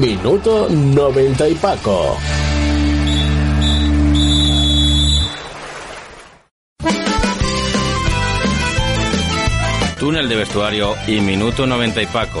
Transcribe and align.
Minuto 0.00 0.66
90 0.70 1.48
y 1.50 1.54
Paco. 1.56 2.16
Túnel 9.98 10.26
de 10.26 10.36
Vestuario 10.36 10.94
y 11.06 11.20
Minuto 11.20 11.66
90 11.66 12.00
y 12.00 12.06
Paco, 12.06 12.40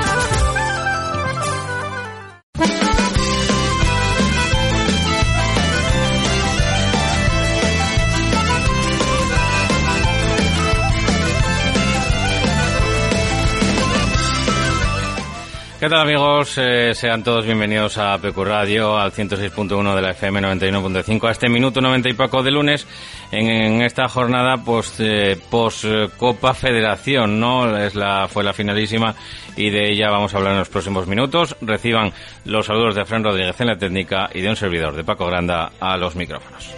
¿Qué 15.81 15.89
tal 15.89 16.01
amigos? 16.01 16.59
Eh, 16.59 16.93
sean 16.93 17.23
todos 17.23 17.43
bienvenidos 17.43 17.97
a 17.97 18.15
PQ 18.19 18.45
Radio, 18.45 18.99
al 18.99 19.11
106.1 19.11 19.95
de 19.95 20.01
la 20.03 20.11
FM 20.11 20.39
91.5, 20.39 21.27
a 21.27 21.31
este 21.31 21.49
minuto 21.49 21.81
90 21.81 22.07
y 22.07 22.13
poco 22.13 22.43
de 22.43 22.51
lunes, 22.51 22.85
en, 23.31 23.81
esta 23.81 24.07
jornada 24.07 24.63
post, 24.63 24.99
eh, 24.99 25.39
post 25.49 25.85
Copa 26.17 26.53
Federación, 26.53 27.39
¿no? 27.39 27.75
Es 27.75 27.95
la, 27.95 28.27
fue 28.27 28.43
la 28.43 28.53
finalísima 28.53 29.15
y 29.57 29.71
de 29.71 29.91
ella 29.91 30.11
vamos 30.11 30.35
a 30.35 30.37
hablar 30.37 30.53
en 30.53 30.59
los 30.59 30.69
próximos 30.69 31.07
minutos. 31.07 31.57
Reciban 31.61 32.13
los 32.45 32.67
saludos 32.67 32.93
de 32.93 33.03
Fran 33.03 33.23
Rodríguez 33.23 33.59
en 33.59 33.67
la 33.67 33.77
técnica 33.79 34.29
y 34.35 34.41
de 34.41 34.49
un 34.49 34.55
servidor 34.55 34.95
de 34.95 35.03
Paco 35.03 35.25
Granda 35.25 35.71
a 35.79 35.97
los 35.97 36.15
micrófonos. 36.15 36.75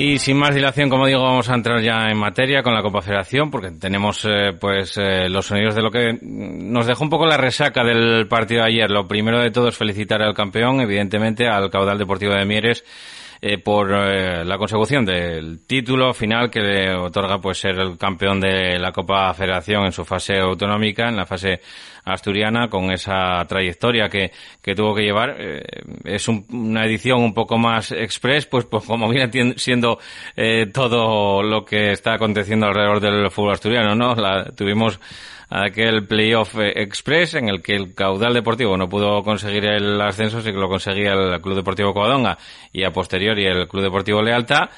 Y 0.00 0.20
sin 0.20 0.36
más 0.36 0.54
dilación, 0.54 0.88
como 0.88 1.08
digo, 1.08 1.24
vamos 1.24 1.50
a 1.50 1.56
entrar 1.56 1.82
ya 1.82 2.06
en 2.08 2.16
materia 2.16 2.62
con 2.62 2.72
la 2.72 2.82
Copa 2.82 3.02
Federación, 3.02 3.50
porque 3.50 3.72
tenemos 3.72 4.24
eh, 4.26 4.52
pues 4.52 4.96
eh, 4.96 5.28
los 5.28 5.46
sonidos 5.46 5.74
de 5.74 5.82
lo 5.82 5.90
que 5.90 6.16
nos 6.22 6.86
dejó 6.86 7.02
un 7.02 7.10
poco 7.10 7.26
la 7.26 7.36
resaca 7.36 7.82
del 7.82 8.28
partido 8.28 8.62
de 8.62 8.68
ayer. 8.68 8.90
Lo 8.92 9.08
primero 9.08 9.40
de 9.40 9.50
todo 9.50 9.66
es 9.66 9.76
felicitar 9.76 10.22
al 10.22 10.34
campeón, 10.34 10.80
evidentemente, 10.80 11.48
al 11.48 11.68
caudal 11.68 11.98
deportivo 11.98 12.32
de 12.32 12.44
Mieres, 12.44 12.84
eh, 13.40 13.58
por 13.58 13.92
eh, 13.92 14.44
la 14.44 14.58
consecución 14.58 15.04
del 15.04 15.66
título 15.66 16.12
final 16.12 16.50
que 16.50 16.60
le 16.60 16.94
otorga 16.94 17.40
pues 17.40 17.58
ser 17.58 17.78
el 17.78 17.96
campeón 17.96 18.40
de 18.40 18.78
la 18.78 18.92
Copa 18.92 19.32
Federación 19.34 19.84
en 19.84 19.92
su 19.92 20.04
fase 20.04 20.38
autonómica, 20.38 21.08
en 21.08 21.16
la 21.16 21.26
fase 21.26 21.60
asturiana, 22.04 22.68
con 22.68 22.90
esa 22.90 23.44
trayectoria 23.46 24.08
que, 24.08 24.32
que 24.62 24.74
tuvo 24.74 24.94
que 24.94 25.02
llevar. 25.02 25.36
Eh, 25.38 25.62
es 26.04 26.26
una 26.28 26.84
edición 26.84 27.20
un 27.20 27.34
poco 27.34 27.58
más 27.58 27.92
express, 27.92 28.46
pues, 28.46 28.64
pues 28.64 28.84
como 28.84 29.08
viene 29.08 29.54
siendo 29.56 29.98
todo 30.72 31.42
lo 31.42 31.64
que 31.64 31.92
está 31.92 32.14
aconteciendo 32.14 32.66
alrededor 32.66 33.00
del 33.00 33.30
fútbol 33.30 33.52
asturiano, 33.52 33.94
¿no? 33.94 34.14
La, 34.14 34.44
tuvimos 34.46 34.98
aquel 35.50 36.06
playoff 36.06 36.54
express 36.58 37.34
en 37.34 37.48
el 37.48 37.62
que 37.62 37.74
el 37.74 37.94
caudal 37.94 38.34
deportivo 38.34 38.76
no 38.76 38.88
pudo 38.88 39.22
conseguir 39.22 39.64
el 39.64 40.00
ascenso, 40.00 40.40
sí 40.42 40.52
que 40.52 40.58
lo 40.58 40.68
conseguía 40.68 41.12
el 41.12 41.40
Club 41.40 41.56
Deportivo 41.56 41.94
Covadonga 41.94 42.38
y 42.72 42.84
a 42.84 42.92
posteriori 42.92 43.46
el 43.46 43.68
Club 43.68 43.82
Deportivo 43.82 44.22
Lealta. 44.22 44.70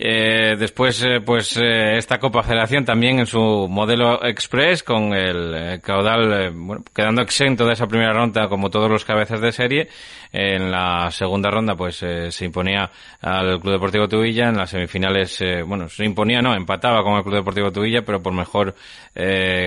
Eh, 0.00 0.54
después, 0.56 1.02
eh, 1.02 1.20
pues 1.20 1.56
eh, 1.56 1.96
esta 1.96 2.20
Copa 2.20 2.44
Federación 2.44 2.84
también 2.84 3.18
en 3.18 3.26
su 3.26 3.66
modelo 3.68 4.24
express 4.24 4.84
con 4.84 5.12
el 5.12 5.54
eh, 5.56 5.80
caudal, 5.82 6.52
bueno, 6.54 6.84
quedando 6.94 7.20
exento 7.20 7.66
de 7.66 7.72
esa 7.72 7.88
primera 7.88 8.12
ronda 8.12 8.48
como 8.48 8.70
todos 8.70 8.88
los 8.88 9.04
cabezas 9.04 9.40
de 9.40 9.50
serie. 9.50 9.88
En 10.32 10.70
la 10.70 11.10
segunda 11.10 11.50
ronda, 11.50 11.74
pues 11.74 11.96
se 11.96 12.44
imponía 12.44 12.90
al 13.20 13.60
Club 13.60 13.74
Deportivo 13.74 14.08
Tubilla. 14.08 14.48
En 14.48 14.56
las 14.56 14.70
semifinales, 14.70 15.42
bueno, 15.66 15.88
se 15.88 16.04
imponía, 16.04 16.40
no, 16.40 16.54
empataba 16.54 17.02
con 17.02 17.14
el 17.14 17.22
Club 17.22 17.36
Deportivo 17.36 17.72
Tubilla, 17.72 18.02
pero 18.02 18.22
por 18.22 18.32
mejor 18.32 18.74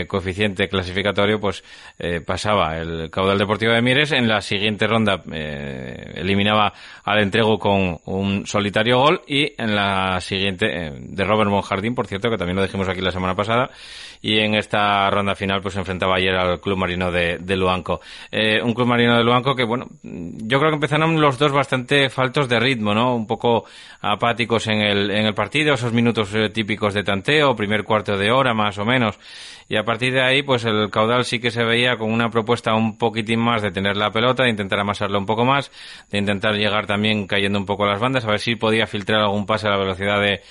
coeficiente 0.08 0.68
clasificatorio, 0.68 1.40
pues 1.40 1.64
pasaba 2.26 2.78
el 2.78 3.10
caudal 3.10 3.38
deportivo 3.38 3.74
de 3.74 3.82
Mieres. 3.82 4.12
En 4.12 4.28
la 4.28 4.42
siguiente 4.42 4.88
ronda 4.88 5.22
eliminaba 5.26 6.74
al 7.04 7.20
entrego 7.20 7.58
con 7.58 7.98
un 8.06 8.46
solitario 8.46 9.00
gol 9.00 9.22
y 9.28 9.54
en 9.58 9.76
la 9.76 10.20
siguiente 10.22 10.68
eh, 10.68 10.92
de 11.00 11.24
Robert 11.24 11.50
Monjardín, 11.50 11.96
por 11.96 12.08
cierto, 12.08 12.30
que 12.30 12.38
también 12.38 12.56
lo 12.56 12.64
dijimos 12.64 12.88
aquí 12.88 13.02
la 13.02 13.12
semana 13.12 13.36
pasada, 13.36 13.70
y 14.22 14.40
en 14.40 14.56
esta 14.56 15.10
ronda 15.10 15.36
final 15.36 15.62
pues 15.62 15.74
se 15.74 15.80
enfrentaba 15.80 16.16
ayer 16.16 16.36
al 16.36 16.60
Club 16.60 16.78
Marino 16.78 17.12
de, 17.12 17.38
de 17.40 17.56
Luanco. 17.56 18.02
Eh, 18.32 18.62
un 18.62 18.74
Club 18.74 18.88
Marino 18.88 19.18
de 19.18 19.24
Luanco 19.24 19.56
que, 19.56 19.64
bueno, 19.64 19.88
yo 20.52 20.60
creo 20.60 20.72
que 20.72 20.76
empezaron 20.76 21.22
los 21.22 21.38
dos 21.38 21.54
bastante 21.54 22.10
faltos 22.10 22.50
de 22.50 22.60
ritmo, 22.60 22.94
¿no? 22.94 23.16
Un 23.16 23.26
poco 23.26 23.64
apáticos 24.02 24.68
en 24.68 24.82
el, 24.82 25.10
en 25.10 25.26
el 25.26 25.34
partido, 25.34 25.76
esos 25.76 25.94
minutos 25.94 26.36
eh, 26.36 26.50
típicos 26.50 26.94
de 26.94 27.06
tanteo, 27.06 27.56
primer 27.56 27.86
cuarto 27.86 28.18
de 28.18 28.34
hora 28.34 28.54
más 28.54 28.78
o 28.78 28.84
menos, 28.84 29.18
y 29.70 29.78
a 29.78 29.86
partir 29.86 30.12
de 30.12 30.22
ahí, 30.22 30.44
pues 30.44 30.66
el 30.66 30.90
caudal 30.90 31.24
sí 31.24 31.40
que 31.40 31.52
se 31.52 31.64
veía 31.64 31.96
con 31.96 32.12
una 32.12 32.30
propuesta 32.30 32.76
un 32.76 32.98
poquitín 32.98 33.40
más 33.40 33.62
de 33.62 33.72
tener 33.72 33.96
la 33.96 34.12
pelota, 34.12 34.44
de 34.44 34.50
intentar 34.50 34.78
amasarlo 34.78 35.18
un 35.20 35.26
poco 35.26 35.46
más, 35.46 35.72
de 36.10 36.18
intentar 36.18 36.54
llegar 36.56 36.86
también 36.86 37.28
cayendo 37.28 37.58
un 37.58 37.66
poco 37.66 37.86
las 37.86 38.02
bandas, 38.02 38.26
a 38.26 38.32
ver 38.32 38.42
si 38.42 38.58
podía 38.58 38.88
filtrar 38.88 39.22
algún 39.22 39.46
pase 39.46 39.68
a 39.68 39.72
la 39.72 39.78
velocidad 39.78 40.20
de, 40.20 40.42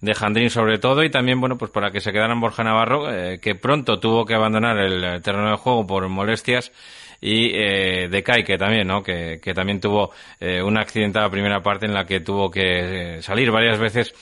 de 0.00 0.14
Jandrín 0.16 0.50
sobre 0.50 0.78
todo 0.78 1.04
y 1.04 1.10
también, 1.10 1.40
bueno, 1.40 1.56
pues 1.58 1.70
para 1.70 1.92
que 1.92 2.00
se 2.00 2.10
quedaran 2.10 2.40
Borja 2.40 2.64
Navarro, 2.64 3.08
eh, 3.08 3.38
que 3.38 3.54
pronto 3.54 4.00
tuvo 4.00 4.24
que 4.24 4.34
abandonar 4.34 4.78
el 4.78 5.22
terreno 5.22 5.50
de 5.50 5.56
juego 5.58 5.86
por 5.86 6.08
molestias 6.08 6.72
y 7.20 7.50
eh, 7.54 8.08
de 8.08 8.22
Kai, 8.22 8.44
también, 8.58 8.86
¿no? 8.86 9.02
Que, 9.02 9.40
que 9.42 9.54
también 9.54 9.80
tuvo 9.80 10.10
eh, 10.40 10.62
una 10.62 10.80
accidentada 10.82 11.30
primera 11.30 11.60
parte 11.62 11.86
en 11.86 11.94
la 11.94 12.04
que 12.04 12.20
tuvo 12.20 12.50
que 12.50 13.16
eh, 13.16 13.22
salir 13.22 13.50
varias 13.50 13.78
veces 13.78 14.14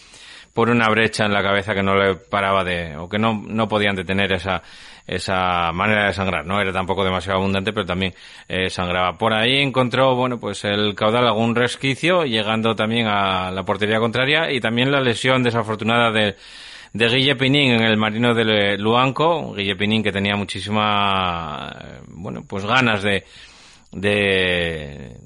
por 0.53 0.69
una 0.69 0.89
brecha 0.89 1.25
en 1.25 1.33
la 1.33 1.43
cabeza 1.43 1.75
que 1.75 1.83
no 1.83 1.95
le 1.97 2.15
paraba 2.15 2.63
de, 2.63 2.97
o 2.97 3.09
que 3.09 3.19
no, 3.19 3.43
no 3.47 3.69
podían 3.69 3.97
detener 3.97 4.33
esa, 4.35 4.63
esa 5.07 5.73
manera 5.73 6.07
de 6.07 6.13
sangrar. 6.13 6.47
No 6.47 6.61
era 6.61 6.73
tampoco 6.73 7.05
demasiado 7.05 7.39
abundante, 7.39 7.73
pero 7.73 7.87
también 7.87 8.15
eh, 8.49 8.69
sangraba. 8.69 9.17
Por 9.17 9.33
ahí 9.33 9.61
encontró, 9.61 10.15
bueno, 10.15 10.39
pues 10.39 10.65
el 10.65 10.95
caudal 10.95 11.27
algún 11.27 11.55
resquicio, 11.55 12.25
llegando 12.25 12.75
también 12.75 13.07
a 13.07 13.51
la 13.51 13.65
portería 13.65 13.99
contraria 13.99 14.53
y 14.53 14.61
también 14.61 14.93
la 14.93 15.01
lesión 15.01 15.43
desafortunada 15.43 16.11
de, 16.11 16.37
de 16.93 17.09
Guille 17.09 17.37
Pinín 17.37 17.73
en 17.73 17.83
el 17.83 17.97
Marino 17.97 18.35
de 18.35 18.77
Luanco. 18.79 19.55
Guille 19.55 19.77
Pinín 19.77 20.03
que 20.03 20.13
tenía 20.13 20.37
muchísima, 20.37 21.75
bueno, 22.09 22.45
pues 22.47 22.65
ganas 22.65 23.03
de, 23.03 23.25
de, 23.93 25.17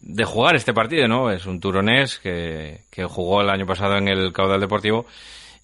de 0.00 0.24
jugar 0.24 0.56
este 0.56 0.72
partido, 0.72 1.08
¿no? 1.08 1.30
Es 1.30 1.46
un 1.46 1.60
turonés 1.60 2.18
que, 2.18 2.82
que 2.90 3.04
jugó 3.04 3.40
el 3.40 3.50
año 3.50 3.66
pasado 3.66 3.96
en 3.96 4.08
el 4.08 4.32
caudal 4.32 4.60
deportivo 4.60 5.06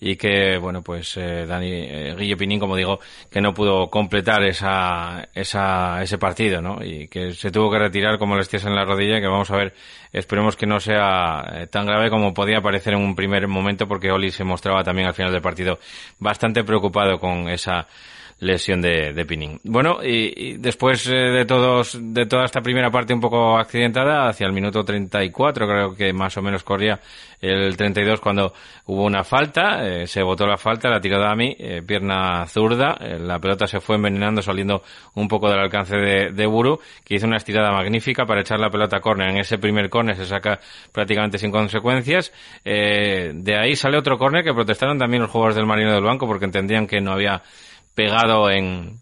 y 0.06 0.16
que, 0.16 0.58
bueno, 0.58 0.82
pues 0.82 1.16
eh, 1.16 1.46
Dani 1.46 1.70
eh, 1.70 2.14
Guille 2.14 2.36
Pinín, 2.36 2.60
como 2.60 2.76
digo, 2.76 3.00
que 3.30 3.40
no 3.40 3.54
pudo 3.54 3.88
completar 3.88 4.44
esa, 4.44 5.30
esa, 5.34 6.02
ese 6.02 6.18
partido, 6.18 6.60
¿no? 6.60 6.84
Y 6.84 7.08
que 7.08 7.32
se 7.32 7.50
tuvo 7.50 7.70
que 7.70 7.78
retirar 7.78 8.18
como 8.18 8.36
les 8.36 8.52
en 8.52 8.74
la 8.74 8.84
rodilla, 8.84 9.18
que 9.18 9.26
vamos 9.26 9.50
a 9.50 9.56
ver, 9.56 9.72
esperemos 10.12 10.56
que 10.56 10.66
no 10.66 10.78
sea 10.78 11.42
eh, 11.54 11.66
tan 11.68 11.86
grave 11.86 12.10
como 12.10 12.34
podía 12.34 12.60
parecer 12.60 12.92
en 12.92 13.00
un 13.00 13.14
primer 13.14 13.48
momento, 13.48 13.88
porque 13.88 14.10
Oli 14.10 14.30
se 14.30 14.44
mostraba 14.44 14.84
también 14.84 15.08
al 15.08 15.14
final 15.14 15.32
del 15.32 15.40
partido 15.40 15.78
bastante 16.18 16.64
preocupado 16.64 17.18
con 17.18 17.48
esa 17.48 17.88
lesión 18.40 18.80
de, 18.80 19.12
de 19.12 19.24
Pinín. 19.24 19.60
Bueno, 19.64 19.98
y, 20.02 20.56
después 20.58 21.06
eh, 21.06 21.14
de 21.14 21.44
todos, 21.44 21.98
de 22.00 22.26
toda 22.26 22.44
esta 22.44 22.60
primera 22.60 22.90
parte 22.90 23.14
un 23.14 23.20
poco 23.20 23.56
accidentada, 23.58 24.28
hacia 24.28 24.46
el 24.46 24.52
minuto 24.52 24.84
34 24.84 25.66
creo 25.66 25.94
que 25.94 26.12
más 26.12 26.36
o 26.36 26.42
menos 26.42 26.64
corría 26.64 27.00
el 27.40 27.76
32 27.76 28.20
cuando 28.20 28.54
hubo 28.86 29.04
una 29.04 29.22
falta, 29.22 29.86
eh, 29.86 30.06
se 30.06 30.22
votó 30.22 30.46
la 30.46 30.56
falta, 30.56 30.88
la 30.88 31.00
tiró 31.00 31.20
Dami, 31.20 31.54
eh, 31.58 31.82
pierna 31.86 32.46
zurda, 32.46 32.96
la 33.18 33.38
pelota 33.38 33.66
se 33.66 33.80
fue 33.80 33.96
envenenando 33.96 34.40
saliendo 34.40 34.82
un 35.14 35.28
poco 35.28 35.50
del 35.50 35.58
alcance 35.58 35.96
de, 35.96 36.32
de, 36.32 36.46
Buru, 36.46 36.80
que 37.04 37.16
hizo 37.16 37.26
una 37.26 37.36
estirada 37.36 37.70
magnífica 37.70 38.24
para 38.24 38.40
echar 38.40 38.58
la 38.58 38.70
pelota 38.70 38.96
a 38.96 39.00
córner. 39.00 39.28
En 39.28 39.38
ese 39.38 39.58
primer 39.58 39.90
córner 39.90 40.16
se 40.16 40.24
saca 40.24 40.58
prácticamente 40.90 41.38
sin 41.38 41.50
consecuencias. 41.50 42.32
de 42.64 43.58
ahí 43.58 43.76
sale 43.76 43.98
otro 43.98 44.16
córner 44.16 44.42
que 44.42 44.54
protestaron 44.54 44.98
también 44.98 45.22
los 45.22 45.30
jugadores 45.30 45.56
del 45.56 45.66
Marino 45.66 45.92
del 45.92 46.02
Banco 46.02 46.26
porque 46.26 46.46
entendían 46.46 46.86
que 46.86 47.00
no 47.00 47.12
había 47.12 47.42
pegado 47.94 48.50
en, 48.50 49.00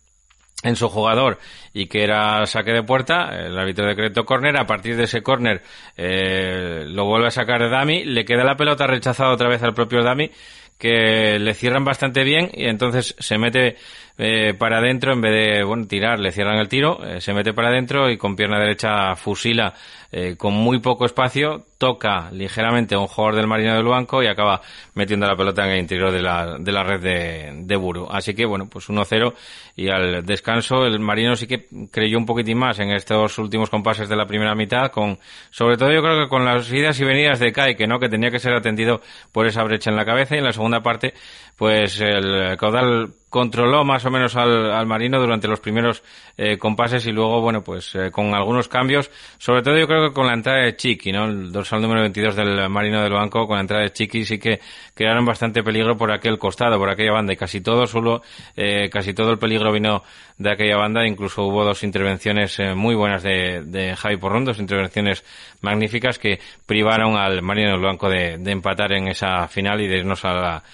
en 0.62 0.76
su 0.76 0.88
jugador 0.88 1.38
y 1.72 1.86
que 1.86 2.04
era 2.04 2.46
saque 2.46 2.72
de 2.72 2.82
puerta, 2.82 3.30
el 3.46 3.58
árbitro 3.58 3.86
decreto 3.86 4.24
córner, 4.24 4.56
a 4.56 4.66
partir 4.66 4.96
de 4.96 5.04
ese 5.04 5.22
córner 5.22 5.62
eh, 5.96 6.84
lo 6.86 7.04
vuelve 7.04 7.28
a 7.28 7.32
sacar 7.32 7.68
Dami, 7.68 8.04
le 8.04 8.24
queda 8.24 8.44
la 8.44 8.56
pelota 8.56 8.86
rechazada 8.86 9.32
otra 9.32 9.48
vez 9.48 9.62
al 9.62 9.74
propio 9.74 10.02
Dami, 10.02 10.30
que 10.78 11.38
le 11.38 11.54
cierran 11.54 11.84
bastante 11.84 12.24
bien 12.24 12.50
y 12.52 12.66
entonces 12.66 13.14
se 13.18 13.38
mete 13.38 13.76
eh, 14.18 14.54
para 14.58 14.78
adentro 14.78 15.12
en 15.12 15.20
vez 15.20 15.32
de 15.32 15.64
bueno 15.64 15.86
tirar 15.86 16.20
le 16.20 16.32
cierran 16.32 16.58
el 16.58 16.68
tiro 16.68 17.04
eh, 17.04 17.20
se 17.20 17.32
mete 17.32 17.52
para 17.54 17.68
adentro 17.68 18.10
y 18.10 18.18
con 18.18 18.36
pierna 18.36 18.58
derecha 18.58 19.14
fusila 19.16 19.74
eh, 20.14 20.36
con 20.36 20.52
muy 20.52 20.78
poco 20.80 21.06
espacio 21.06 21.64
toca 21.78 22.30
ligeramente 22.30 22.94
a 22.94 22.98
un 22.98 23.06
jugador 23.06 23.36
del 23.36 23.46
Marino 23.46 23.74
del 23.74 23.86
Banco 23.86 24.22
y 24.22 24.26
acaba 24.26 24.60
metiendo 24.94 25.26
la 25.26 25.34
pelota 25.34 25.64
en 25.64 25.70
el 25.70 25.78
interior 25.78 26.12
de 26.12 26.20
la, 26.20 26.58
de 26.58 26.70
la 26.70 26.84
red 26.84 27.00
de, 27.00 27.64
de 27.64 27.76
Buru. 27.76 28.06
Así 28.10 28.34
que 28.34 28.44
bueno 28.44 28.68
pues 28.68 28.90
1-0 28.90 29.32
y 29.74 29.88
al 29.88 30.24
descanso 30.26 30.84
el 30.84 31.00
Marino 31.00 31.34
sí 31.34 31.46
que 31.46 31.66
creyó 31.90 32.18
un 32.18 32.26
poquitín 32.26 32.58
más 32.58 32.78
en 32.78 32.90
estos 32.90 33.38
últimos 33.38 33.70
compases 33.70 34.06
de 34.10 34.14
la 34.14 34.26
primera 34.26 34.54
mitad 34.54 34.92
con 34.92 35.18
sobre 35.50 35.78
todo 35.78 35.90
yo 35.90 36.02
creo 36.02 36.24
que 36.24 36.28
con 36.28 36.44
las 36.44 36.70
idas 36.70 37.00
y 37.00 37.04
venidas 37.04 37.40
de 37.40 37.50
Kai 37.50 37.74
que 37.74 37.86
no 37.86 37.98
que 37.98 38.10
tenía 38.10 38.30
que 38.30 38.38
ser 38.38 38.52
atendido 38.52 39.00
por 39.32 39.46
esa 39.46 39.64
brecha 39.64 39.88
en 39.88 39.96
la 39.96 40.04
cabeza 40.04 40.34
y 40.34 40.38
en 40.38 40.44
la 40.44 40.52
segunda 40.52 40.82
parte 40.82 41.14
pues 41.62 42.00
el 42.00 42.56
caudal 42.56 43.14
controló 43.28 43.84
más 43.84 44.04
o 44.04 44.10
menos 44.10 44.34
al, 44.34 44.84
Marino 44.84 45.20
durante 45.20 45.46
los 45.46 45.60
primeros 45.60 46.02
eh, 46.36 46.58
compases 46.58 47.06
y 47.06 47.12
luego, 47.12 47.40
bueno, 47.40 47.62
pues 47.62 47.94
eh, 47.94 48.10
con 48.10 48.34
algunos 48.34 48.66
cambios, 48.66 49.12
sobre 49.38 49.62
todo 49.62 49.78
yo 49.78 49.86
creo 49.86 50.08
que 50.08 50.12
con 50.12 50.26
la 50.26 50.34
entrada 50.34 50.64
de 50.64 50.74
Chiqui, 50.74 51.12
¿no? 51.12 51.26
El 51.26 51.52
dorsal 51.52 51.80
número 51.80 52.00
22 52.00 52.34
del 52.34 52.68
Marino 52.68 53.00
del 53.00 53.12
Banco, 53.12 53.46
con 53.46 53.58
la 53.58 53.60
entrada 53.60 53.84
de 53.84 53.92
Chiqui 53.92 54.24
sí 54.24 54.40
que 54.40 54.58
crearon 54.92 55.24
bastante 55.24 55.62
peligro 55.62 55.96
por 55.96 56.10
aquel 56.10 56.36
costado, 56.36 56.78
por 56.78 56.90
aquella 56.90 57.12
banda. 57.12 57.32
Y 57.32 57.36
casi 57.36 57.60
todo 57.60 57.86
solo, 57.86 58.22
eh, 58.56 58.90
casi 58.90 59.14
todo 59.14 59.30
el 59.30 59.38
peligro 59.38 59.70
vino 59.70 60.02
de 60.38 60.50
aquella 60.50 60.78
banda, 60.78 61.06
incluso 61.06 61.44
hubo 61.44 61.64
dos 61.64 61.84
intervenciones 61.84 62.58
muy 62.74 62.96
buenas 62.96 63.22
de, 63.22 63.62
de 63.64 63.94
Javi 63.94 64.16
Porrón, 64.16 64.44
dos 64.44 64.58
intervenciones 64.58 65.24
magníficas 65.60 66.18
que 66.18 66.40
privaron 66.66 67.16
al 67.16 67.40
Marino 67.40 67.70
del 67.70 67.82
Banco 67.82 68.10
de, 68.10 68.38
de 68.38 68.50
empatar 68.50 68.92
en 68.94 69.06
esa 69.06 69.46
final 69.46 69.80
y 69.80 69.86
de 69.86 69.98
irnos 69.98 70.24
a 70.24 70.32
la 70.32 70.64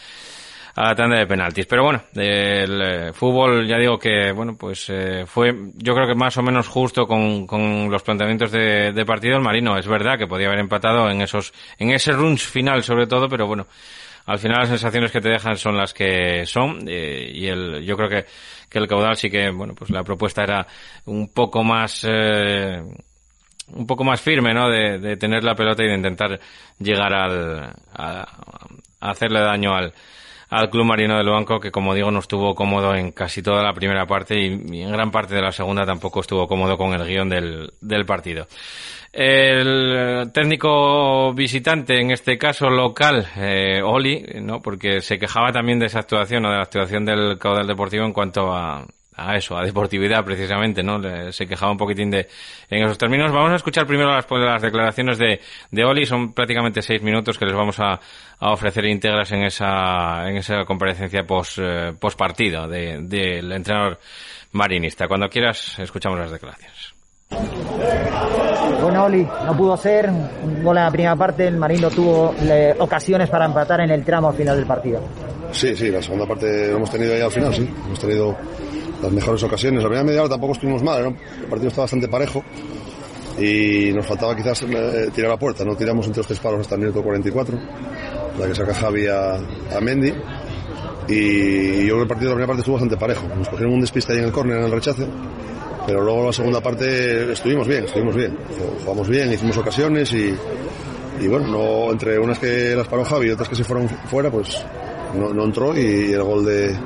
a 0.79 0.91
la 0.91 0.95
tanda 0.95 1.19
de 1.19 1.27
penaltis. 1.27 1.67
Pero 1.67 1.83
bueno, 1.83 2.03
el 2.15 2.83
eh, 2.83 3.13
fútbol 3.13 3.67
ya 3.67 3.79
digo 3.79 3.99
que, 3.99 4.31
bueno, 4.31 4.57
pues 4.57 4.89
eh, 4.91 5.25
fue 5.27 5.53
yo 5.75 5.93
creo 5.93 6.07
que 6.07 6.15
más 6.15 6.37
o 6.37 6.43
menos 6.43 6.69
justo 6.69 7.05
con, 7.07 7.49
con 7.49 7.91
los 7.91 8.03
planteamientos 8.05 8.53
de, 8.53 8.93
de, 8.93 9.05
partido 9.05 9.37
el 9.37 9.43
Marino. 9.43 9.77
Es 9.77 9.89
verdad 9.89 10.17
que 10.17 10.29
podía 10.29 10.47
haber 10.47 10.61
empatado 10.61 11.11
en 11.11 11.21
esos, 11.21 11.53
en 11.79 11.91
ese 11.91 12.13
runch 12.13 12.47
final 12.47 12.85
sobre 12.85 13.09
todo, 13.09 13.29
pero 13.29 13.49
bueno, 13.49 13.67
al 14.27 14.39
final 14.39 14.61
las 14.61 14.69
sensaciones 14.69 15.11
que 15.11 15.21
te 15.21 15.31
dejan 15.31 15.57
son 15.57 15.77
las 15.77 15.93
que 15.93 16.47
son 16.47 16.85
eh, 16.87 17.29
y 17.35 17.49
el, 17.49 17.85
yo 17.85 17.97
creo 17.97 18.09
que, 18.09 18.27
que 18.71 18.79
el 18.79 18.87
caudal 18.87 19.17
sí 19.17 19.31
que, 19.31 19.51
bueno, 19.51 19.75
pues 19.75 19.91
la 19.91 20.05
propuesta 20.05 20.45
era 20.45 20.65
un 21.07 21.33
poco 21.33 21.65
más, 21.65 22.07
eh, 22.09 22.81
un 23.73 23.87
poco 23.87 24.05
más 24.05 24.21
firme, 24.21 24.55
¿no? 24.55 24.71
De, 24.71 25.01
de, 25.01 25.17
tener 25.17 25.43
la 25.43 25.57
pelota 25.57 25.83
y 25.83 25.89
de 25.89 25.95
intentar 25.97 26.39
llegar 26.79 27.13
al, 27.13 27.75
a 27.97 28.27
hacerle 29.01 29.41
daño 29.41 29.75
al, 29.75 29.93
al 30.51 30.71
Club 30.71 30.85
Marino 30.85 31.17
del 31.17 31.29
Banco, 31.29 31.61
que 31.61 31.71
como 31.71 31.95
digo 31.95 32.11
no 32.11 32.21
estuvo 32.21 32.55
cómodo 32.55 32.95
en 32.95 33.13
casi 33.13 33.43
toda 33.43 33.63
la 33.63 33.73
primera 33.73 34.07
parte 34.07 34.39
y, 34.39 34.47
en 34.83 34.93
gran 34.93 35.11
parte 35.11 35.35
de 35.35 35.43
la 35.43 35.53
segunda 35.53 35.85
tampoco 35.85 36.21
estuvo 36.21 36.47
cómodo 36.47 36.77
con 36.77 36.95
el 36.95 37.07
guion 37.07 37.29
del, 37.29 37.73
del 37.81 38.07
partido. 38.07 38.47
El 39.13 40.31
técnico 40.33 41.33
visitante, 41.33 41.99
en 41.99 42.11
este 42.11 42.37
caso 42.37 42.69
local, 42.69 43.27
eh, 43.37 43.81
Oli, 43.83 44.25
¿no? 44.43 44.61
porque 44.61 45.01
se 45.01 45.19
quejaba 45.19 45.51
también 45.51 45.79
de 45.79 45.87
esa 45.87 46.01
actuación 46.01 46.45
o 46.45 46.51
de 46.51 46.57
la 46.57 46.63
actuación 46.63 47.05
del 47.05 47.39
caudal 47.39 47.67
deportivo 47.67 48.05
en 48.05 48.13
cuanto 48.13 48.53
a, 48.53 48.85
a 49.19 49.37
eso, 49.37 49.59
a 49.59 49.65
deportividad 49.65 50.25
precisamente, 50.25 50.83
¿no? 50.83 51.01
Se 51.33 51.47
quejaba 51.47 51.73
un 51.73 51.79
poquitín 51.79 52.11
de 52.11 52.29
en 52.71 52.85
esos 52.85 52.97
términos. 52.97 53.33
Vamos 53.33 53.51
a 53.51 53.57
escuchar 53.57 53.87
primero 53.87 54.15
las, 54.15 54.27
las 54.31 54.63
declaraciones 54.63 55.19
de, 55.19 55.41
de 55.71 55.85
Oli, 55.85 56.07
son 56.07 56.33
prácticamente 56.33 56.81
seis 56.83 57.03
minutos 57.03 57.37
que 57.37 57.45
les 57.45 57.55
vamos 57.55 57.81
a, 57.81 57.99
a 58.39 58.53
ofrecer 58.53 58.85
íntegras 58.85 59.33
en 59.33 59.43
esa, 59.43 60.29
en 60.29 60.37
esa 60.37 60.65
comparecencia 60.65 61.25
post, 61.25 61.59
eh, 61.61 61.93
post 61.99 62.19
partido 62.19 62.69
del 62.69 63.09
de, 63.09 63.39
entrenador 63.39 63.99
marinista. 64.53 65.09
Cuando 65.09 65.29
quieras, 65.29 65.79
escuchamos 65.79 66.19
las 66.19 66.31
declaraciones. 66.31 66.95
Bueno, 68.81 69.05
Oli, 69.05 69.27
no 69.45 69.57
pudo 69.57 69.77
ser 69.77 70.09
un 70.09 70.63
gol 70.63 70.79
en 70.79 70.85
la 70.85 70.91
primera 70.91 71.17
parte, 71.17 71.47
el 71.47 71.57
Marino 71.57 71.91
tuvo 71.91 72.35
eh, 72.41 72.75
ocasiones 72.79 73.29
para 73.29 73.45
empatar 73.45 73.81
en 73.81 73.91
el 73.91 74.05
tramo 74.05 74.33
final 74.33 74.57
del 74.57 74.67
partido. 74.67 75.03
Sí, 75.51 75.75
sí, 75.75 75.91
la 75.91 76.01
segunda 76.01 76.27
parte 76.27 76.69
lo 76.69 76.77
hemos 76.77 76.91
tenido 76.91 77.17
ya 77.17 77.25
al 77.25 77.31
final, 77.31 77.55
sí. 77.55 77.69
Hemos 77.87 77.99
tenido 77.99 78.37
las 79.03 79.13
mejores 79.13 79.43
ocasiones. 79.43 79.83
La 79.83 79.89
primera 79.89 80.05
media 80.05 80.21
hora 80.21 80.31
tampoco 80.31 80.55
estuvimos 80.55 80.83
mal, 80.83 81.03
¿no? 81.03 81.09
el 81.09 81.47
partido 81.47 81.69
está 81.69 81.83
bastante 81.83 82.09
parejo 82.09 82.43
y 83.39 83.93
nos 83.93 84.07
faltaba 84.07 84.35
quizás 84.35 84.63
eh, 84.63 85.11
tirar 85.15 85.31
la 85.31 85.37
puerta. 85.39 85.65
No 85.65 85.77
tiramos 85.77 86.07
entre 86.07 86.21
los 86.21 86.27
tres 86.27 86.41
palos 86.41 86.61
hasta 86.61 86.75
el 86.75 86.81
minuto 86.83 87.03
44, 87.03 87.59
la 88.39 88.47
que 88.47 88.55
saca 88.55 88.75
Javi 88.75 89.07
a, 89.07 89.37
a 89.37 89.81
Mendy. 89.81 90.13
Y 91.09 91.87
yo 91.87 91.95
creo 91.95 91.97
que 91.97 92.03
el 92.03 92.09
partido 92.09 92.31
de 92.31 92.35
la 92.35 92.35
primera 92.35 92.47
parte 92.47 92.61
estuvo 92.61 92.75
bastante 92.75 92.97
parejo. 92.97 93.27
Nos 93.35 93.49
cogieron 93.49 93.75
un 93.75 93.81
despiste 93.81 94.13
ahí 94.13 94.19
en 94.19 94.27
el 94.27 94.33
córner, 94.33 94.59
en 94.59 94.65
el 94.65 94.73
rechace. 94.73 95.07
Pero 95.87 96.03
luego 96.03 96.27
la 96.27 96.33
segunda 96.33 96.61
parte 96.61 97.33
estuvimos 97.33 97.67
bien, 97.67 97.85
estuvimos 97.85 98.15
bien. 98.15 98.37
Jugamos 98.85 99.09
bien, 99.09 99.33
hicimos 99.33 99.57
ocasiones 99.57 100.13
y, 100.13 100.37
bueno, 101.27 101.47
no, 101.47 101.93
entre 101.93 102.19
unas 102.19 102.39
que 102.39 102.75
las 102.77 102.87
paró 102.89 103.05
Javi 103.05 103.29
y 103.29 103.31
otras 103.31 103.49
que 103.49 103.55
se 103.55 103.65
fueron 103.65 103.89
fuera, 103.89 104.31
pues 104.31 104.63
no 105.15 105.45
entró 105.45 105.75
y 105.75 106.13
el 106.13 106.23
gol 106.23 106.45
de, 106.45 106.77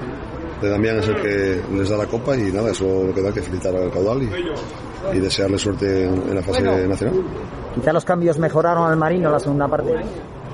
de 0.63 0.71
Damián 0.71 0.99
es 0.99 1.09
el 1.09 1.17
que 1.17 1.63
les 1.75 1.89
da 1.89 1.97
la 1.97 2.07
copa 2.07 2.37
y 2.37 2.53
nada, 2.53 2.71
eso 2.71 3.05
lo 3.07 3.15
que 3.15 3.21
da 3.21 3.33
que 3.33 3.43
felicitar 3.43 3.75
al 3.75 3.91
caudal 3.91 4.23
y, 4.23 5.17
y 5.17 5.21
desearle 5.21 5.59
suerte 5.59 6.05
en, 6.05 6.15
en 6.29 6.35
la 6.35 6.43
fase 6.43 6.63
bueno, 6.63 6.89
nacional. 6.89 7.25
Quizá 7.75 7.93
los 7.93 8.05
cambios 8.05 8.39
mejoraron 8.39 8.91
al 8.91 8.97
Marino 8.97 9.29
en 9.29 9.33
la 9.33 9.41
segunda 9.41 9.69
parte. 9.69 9.95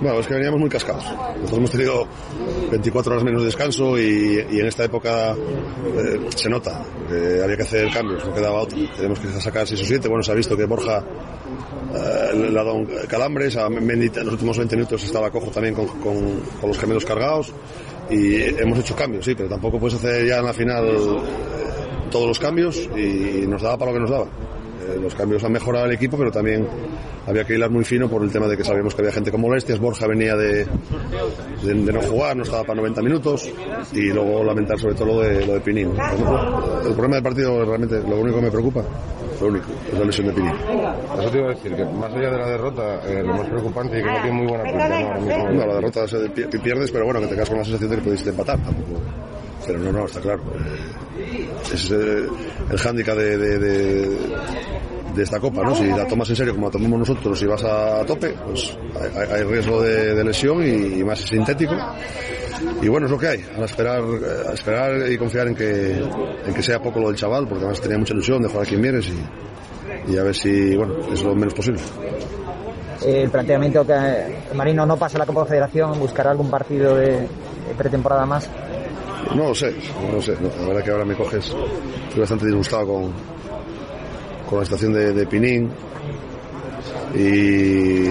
Bueno, 0.00 0.21
es 0.21 0.27
que 0.29 0.35
veníamos 0.35 0.61
muy 0.61 0.71
cascados. 0.71 1.05
Nosotros 1.05 1.59
hemos 1.59 1.71
tenido 1.71 2.07
24 2.71 3.12
horas 3.12 3.25
menos 3.25 3.43
de 3.43 3.47
descanso 3.47 3.99
y, 3.99 4.47
y 4.49 4.61
en 4.61 4.67
esta 4.67 4.85
época 4.85 5.33
eh, 5.33 6.21
se 6.35 6.49
nota 6.49 6.85
que 7.09 7.43
había 7.43 7.57
que 7.57 7.62
hacer 7.65 7.91
cambios, 7.93 8.25
no 8.25 8.33
quedaba 8.33 8.62
otro. 8.62 8.79
Tenemos 8.97 9.19
que 9.19 9.29
sacar 9.41 9.67
6 9.67 9.81
o 9.81 9.85
7. 9.85 10.09
Bueno, 10.09 10.23
se 10.23 10.31
ha 10.31 10.35
visto 10.37 10.57
que 10.57 10.67
Borja 10.67 10.99
eh, 11.95 12.37
le 12.37 12.61
ha 12.61 12.62
dado 12.62 12.85
calambres, 13.09 13.57
a 13.57 13.69
Mendy 13.69 14.07
en 14.15 14.25
los 14.25 14.35
últimos 14.35 14.57
20 14.57 14.77
minutos 14.77 15.03
estaba 15.03 15.31
cojo 15.31 15.50
también 15.50 15.75
con, 15.75 15.87
con, 15.87 16.41
con 16.61 16.69
los 16.69 16.79
gemelos 16.79 17.05
cargados 17.05 17.53
y 18.11 18.43
hemos 18.61 18.79
hecho 18.79 18.95
cambios, 18.97 19.25
sí, 19.25 19.35
pero 19.35 19.49
tampoco 19.49 19.79
puedes 19.79 19.97
hacer 19.97 20.27
ya 20.27 20.38
en 20.38 20.45
la 20.45 20.53
final 20.53 20.87
eh, 20.87 20.99
todos 22.11 22.27
los 22.27 22.38
cambios 22.38 22.88
y 22.97 23.47
nos 23.47 23.62
daba 23.62 23.77
para 23.77 23.93
lo 23.93 23.97
que 23.97 24.00
nos 24.00 24.11
daba. 24.11 24.25
Eh, 24.25 24.99
los 25.00 25.15
cambios 25.15 25.45
han 25.45 25.53
mejorado 25.53 25.87
el 25.87 25.93
equipo, 25.93 26.17
pero 26.17 26.31
también 26.31 26.67
había 27.27 27.45
que 27.45 27.55
hilar 27.55 27.71
muy 27.71 27.85
fino 27.85 28.09
por 28.09 28.23
el 28.23 28.31
tema 28.31 28.47
de 28.47 28.57
que 28.57 28.65
sabíamos 28.65 28.95
que 28.95 29.03
había 29.03 29.12
gente 29.12 29.31
con 29.31 29.41
molestias. 29.41 29.79
Borja 29.79 30.07
venía 30.07 30.35
de, 30.35 30.67
de, 31.62 31.75
no 31.75 32.00
jugar, 32.00 32.37
no 32.37 32.43
estaba 32.45 32.65
para 32.65 32.77
90 32.77 33.03
minutos 33.03 33.50
y 33.93 34.12
luego 34.12 34.43
lamentar 34.43 34.79
sobre 34.79 34.95
todo 34.95 35.07
lo 35.07 35.21
de, 35.21 35.47
lo 35.47 35.55
de 35.55 35.61
Pinín. 35.61 35.93
El 36.85 36.93
problema 36.93 37.17
del 37.17 37.23
partido 37.23 37.65
realmente 37.65 38.00
lo 38.09 38.21
único 38.21 38.37
que 38.37 38.43
me 38.43 38.50
preocupa 38.50 38.85
lo 39.40 39.47
único, 39.49 39.66
es 39.92 39.99
la 39.99 40.04
lesión 40.04 40.26
de 40.26 40.33
Pinín. 40.33 40.52
Eso 41.18 41.30
te 41.30 41.38
iba 41.38 41.47
a 41.47 41.54
decir, 41.54 41.76
que 41.76 41.85
más 41.85 42.12
allá 42.12 42.30
de 42.30 42.38
la 42.38 42.47
derrota, 42.47 43.00
eh, 43.07 43.23
lo 43.23 43.35
más 43.35 43.49
preocupante 43.49 43.99
es 43.99 44.04
que 44.04 44.11
no 44.11 44.23
tiene 44.23 44.33
muy 44.33 44.47
buena 44.47 44.64
pinta 44.64 44.88
¿no? 44.88 44.95
ahora 45.07 45.21
mismo. 45.21 45.50
No, 45.50 45.66
la 45.66 45.75
derrota 45.75 46.09
se 46.09 46.28
pierdes, 46.28 46.90
pero 46.90 47.04
bueno, 47.04 47.21
que 47.21 47.26
te 47.26 47.35
quedas 47.35 47.49
con 47.49 47.59
la 47.59 47.64
sensación 47.64 47.90
de 47.90 47.97
que 47.97 48.02
pudiste 48.02 48.30
empatar 48.30 48.59
tampoco. 48.59 49.00
Pero 49.66 49.78
no, 49.80 49.92
no, 49.92 50.07
está 50.07 50.21
claro. 50.21 50.42
Es 51.73 51.90
eh, 51.90 52.26
el 52.71 52.78
hándicap 52.78 53.16
de, 53.16 53.37
de, 53.37 53.59
de, 53.59 54.18
de, 55.14 55.23
esta 55.23 55.40
copa, 55.40 55.62
¿no? 55.62 55.75
Si 55.75 55.85
la 55.85 56.07
tomas 56.07 56.30
en 56.30 56.37
serio 56.37 56.54
como 56.54 56.66
la 56.66 56.73
tomamos 56.73 57.00
nosotros 57.00 57.42
y 57.42 57.47
vas 57.47 57.64
a 57.64 58.04
tope, 58.07 58.35
pues 58.47 58.76
hay, 59.14 59.37
hay 59.37 59.42
riesgo 59.42 59.83
de, 59.83 60.14
de 60.14 60.25
lesión 60.25 60.62
y, 60.62 61.00
y, 61.00 61.04
más 61.04 61.18
sintético. 61.18 61.75
Y 62.83 62.88
bueno, 62.88 63.07
es 63.07 63.12
lo 63.12 63.19
que 63.19 63.29
hay, 63.29 63.45
a 63.61 63.65
esperar, 63.65 64.03
a 64.49 64.53
esperar 64.53 65.11
y 65.11 65.17
confiar 65.19 65.49
en 65.49 65.55
que, 65.55 66.03
en 66.47 66.55
que 66.55 66.62
sea 66.62 66.81
poco 66.81 67.00
lo 67.00 67.09
del 67.09 67.17
chaval, 67.17 67.47
porque 67.47 67.65
además 67.65 67.81
tenía 67.81 67.99
mucha 67.99 68.15
ilusión 68.15 68.43
de 68.43 68.49
jugar 68.49 68.67
aquí 68.67 68.75
en 68.75 68.81
Mieres 68.81 69.09
y, 69.09 70.12
y 70.12 70.19
a 70.19 70.23
ver 70.23 70.35
si, 70.35 70.77
bueno, 70.77 70.95
es 71.12 71.23
lo 71.23 71.35
menos 71.35 71.55
posible. 71.55 71.81
El 73.07 73.31
planteamiento 73.31 73.87
que 73.87 73.95
Marino 74.55 74.85
no 74.85 74.97
pasa 74.97 75.19
la 75.19 75.27
Copa 75.27 75.47
Federación, 75.47 75.99
buscará 76.00 76.31
algún 76.33 76.50
partido 76.50 76.97
de, 76.97 77.12
de 77.12 77.75
pretemporada 77.77 78.27
más. 78.27 78.49
No 79.35 79.49
lo 79.49 79.55
sé, 79.55 79.75
no 80.03 80.12
lo 80.12 80.23
sé. 80.23 80.33
No, 80.41 80.49
la 80.62 80.69
verdad 80.69 80.85
que 80.85 80.91
ahora 80.91 81.05
me 81.05 81.15
coges. 81.15 81.55
Estoy 82.09 82.21
bastante 82.21 82.47
disgustado 82.47 82.87
con, 82.87 83.12
con 84.49 84.59
la 84.59 84.65
situación 84.65 84.93
de, 84.95 85.12
de 85.12 85.27
Pinín. 85.27 85.71
Y, 87.15 88.09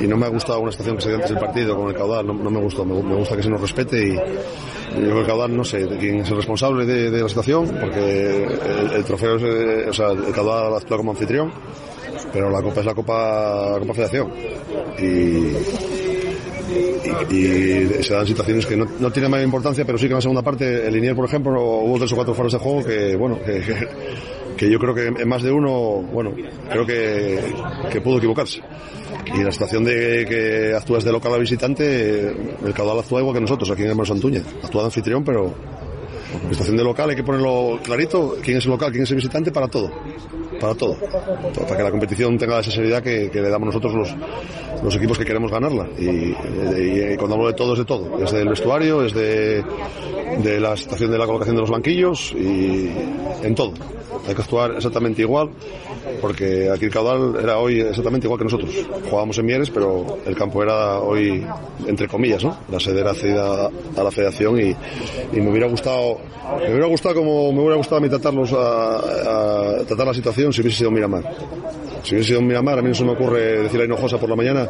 y 0.00 0.06
no 0.06 0.16
me 0.16 0.26
ha 0.26 0.28
gustado 0.28 0.60
una 0.60 0.70
situación 0.70 0.96
que 0.96 1.02
se 1.02 1.08
dio 1.08 1.16
antes 1.16 1.30
del 1.30 1.38
partido 1.38 1.76
con 1.76 1.88
el 1.88 1.94
caudal, 1.94 2.26
no, 2.26 2.34
no 2.34 2.50
me 2.50 2.60
gustó. 2.60 2.84
Me, 2.84 2.94
gusta 3.16 3.36
que 3.36 3.42
se 3.42 3.50
nos 3.50 3.60
respete 3.60 4.08
y, 4.08 4.12
y 4.12 5.04
el 5.04 5.26
caudal 5.26 5.56
no 5.56 5.64
sé 5.64 5.86
quién 5.98 6.20
es 6.20 6.30
el 6.30 6.36
responsable 6.36 6.84
de, 6.84 7.20
la 7.20 7.28
situación, 7.28 7.76
porque 7.80 8.44
el, 8.94 9.04
trofeo 9.04 9.36
es, 9.36 9.42
eh, 9.42 9.86
o 9.88 9.92
sea, 9.92 10.10
el 10.10 10.32
caudal 10.32 10.76
actúa 10.76 10.98
como 10.98 11.12
anfitrión, 11.12 11.52
pero 12.32 12.50
la 12.50 12.62
copa 12.62 12.80
es 12.80 12.86
la 12.86 12.94
copa, 12.94 13.70
la 13.72 13.78
copa 13.80 13.94
federación. 13.94 14.32
Y, 14.98 15.52
se 18.02 18.14
dan 18.14 18.26
situaciones 18.26 18.66
que 18.66 18.76
no, 18.76 18.86
no, 18.98 19.10
tienen 19.10 19.30
mayor 19.30 19.44
importancia, 19.44 19.84
pero 19.84 19.98
sí 19.98 20.06
que 20.06 20.12
en 20.12 20.16
la 20.16 20.22
segunda 20.22 20.42
parte, 20.42 20.86
el 20.86 20.94
Linier, 20.94 21.14
por 21.14 21.26
ejemplo, 21.26 21.52
hubo 21.62 21.98
tres 21.98 22.12
o 22.12 22.16
cuatro 22.16 22.34
foros 22.34 22.52
de 22.52 22.58
juego 22.58 22.84
que, 22.84 23.14
bueno, 23.16 23.38
que, 23.44 23.62
que, 24.56 24.70
yo 24.70 24.78
creo 24.78 24.94
que 24.94 25.06
en 25.06 25.28
más 25.28 25.42
de 25.42 25.52
uno, 25.52 26.02
bueno, 26.12 26.34
creo 26.70 26.86
que, 26.86 27.40
que 27.90 28.00
pudo 28.00 28.18
equivocarse. 28.18 28.60
Y 29.34 29.42
la 29.42 29.52
situación 29.52 29.84
de 29.84 30.26
que 30.28 30.74
actúas 30.76 31.04
de 31.04 31.12
local 31.12 31.34
a 31.34 31.38
visitante, 31.38 32.28
el 32.64 32.74
caudal 32.74 32.98
actúa 32.98 33.20
igual 33.20 33.34
que 33.34 33.40
nosotros 33.40 33.70
aquí 33.70 33.82
en 33.82 33.98
el 33.98 34.06
Santuña. 34.06 34.42
Actúa 34.62 34.82
de 34.82 34.86
anfitrión, 34.86 35.24
pero 35.24 35.54
la 36.42 36.50
situación 36.50 36.76
de 36.76 36.84
local 36.84 37.10
hay 37.10 37.16
que 37.16 37.24
ponerlo 37.24 37.78
clarito, 37.82 38.36
quién 38.42 38.58
es 38.58 38.64
el 38.64 38.70
local, 38.72 38.90
quién 38.90 39.04
es 39.04 39.10
el 39.10 39.16
visitante 39.16 39.50
para 39.50 39.68
todo. 39.68 39.90
Para 40.60 40.74
todo. 40.74 40.96
Para 40.96 41.76
que 41.76 41.82
la 41.82 41.90
competición 41.90 42.38
tenga 42.38 42.60
esa 42.60 42.70
seriedad 42.70 43.02
que, 43.02 43.30
le 43.32 43.48
damos 43.48 43.66
nosotros 43.66 44.14
los, 44.82 44.96
equipos 44.96 45.18
que 45.18 45.24
queremos 45.24 45.50
ganarla. 45.50 45.88
Y, 45.98 46.34
cuando 47.16 47.36
hablo 47.36 47.48
de 47.48 47.54
todo 47.54 47.72
es 47.72 47.78
de 47.80 47.84
todo. 47.84 48.22
Es 48.22 48.32
del 48.32 48.48
vestuario, 48.48 49.04
es 49.04 49.14
de, 49.14 49.64
la 50.60 50.76
situación 50.76 51.10
de 51.10 51.18
la 51.18 51.26
colocación 51.26 51.56
de 51.56 51.62
los 51.62 51.70
banquillos 51.70 52.32
y 52.32 52.90
en 53.42 53.54
todo. 53.54 53.72
Hay 54.26 54.34
que 54.34 54.42
actuar 54.42 54.72
exactamente 54.76 55.22
igual 55.22 55.50
porque 56.20 56.70
aquí 56.70 56.86
el 56.86 56.90
caudal 56.90 57.36
era 57.42 57.58
hoy 57.58 57.80
exactamente 57.80 58.26
igual 58.26 58.38
que 58.38 58.44
nosotros. 58.44 58.70
Jugábamos 59.08 59.38
en 59.38 59.46
Mieres, 59.46 59.70
pero 59.70 60.18
el 60.24 60.34
campo 60.36 60.62
era 60.62 60.98
hoy, 61.00 61.46
entre 61.86 62.08
comillas, 62.08 62.44
¿no? 62.44 62.56
La 62.70 62.80
sede 62.80 63.00
era 63.00 63.14
cedida 63.14 63.70
a 63.96 64.02
la 64.02 64.10
federación 64.10 64.58
y, 64.60 64.74
me 65.32 65.50
hubiera 65.50 65.66
gustado, 65.66 66.18
me 66.60 66.70
hubiera 66.70 66.86
gustado 66.86 67.16
como 67.16 67.52
me 67.52 67.60
hubiera 67.60 67.76
gustado 67.76 67.98
a 67.98 68.00
mí 68.00 68.08
tratarlos 68.08 68.52
a 68.52 69.84
tratar 69.86 70.06
la 70.06 70.14
situación 70.14 70.43
si 70.52 70.60
hubiese 70.60 70.78
sido 70.78 70.90
Miramar. 70.90 71.24
Si 72.04 72.14
hubiese 72.14 72.28
sido 72.28 72.42
Miramar, 72.42 72.78
a 72.78 72.82
mí 72.82 72.88
no 72.88 72.94
se 72.94 73.04
me 73.04 73.12
ocurre 73.12 73.62
decir 73.62 73.80
a 73.80 73.84
Hinojosa 73.84 74.18
por 74.18 74.28
la 74.28 74.36
mañana 74.36 74.68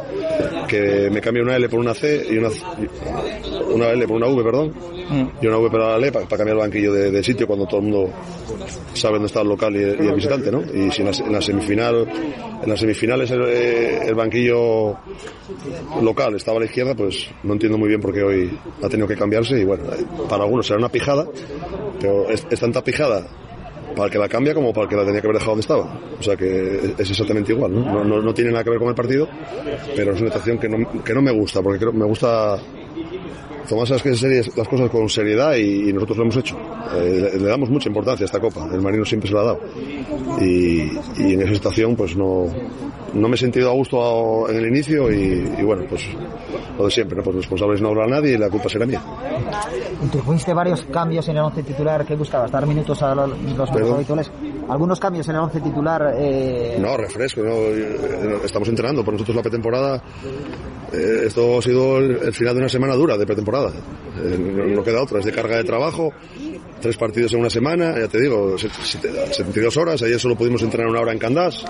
que 0.67 1.09
me 1.11 1.19
cambie 1.21 1.43
una 1.43 1.55
L 1.57 1.67
por 1.67 1.79
una 1.79 1.93
C 1.93 2.25
y 2.29 2.37
una, 2.37 2.49
una 3.73 3.89
L 3.89 4.07
por 4.07 4.17
una 4.17 4.27
V, 4.27 4.43
perdón, 4.43 4.73
mm. 5.09 5.43
y 5.43 5.47
una 5.47 5.57
V 5.57 5.69
para 5.69 5.91
la 5.91 5.97
L 5.97 6.11
para, 6.11 6.25
para 6.25 6.37
cambiar 6.37 6.57
el 6.57 6.61
banquillo 6.61 6.93
de, 6.93 7.11
de, 7.11 7.23
sitio 7.23 7.45
cuando 7.45 7.65
todo 7.65 7.81
el 7.81 7.87
mundo 7.87 8.09
sabe 8.93 9.15
dónde 9.15 9.27
está 9.27 9.41
el 9.41 9.49
local 9.49 9.75
y, 9.75 9.79
y 9.79 10.07
el 10.07 10.15
visitante, 10.15 10.49
¿no? 10.49 10.61
Y 10.61 10.89
si 10.91 11.01
en 11.01 11.11
la, 11.11 11.17
en 11.17 11.33
la 11.33 11.41
semifinal, 11.41 12.07
en 12.63 12.69
las 12.69 12.79
semifinales 12.79 13.29
el, 13.31 13.41
el, 13.41 14.15
banquillo 14.15 14.95
local 16.01 16.35
estaba 16.35 16.57
a 16.57 16.59
la 16.61 16.65
izquierda, 16.67 16.95
pues 16.95 17.29
no 17.43 17.53
entiendo 17.53 17.77
muy 17.77 17.89
bien 17.89 17.99
por 17.99 18.13
qué 18.13 18.23
hoy 18.23 18.57
ha 18.81 18.87
tenido 18.87 19.07
que 19.07 19.15
cambiarse 19.15 19.59
y 19.59 19.65
bueno, 19.65 19.83
para 20.29 20.43
algunos 20.43 20.65
será 20.65 20.79
una 20.79 20.89
pijada, 20.89 21.27
pero 21.99 22.29
es, 22.29 22.47
es 22.49 22.59
tanta 22.59 22.81
pijada 22.81 23.27
para 23.95 24.07
el 24.07 24.11
que 24.11 24.19
la 24.19 24.29
cambia 24.29 24.53
como 24.53 24.73
para 24.73 24.83
el 24.83 24.89
que 24.89 24.95
la 24.95 25.05
tenía 25.05 25.21
que 25.21 25.27
haber 25.27 25.37
dejado 25.37 25.51
donde 25.51 25.61
estaba. 25.61 25.99
O 26.19 26.23
sea 26.23 26.35
que 26.35 26.93
es 26.97 27.09
exactamente 27.09 27.53
igual, 27.53 27.73
¿no? 27.73 27.81
No, 27.81 28.03
no, 28.03 28.21
no 28.21 28.33
tiene 28.33 28.51
nada 28.51 28.63
que 28.63 28.69
ver 28.69 28.79
con 28.79 28.89
el 28.89 28.95
partido, 28.95 29.27
pero 29.95 30.13
es 30.13 30.21
una 30.21 30.29
situación 30.29 30.57
que 30.57 30.69
no, 30.69 31.03
que 31.03 31.13
no 31.13 31.21
me 31.21 31.31
gusta, 31.31 31.61
porque 31.61 31.79
creo, 31.79 31.93
me 31.93 32.05
gusta 32.05 32.57
tomar 33.67 33.89
las 33.89 34.67
cosas 34.67 34.89
con 34.89 35.09
seriedad 35.09 35.55
y, 35.55 35.89
y 35.89 35.93
nosotros 35.93 36.17
lo 36.17 36.23
hemos 36.23 36.37
hecho. 36.37 36.57
Eh, 36.95 37.31
le, 37.33 37.39
le, 37.39 37.47
damos 37.47 37.69
mucha 37.69 37.89
importancia 37.89 38.23
a 38.23 38.27
esta 38.27 38.39
copa, 38.39 38.67
el 38.71 38.81
Marino 38.81 39.05
siempre 39.05 39.29
se 39.29 39.35
la 39.35 39.41
ha 39.41 39.45
dado. 39.45 39.59
Y, 40.41 40.91
y 41.17 41.33
en 41.33 41.41
esa 41.41 41.53
situación 41.53 41.95
pues 41.95 42.15
no, 42.15 42.47
no 43.13 43.27
me 43.27 43.35
he 43.35 43.37
sentido 43.37 43.69
a 43.69 43.73
gusto 43.73 44.49
en 44.49 44.57
el 44.57 44.67
inicio 44.67 45.11
y, 45.11 45.51
y 45.57 45.63
bueno, 45.63 45.83
pues 45.89 46.03
lo 46.77 46.85
de 46.85 46.91
siempre, 46.91 47.17
¿no? 47.17 47.23
pues 47.23 47.37
responsables 47.37 47.81
no 47.81 47.89
habrá 47.89 48.07
nadie 48.07 48.33
y 48.33 48.37
la 48.37 48.49
culpa 48.49 48.69
será 48.69 48.85
mía. 48.85 49.01
Tuviste 50.11 50.53
varios 50.53 50.81
cambios 50.85 51.27
en 51.29 51.37
el 51.37 51.43
once 51.43 51.63
titular, 51.63 52.05
¿qué 52.05 52.15
buscabas? 52.15 52.51
¿Dar 52.51 52.65
minutos 52.67 53.01
a 53.01 53.15
los, 53.15 53.29
los 53.57 53.71
habituales? 53.71 54.29
¿Algunos 54.69 54.99
cambios 54.99 55.27
en 55.29 55.35
el 55.35 55.41
once 55.41 55.59
titular? 55.61 56.15
Eh... 56.17 56.77
No, 56.79 56.97
refresco, 56.97 57.41
no, 57.41 58.43
estamos 58.43 58.67
entrenando, 58.67 59.03
por 59.03 59.13
nosotros 59.13 59.35
la 59.35 59.41
pretemporada, 59.43 60.01
eh, 60.91 61.23
esto 61.25 61.59
ha 61.59 61.61
sido 61.61 61.97
el, 61.99 62.33
final 62.33 62.55
de 62.55 62.61
una 62.61 62.69
semana 62.69 62.95
dura 62.95 63.17
de 63.17 63.25
pretemporada, 63.25 63.69
eh, 63.69 64.37
no, 64.37 64.65
no, 64.65 64.83
queda 64.83 65.03
otra, 65.03 65.19
es 65.19 65.25
de 65.25 65.31
carga 65.31 65.57
de 65.57 65.63
trabajo, 65.63 66.11
tres 66.81 66.97
partidos 66.97 67.33
en 67.33 67.41
una 67.41 67.49
semana, 67.49 67.97
ya 67.99 68.07
te 68.07 68.19
digo, 68.19 68.57
72 68.57 69.77
horas, 69.77 70.01
ayer 70.01 70.19
solo 70.19 70.35
pudimos 70.35 70.63
entrenar 70.63 70.89
una 70.89 71.01
hora 71.01 71.11
en 71.11 71.19
Candás, 71.19 71.63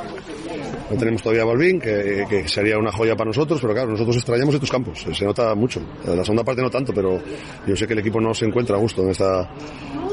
no 0.89 0.97
tenemos 0.97 1.21
todavía 1.21 1.43
a 1.43 1.45
Balvin, 1.45 1.79
que, 1.79 2.25
que, 2.29 2.47
sería 2.47 2.77
una 2.77 2.91
joya 2.91 3.15
para 3.15 3.29
nosotros, 3.29 3.59
pero 3.59 3.73
claro, 3.73 3.91
nosotros 3.91 4.15
extrañamos 4.17 4.53
estos 4.53 4.69
campos, 4.69 5.05
se 5.11 5.25
nota 5.25 5.53
mucho. 5.55 5.81
La 6.05 6.23
segunda 6.23 6.43
parte 6.43 6.61
no 6.61 6.69
tanto, 6.69 6.93
pero 6.93 7.19
yo 7.65 7.75
sé 7.75 7.87
que 7.87 7.93
el 7.93 7.99
equipo 7.99 8.21
no 8.21 8.33
se 8.35 8.45
encuentra 8.45 8.75
a 8.75 8.79
gusto 8.79 9.01
en 9.01 9.09
esta, 9.09 9.49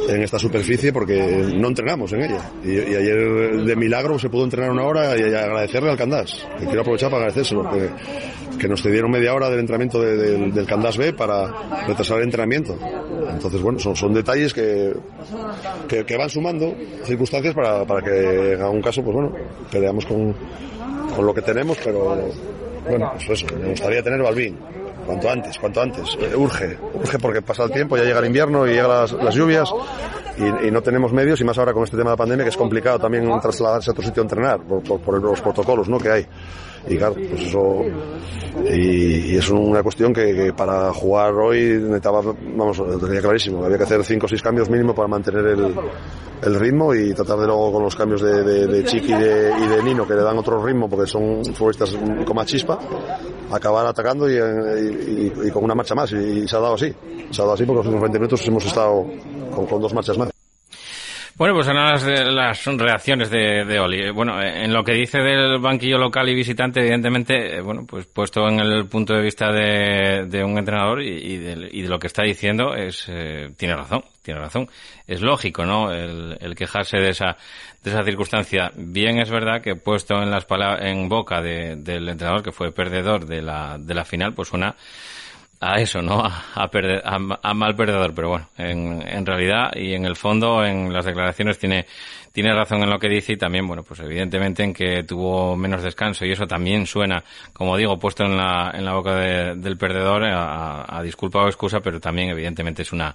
en 0.09 0.23
esta 0.23 0.39
superficie 0.39 0.93
porque 0.93 1.19
no 1.55 1.69
entrenamos 1.69 2.13
en 2.13 2.23
ella. 2.23 2.51
Y, 2.65 2.79
ayer 2.79 3.65
de 3.65 3.77
milagro 3.77 4.19
se 4.19 4.29
pudo 4.29 4.45
entrenar 4.45 4.71
una 4.71 4.85
hora 4.85 5.17
y, 5.17 5.23
agradecerle 5.23 5.91
al 5.91 5.97
Candás. 5.97 6.47
Que 6.59 6.67
quiero 6.67 6.83
aprovechar 6.83 7.11
para 7.11 7.25
agradecérselo, 7.25 7.71
que, 7.71 8.59
que 8.59 8.69
nos 8.69 8.83
cedieron 8.83 9.11
media 9.11 9.35
hora 9.35 9.51
del 9.51 9.61
entrenamiento 9.61 10.01
de, 10.01 10.17
de, 10.17 10.51
del 10.51 10.67
Candás 10.67 10.97
B 10.97 11.13
para 11.13 11.87
retrasar 11.87 12.19
el 12.19 12.25
entrenamiento. 12.25 12.77
Entonces, 13.31 13.61
bueno, 13.61 13.79
son, 13.79 13.97
son 13.97 14.13
detalles 14.13 14.53
que, 14.53 14.93
que, 15.89 16.05
que, 16.05 16.17
van 16.17 16.29
sumando 16.29 16.75
circunstancias 17.05 17.55
para, 17.55 17.85
para 17.85 18.03
que 18.03 18.53
en 18.53 18.61
algún 18.63 18.83
caso, 18.83 19.03
pues 19.03 19.15
bueno, 19.15 19.33
peleamos 19.71 20.05
con, 20.07 20.35
con 21.15 21.27
lo 21.27 21.35
que 21.35 21.43
tenemos, 21.43 21.79
pero 21.83 22.17
bueno, 22.89 23.13
pues 23.15 23.31
eso, 23.31 23.47
me 23.57 23.71
gustaría 23.71 24.03
tener 24.03 24.23
Balbín. 24.23 24.59
Cuanto 25.07 25.31
antes, 25.31 25.59
cuanto 25.59 25.81
antes. 25.81 26.17
Eh, 26.21 26.37
urge, 26.37 26.79
urge 26.95 27.19
porque 27.19 27.43
pasa 27.43 27.65
el 27.65 27.71
tiempo, 27.71 27.97
ya 27.97 28.05
llega 28.05 28.21
el 28.21 28.27
invierno 28.27 28.67
y 28.67 28.71
llegan 28.71 28.89
las, 28.91 29.35
lluvias 29.35 29.69
y, 30.39 30.71
no 30.71 30.83
tenemos 30.83 31.13
medios 31.13 31.41
y 31.41 31.45
más 31.45 31.59
ahora 31.59 31.73
con 31.73 31.85
este 31.85 31.97
tema 31.97 32.11
de 32.11 32.15
la 32.15 32.19
pandemia 32.19 32.45
que 32.45 32.51
es 32.51 32.57
complicado 32.57 32.99
también 32.99 33.29
trasladarse 33.41 33.91
a 33.91 33.93
otro 33.93 34.05
sitio 34.05 34.23
a 34.23 34.25
entrenar 34.25 34.61
por, 34.61 34.83
por, 34.83 35.01
por 35.01 35.23
los 35.23 35.41
protocolos 35.41 35.89
¿no? 35.89 35.99
que 35.99 36.11
hay. 36.11 36.27
Y 36.89 36.97
claro, 36.97 37.15
pues 37.15 37.43
eso, 37.43 37.85
y, 38.71 39.37
es 39.37 39.49
una 39.51 39.83
cuestión 39.83 40.13
que, 40.13 40.53
para 40.57 40.93
jugar 40.93 41.33
hoy 41.35 41.79
necesitaba, 41.81 42.21
vamos, 42.57 42.79
lo 42.79 42.99
tenía 42.99 43.21
clarísimo, 43.21 43.65
había 43.65 43.79
que 43.79 43.85
hacer 43.85 44.05
cinco 44.05 44.27
o 44.27 44.29
seis 44.29 44.43
cambios 44.43 44.69
mínimo 44.69 44.95
para 44.95 45.09
mantener 45.09 45.47
el, 45.47 45.75
el 46.43 46.55
ritmo 46.61 46.95
y 46.95 47.15
tratar 47.15 47.39
de 47.39 47.47
luego 47.47 47.73
con 47.73 47.85
los 47.85 47.95
cambios 47.95 48.21
de, 48.21 48.43
de, 48.43 48.85
Chiqui 48.85 49.13
y 49.13 49.17
de, 49.17 49.53
y 49.59 49.67
de, 49.69 49.83
Nino 49.83 50.07
que 50.07 50.15
le 50.15 50.23
dan 50.23 50.37
otro 50.39 50.63
ritmo 50.65 50.89
porque 50.89 51.07
son 51.07 51.45
futbolistas 51.45 51.97
como 52.27 52.41
a 52.41 52.45
chispa, 52.45 52.79
acabar 53.51 53.87
atacando 53.87 54.29
y, 54.29 55.51
con 55.51 55.65
una 55.65 55.75
marcha 55.75 55.95
más 55.95 56.13
y, 56.13 56.47
se 56.49 56.57
ha 56.57 56.61
dado 56.61 56.75
así, 56.75 56.93
se 57.31 57.41
ha 57.41 57.45
dado 57.45 57.55
así 57.55 57.65
porque 57.65 57.79
los 57.79 57.87
últimos 57.87 58.03
20 58.03 58.19
minutos 58.19 58.47
hemos 58.49 58.65
estado 58.67 59.07
con, 59.55 59.67
con 59.67 59.81
dos 59.81 59.95
marchas 59.95 60.19
más. 60.19 60.32
Bueno, 61.35 61.55
pues 61.55 61.67
en 61.67 61.77
las, 61.77 62.05
las 62.05 62.65
reacciones 62.67 63.31
de, 63.31 63.65
de, 63.65 63.81
Oli. 63.81 64.11
Bueno, 64.11 64.41
en 64.43 64.71
lo 64.73 64.85
que 64.85 64.93
dice 64.93 65.19
del 65.19 65.59
banquillo 65.61 65.97
local 65.97 66.29
y 66.29 66.35
visitante, 66.35 66.81
evidentemente, 66.81 67.61
bueno, 67.63 67.87
pues 67.87 68.07
puesto 68.07 68.47
en 68.49 68.61
el 68.61 68.87
punto 68.87 69.15
de 69.15 69.23
vista 69.23 69.51
de, 69.51 70.27
de 70.29 70.45
un 70.45 70.59
entrenador 70.59 71.01
y, 71.03 71.39
de, 71.39 71.69
y, 71.73 71.83
de, 71.83 71.89
lo 71.89 71.99
que 71.99 72.09
está 72.09 72.23
diciendo, 72.23 72.75
es 72.75 73.07
eh, 73.09 73.51
tiene 73.57 73.75
razón, 73.75 74.05
tiene 74.21 74.41
razón. 74.41 74.69
Es 75.07 75.23
lógico, 75.23 75.65
¿no? 75.65 75.91
El, 75.91 76.37
el, 76.39 76.55
quejarse 76.55 76.99
de 76.99 77.09
esa, 77.09 77.39
de 77.83 77.91
esa 77.91 78.05
circunstancia. 78.05 78.71
Bien 78.77 79.19
es 79.19 79.31
verdad 79.31 79.63
que 79.63 79.75
puesto 79.75 80.23
en 80.23 80.31
las 80.31 80.45
palabras, 80.45 80.85
en 80.85 81.09
boca 81.09 81.41
de, 81.41 81.77
del 81.77 82.11
entrenador 82.11 82.43
que 82.43 82.53
fue 82.53 82.73
perdedor 82.73 83.25
de 83.25 83.41
la, 83.41 83.79
de 83.79 83.95
la 83.95 84.05
final, 84.05 84.35
pues 84.35 84.53
una 84.53 84.77
a 85.63 85.81
eso, 85.81 86.03
¿no? 86.03 86.21
A, 86.25 86.45
a, 86.55 86.69
perder, 86.69 87.03
a, 87.05 87.19
a, 87.41 87.55
mal 87.55 87.77
perdedor, 87.77 88.13
pero 88.15 88.31
bueno, 88.31 88.49
en, 88.59 89.01
en 89.07 89.25
realidad 89.25 89.71
y 89.77 89.95
en 89.95 90.05
el 90.05 90.17
fondo, 90.17 90.65
en 90.65 90.93
las 90.93 91.05
declaraciones 91.05 91.57
tiene, 91.57 91.87
tiene 92.33 92.53
razón 92.53 92.83
en 92.83 92.91
lo 92.91 92.99
que 92.99 93.09
dice 93.09 93.35
y 93.35 93.37
también, 93.37 93.69
bueno, 93.69 93.85
pues 93.85 94.01
evidentemente 94.01 94.65
en 94.65 94.75
que 94.75 95.05
tuvo 95.05 95.57
menos 95.57 95.85
descanso 95.85 96.27
y 96.27 96.33
eso 96.33 96.49
también 96.49 96.85
suena, 96.85 97.23
como 97.53 97.77
digo, 97.77 97.97
puesto 97.97 98.25
en 98.25 98.37
la, 98.37 98.73
en 98.75 98.85
la 98.85 98.95
boca 98.95 99.15
de, 99.15 99.55
del 99.55 99.79
perdedor 99.79 100.25
a, 100.25 100.99
a 100.99 101.03
disculpa 101.03 101.45
o 101.45 101.47
excusa, 101.47 101.79
pero 101.79 102.01
también 102.01 102.31
evidentemente 102.31 102.83
es 102.83 102.93
una, 102.93 103.15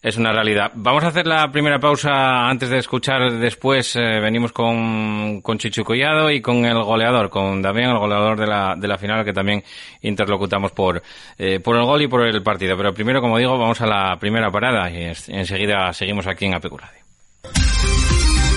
es 0.00 0.16
una 0.16 0.32
realidad. 0.32 0.70
Vamos 0.74 1.04
a 1.04 1.08
hacer 1.08 1.26
la 1.26 1.50
primera 1.50 1.78
pausa 1.78 2.48
antes 2.48 2.70
de 2.70 2.78
escuchar 2.78 3.32
después. 3.38 3.96
Eh, 3.96 4.20
venimos 4.20 4.52
con, 4.52 5.40
con 5.42 5.58
Chichu 5.58 5.84
Collado 5.84 6.30
y 6.30 6.40
con 6.40 6.64
el 6.64 6.82
goleador, 6.82 7.30
con 7.30 7.60
Damián, 7.60 7.90
el 7.90 7.98
goleador 7.98 8.38
de 8.38 8.46
la, 8.46 8.74
de 8.76 8.88
la 8.88 8.98
final, 8.98 9.24
que 9.24 9.32
también 9.32 9.64
interlocutamos 10.02 10.72
por, 10.72 11.02
eh, 11.36 11.60
por 11.60 11.76
el 11.76 11.84
gol 11.84 12.02
y 12.02 12.08
por 12.08 12.22
el 12.22 12.42
partido. 12.42 12.76
Pero 12.76 12.94
primero, 12.94 13.20
como 13.20 13.38
digo, 13.38 13.58
vamos 13.58 13.80
a 13.80 13.86
la 13.86 14.16
primera 14.18 14.50
parada 14.50 14.90
y 14.90 15.12
enseguida 15.28 15.92
seguimos 15.92 16.26
aquí 16.26 16.46
en 16.46 16.54
Apecuradio. 16.54 17.07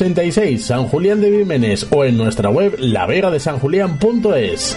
86, 0.00 0.64
San 0.64 0.86
Julián 0.86 1.20
de 1.20 1.28
Vímenes 1.28 1.88
o 1.90 2.04
en 2.04 2.16
nuestra 2.16 2.50
web 2.50 2.76
lavegadesanjulián.es. 2.78 4.76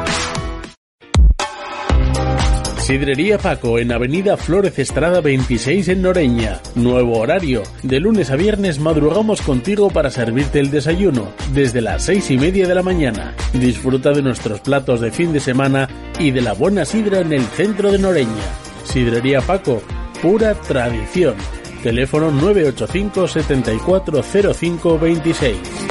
Sidrería 2.91 3.37
Paco 3.37 3.79
en 3.79 3.93
Avenida 3.93 4.35
Flores 4.35 4.77
Estrada 4.77 5.21
26 5.21 5.87
en 5.87 6.01
Noreña. 6.01 6.59
Nuevo 6.75 7.19
horario. 7.19 7.63
De 7.83 8.01
lunes 8.01 8.31
a 8.31 8.35
viernes 8.35 8.79
madrugamos 8.79 9.41
contigo 9.41 9.89
para 9.89 10.09
servirte 10.09 10.59
el 10.59 10.71
desayuno 10.71 11.31
desde 11.53 11.79
las 11.79 12.03
seis 12.03 12.29
y 12.31 12.37
media 12.37 12.67
de 12.67 12.75
la 12.75 12.83
mañana. 12.83 13.33
Disfruta 13.53 14.11
de 14.11 14.21
nuestros 14.21 14.59
platos 14.59 14.99
de 14.99 15.09
fin 15.09 15.31
de 15.31 15.39
semana 15.39 15.87
y 16.19 16.31
de 16.31 16.41
la 16.41 16.51
buena 16.51 16.83
sidra 16.83 17.21
en 17.21 17.31
el 17.31 17.43
centro 17.43 17.93
de 17.93 17.99
Noreña. 17.99 18.43
Sidrería 18.83 19.39
Paco, 19.39 19.81
pura 20.21 20.53
tradición. 20.53 21.35
Teléfono 21.81 22.29
985 22.29 23.27
740526. 23.29 25.90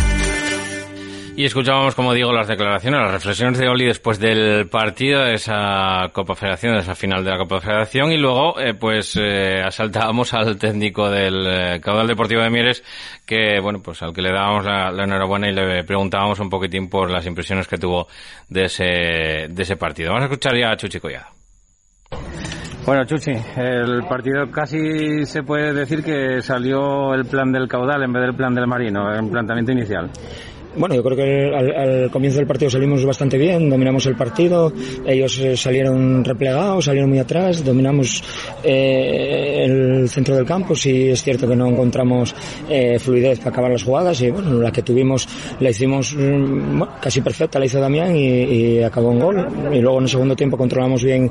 Y 1.41 1.45
escuchábamos, 1.45 1.95
como 1.95 2.13
digo, 2.13 2.31
las 2.31 2.47
declaraciones, 2.47 3.01
las 3.01 3.13
reflexiones 3.13 3.57
de 3.57 3.67
Oli 3.67 3.85
después 3.85 4.19
del 4.19 4.69
partido 4.69 5.21
de 5.21 5.33
esa 5.33 6.11
Copa 6.13 6.35
Federación, 6.35 6.75
de 6.75 6.81
esa 6.81 6.93
final 6.93 7.23
de 7.23 7.31
la 7.31 7.39
Copa 7.39 7.59
Federación, 7.59 8.11
y 8.11 8.17
luego, 8.17 8.59
eh, 8.59 8.75
pues, 8.75 9.17
eh, 9.19 9.59
asaltábamos 9.65 10.35
al 10.35 10.59
técnico 10.59 11.09
del 11.09 11.47
eh, 11.47 11.81
caudal 11.81 12.05
deportivo 12.05 12.43
de 12.43 12.51
Mieres, 12.51 12.83
que, 13.25 13.59
bueno, 13.59 13.79
pues 13.83 14.03
al 14.03 14.13
que 14.13 14.21
le 14.21 14.31
dábamos 14.31 14.65
la, 14.65 15.03
enhorabuena 15.03 15.49
y 15.49 15.53
le 15.53 15.83
preguntábamos 15.83 16.39
un 16.39 16.51
poquitín 16.51 16.87
por 16.87 17.09
las 17.09 17.25
impresiones 17.25 17.67
que 17.67 17.79
tuvo 17.79 18.07
de 18.47 18.65
ese, 18.65 19.47
de 19.49 19.63
ese 19.63 19.77
partido. 19.77 20.09
Vamos 20.09 20.25
a 20.25 20.25
escuchar 20.25 20.55
ya 20.55 20.69
a 20.69 20.77
Chuchi 20.77 20.99
Collado. 20.99 21.25
Bueno, 22.85 23.03
Chuchi, 23.05 23.33
el 23.57 24.03
partido 24.07 24.51
casi 24.51 25.25
se 25.25 25.41
puede 25.41 25.73
decir 25.73 26.03
que 26.03 26.39
salió 26.43 27.15
el 27.15 27.25
plan 27.25 27.51
del 27.51 27.67
caudal 27.67 28.03
en 28.03 28.13
vez 28.13 28.21
del 28.21 28.35
plan 28.35 28.53
del 28.53 28.67
marino, 28.67 29.11
en 29.11 29.31
planteamiento 29.31 29.71
inicial. 29.71 30.11
Bueno, 30.75 30.95
yo 30.95 31.03
creo 31.03 31.17
que 31.17 31.53
al, 31.53 32.09
comienzo 32.11 32.37
del 32.37 32.47
partido 32.47 32.71
salimos 32.71 33.03
bastante 33.03 33.37
bien, 33.37 33.69
dominamos 33.69 34.05
el 34.05 34.15
partido, 34.15 34.71
ellos 35.05 35.37
eh, 35.39 35.57
salieron 35.57 36.23
replegados, 36.23 36.85
salieron 36.85 37.09
muy 37.09 37.19
atrás, 37.19 37.63
dominamos 37.63 38.23
eh, 38.63 39.65
el 39.65 40.07
centro 40.07 40.35
del 40.35 40.45
campo, 40.45 40.73
sí 40.73 41.09
es 41.09 41.21
cierto 41.21 41.45
que 41.45 41.57
no 41.57 41.67
encontramos 41.67 42.33
eh, 42.69 42.97
fluidez 42.99 43.39
para 43.39 43.49
acabar 43.49 43.71
las 43.71 43.83
jugadas 43.83 44.21
y 44.21 44.31
bueno, 44.31 44.53
la 44.61 44.71
que 44.71 44.81
tuvimos 44.81 45.27
la 45.59 45.71
hicimos 45.71 46.15
mm, 46.15 46.81
casi 47.01 47.19
perfecta, 47.19 47.59
la 47.59 47.65
hizo 47.65 47.79
Damián 47.81 48.15
y, 48.15 48.81
acabó 48.81 49.11
en 49.11 49.19
gol. 49.19 49.47
Y 49.73 49.79
luego 49.79 49.97
en 49.97 50.03
el 50.03 50.09
segundo 50.09 50.35
tiempo 50.35 50.57
controlamos 50.57 51.03
bien 51.03 51.29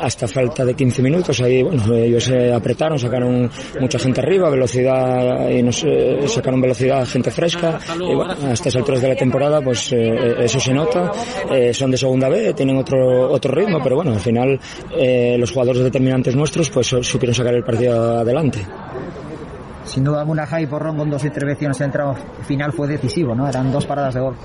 hasta 0.00 0.28
falta 0.28 0.64
de 0.64 0.74
15 0.74 1.02
minutos, 1.02 1.40
ahí 1.40 1.62
bueno, 1.62 1.94
ellos 1.94 2.24
se 2.24 2.52
apretaron, 2.52 2.98
sacaron 2.98 3.50
mucha 3.80 3.98
gente 3.98 4.20
arriba, 4.20 4.50
velocidad 4.50 5.48
y 5.48 5.62
nos 5.62 5.84
sacaron 6.26 6.60
velocidad, 6.60 7.06
gente 7.06 7.30
fresca. 7.30 7.78
Y 7.96 8.14
bueno, 8.14 8.34
hasta 8.50 8.70
esa 8.82 9.02
de 9.02 9.08
la 9.08 9.16
temporada, 9.16 9.60
pues 9.60 9.92
eh, 9.92 10.36
eso 10.38 10.60
se 10.60 10.72
nota. 10.72 11.12
Eh, 11.50 11.72
son 11.72 11.90
de 11.90 11.96
segunda 11.96 12.28
B, 12.28 12.54
tienen 12.54 12.76
otro, 12.76 13.30
otro 13.30 13.54
ritmo, 13.54 13.78
pero 13.82 13.96
bueno, 13.96 14.12
al 14.12 14.20
final 14.20 14.58
eh, 14.96 15.36
los 15.38 15.50
jugadores 15.50 15.82
determinantes 15.82 16.34
nuestros 16.36 16.70
pues 16.70 16.86
supieron 16.88 17.34
sacar 17.34 17.54
el 17.54 17.64
partido 17.64 18.18
adelante. 18.20 18.66
Sin 19.84 20.04
duda 20.04 20.20
alguna, 20.20 20.46
Jai 20.46 20.66
Porrón 20.66 20.96
con 20.96 21.10
dos 21.10 21.24
intervenciones 21.24 21.80
en 21.80 21.90
tramo 21.90 22.14
final 22.46 22.72
fue 22.72 22.86
decisivo, 22.86 23.34
¿no? 23.34 23.48
Eran 23.48 23.72
dos 23.72 23.84
paradas 23.84 24.14
de 24.14 24.20
gol. 24.20 24.36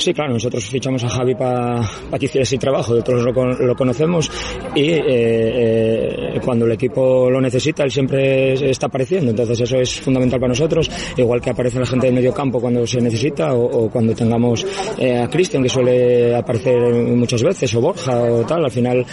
Sí, 0.00 0.14
claro, 0.14 0.32
nosotros 0.32 0.64
fichamos 0.64 1.04
a 1.04 1.10
Javi 1.10 1.34
para 1.34 1.82
pa 2.10 2.18
que 2.18 2.24
hiciera 2.24 2.42
ese 2.42 2.56
trabajo, 2.56 2.94
nosotros 2.94 3.22
lo, 3.22 3.52
lo 3.52 3.76
conocemos 3.76 4.30
y 4.74 4.92
eh, 4.92 5.02
eh, 5.06 6.40
cuando 6.42 6.64
el 6.64 6.72
equipo 6.72 7.28
lo 7.28 7.38
necesita, 7.38 7.84
él 7.84 7.90
siempre 7.90 8.70
está 8.70 8.86
apareciendo, 8.86 9.30
entonces 9.30 9.60
eso 9.60 9.76
es 9.76 10.00
fundamental 10.00 10.40
para 10.40 10.48
nosotros, 10.48 10.90
igual 11.18 11.42
que 11.42 11.50
aparece 11.50 11.78
la 11.78 11.84
gente 11.84 12.06
del 12.06 12.14
medio 12.14 12.32
campo 12.32 12.62
cuando 12.62 12.86
se 12.86 12.98
necesita 12.98 13.52
o, 13.52 13.90
cuando 13.90 14.14
tengamos 14.14 14.66
eh, 14.96 15.18
a 15.18 15.28
Cristian, 15.28 15.62
que 15.62 15.68
suele 15.68 16.34
aparecer 16.34 16.78
muchas 16.94 17.42
veces, 17.42 17.74
o 17.74 17.82
Borja 17.82 18.22
o 18.22 18.46
tal, 18.46 18.64
al 18.64 18.70
final 18.70 19.04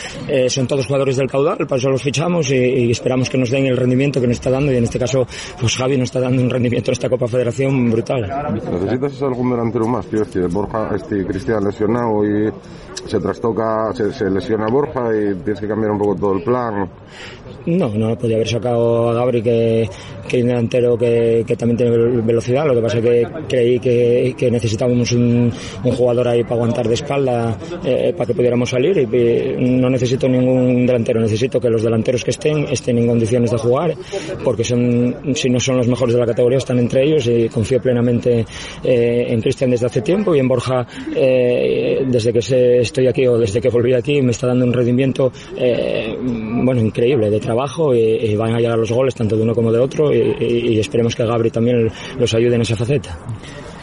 son 0.47 0.67
todos 0.67 0.85
jugadores 0.85 1.17
del 1.17 1.29
caudal, 1.29 1.67
para 1.67 1.79
eso 1.79 1.89
los 1.89 2.01
fichamos 2.01 2.49
y, 2.49 2.55
y, 2.55 2.91
esperamos 2.91 3.29
que 3.29 3.37
nos 3.37 3.51
den 3.51 3.65
el 3.65 3.75
rendimiento 3.75 4.21
que 4.21 4.27
nos 4.27 4.37
está 4.37 4.51
dando 4.51 4.71
y 4.71 4.77
en 4.77 4.85
este 4.85 4.97
caso 4.97 5.27
pues 5.59 5.75
Javi 5.75 5.97
nos 5.97 6.05
está 6.05 6.21
dando 6.21 6.41
un 6.41 6.49
rendimiento 6.49 6.91
en 6.91 6.93
esta 6.93 7.09
Copa 7.09 7.27
Federación 7.27 7.91
brutal. 7.91 8.21
¿Necesitas 8.21 9.21
algún 9.21 9.49
delantero 9.49 9.85
más, 9.85 10.05
tío? 10.05 10.21
Este 10.21 10.47
Borja, 10.47 10.76
este 10.95 11.25
Cristian 11.25 11.63
lesionado 11.63 12.23
y 12.25 12.51
se 13.05 13.19
trastoca, 13.19 13.93
se, 13.93 14.11
se 14.11 14.29
lesiona 14.29 14.67
Borja 14.67 15.15
y 15.15 15.35
tienes 15.35 15.59
que 15.59 15.67
cambiar 15.67 15.91
un 15.91 15.99
poco 15.99 16.15
todo 16.15 16.33
el 16.33 16.43
plan. 16.43 16.89
No, 17.65 17.89
no 17.89 18.17
podía 18.17 18.35
haber 18.37 18.47
sacado 18.47 19.09
a 19.09 19.13
Gabri 19.13 19.41
que, 19.41 19.89
que 20.27 20.37
es 20.37 20.43
un 20.43 20.49
delantero 20.49 20.97
que, 20.97 21.43
que, 21.47 21.55
también 21.55 21.77
tiene 21.77 22.21
velocidad, 22.21 22.65
lo 22.65 22.75
que 22.75 22.81
pasa 22.81 22.97
es 22.99 23.03
que 23.03 23.27
creí 23.47 23.79
que, 23.79 24.35
que 24.37 24.51
necesitábamos 24.51 25.11
un, 25.13 25.51
jugador 25.83 26.27
ahí 26.27 26.43
para 26.43 26.55
aguantar 26.55 26.87
de 26.87 26.93
espalda 26.93 27.57
eh, 27.83 28.13
para 28.15 28.27
que 28.27 28.33
pudiéramos 28.33 28.69
salir 28.69 28.97
y, 28.97 29.07
no 29.57 29.89
necesito 29.89 30.27
ningún 30.27 30.85
delantero, 30.85 31.19
necesito 31.19 31.59
que 31.59 31.69
los 31.69 31.81
delanteros 31.81 32.23
que 32.23 32.31
estén 32.31 32.65
estén 32.69 32.97
en 32.97 33.07
condiciones 33.07 33.51
de 33.51 33.57
jugar 33.57 33.95
porque 34.43 34.63
son, 34.63 35.15
si 35.33 35.49
no 35.49 35.59
son 35.59 35.77
los 35.77 35.87
mejores 35.87 36.13
de 36.13 36.19
la 36.19 36.27
categoría 36.27 36.57
están 36.57 36.79
entre 36.79 37.03
ellos 37.03 37.27
y 37.27 37.49
confío 37.49 37.81
plenamente 37.81 38.45
eh, 38.83 39.25
en 39.29 39.41
Cristian 39.41 39.71
desde 39.71 39.85
hace 39.85 40.01
tiempo 40.01 40.35
y 40.35 40.39
en 40.39 40.47
Borja 40.47 40.85
eh, 41.15 42.03
desde 42.07 42.33
que 42.33 42.39
estoy 42.81 43.07
aquí 43.07 43.25
o 43.27 43.37
desde 43.37 43.61
que 43.61 43.69
volví 43.69 43.93
aquí 43.93 44.21
me 44.21 44.31
está 44.31 44.47
dando 44.47 44.65
un 44.65 44.73
rendimiento 44.73 45.31
eh, 45.55 46.15
bueno 46.19 46.81
increíble 46.81 47.29
trabajo 47.39 47.93
y, 47.93 47.99
y, 47.99 48.35
van 48.35 48.53
a 48.55 48.59
llegar 48.59 48.77
los 48.77 48.91
goles 48.91 49.15
tanto 49.15 49.35
de 49.35 49.43
uno 49.43 49.53
como 49.53 49.71
de 49.71 49.79
otro 49.79 50.13
y, 50.13 50.35
y 50.39 50.79
esperemos 50.79 51.15
que 51.15 51.25
Gabri 51.25 51.49
también 51.49 51.89
los 52.17 52.33
ayude 52.33 52.55
en 52.55 52.61
esa 52.61 52.75
faceta. 52.75 53.17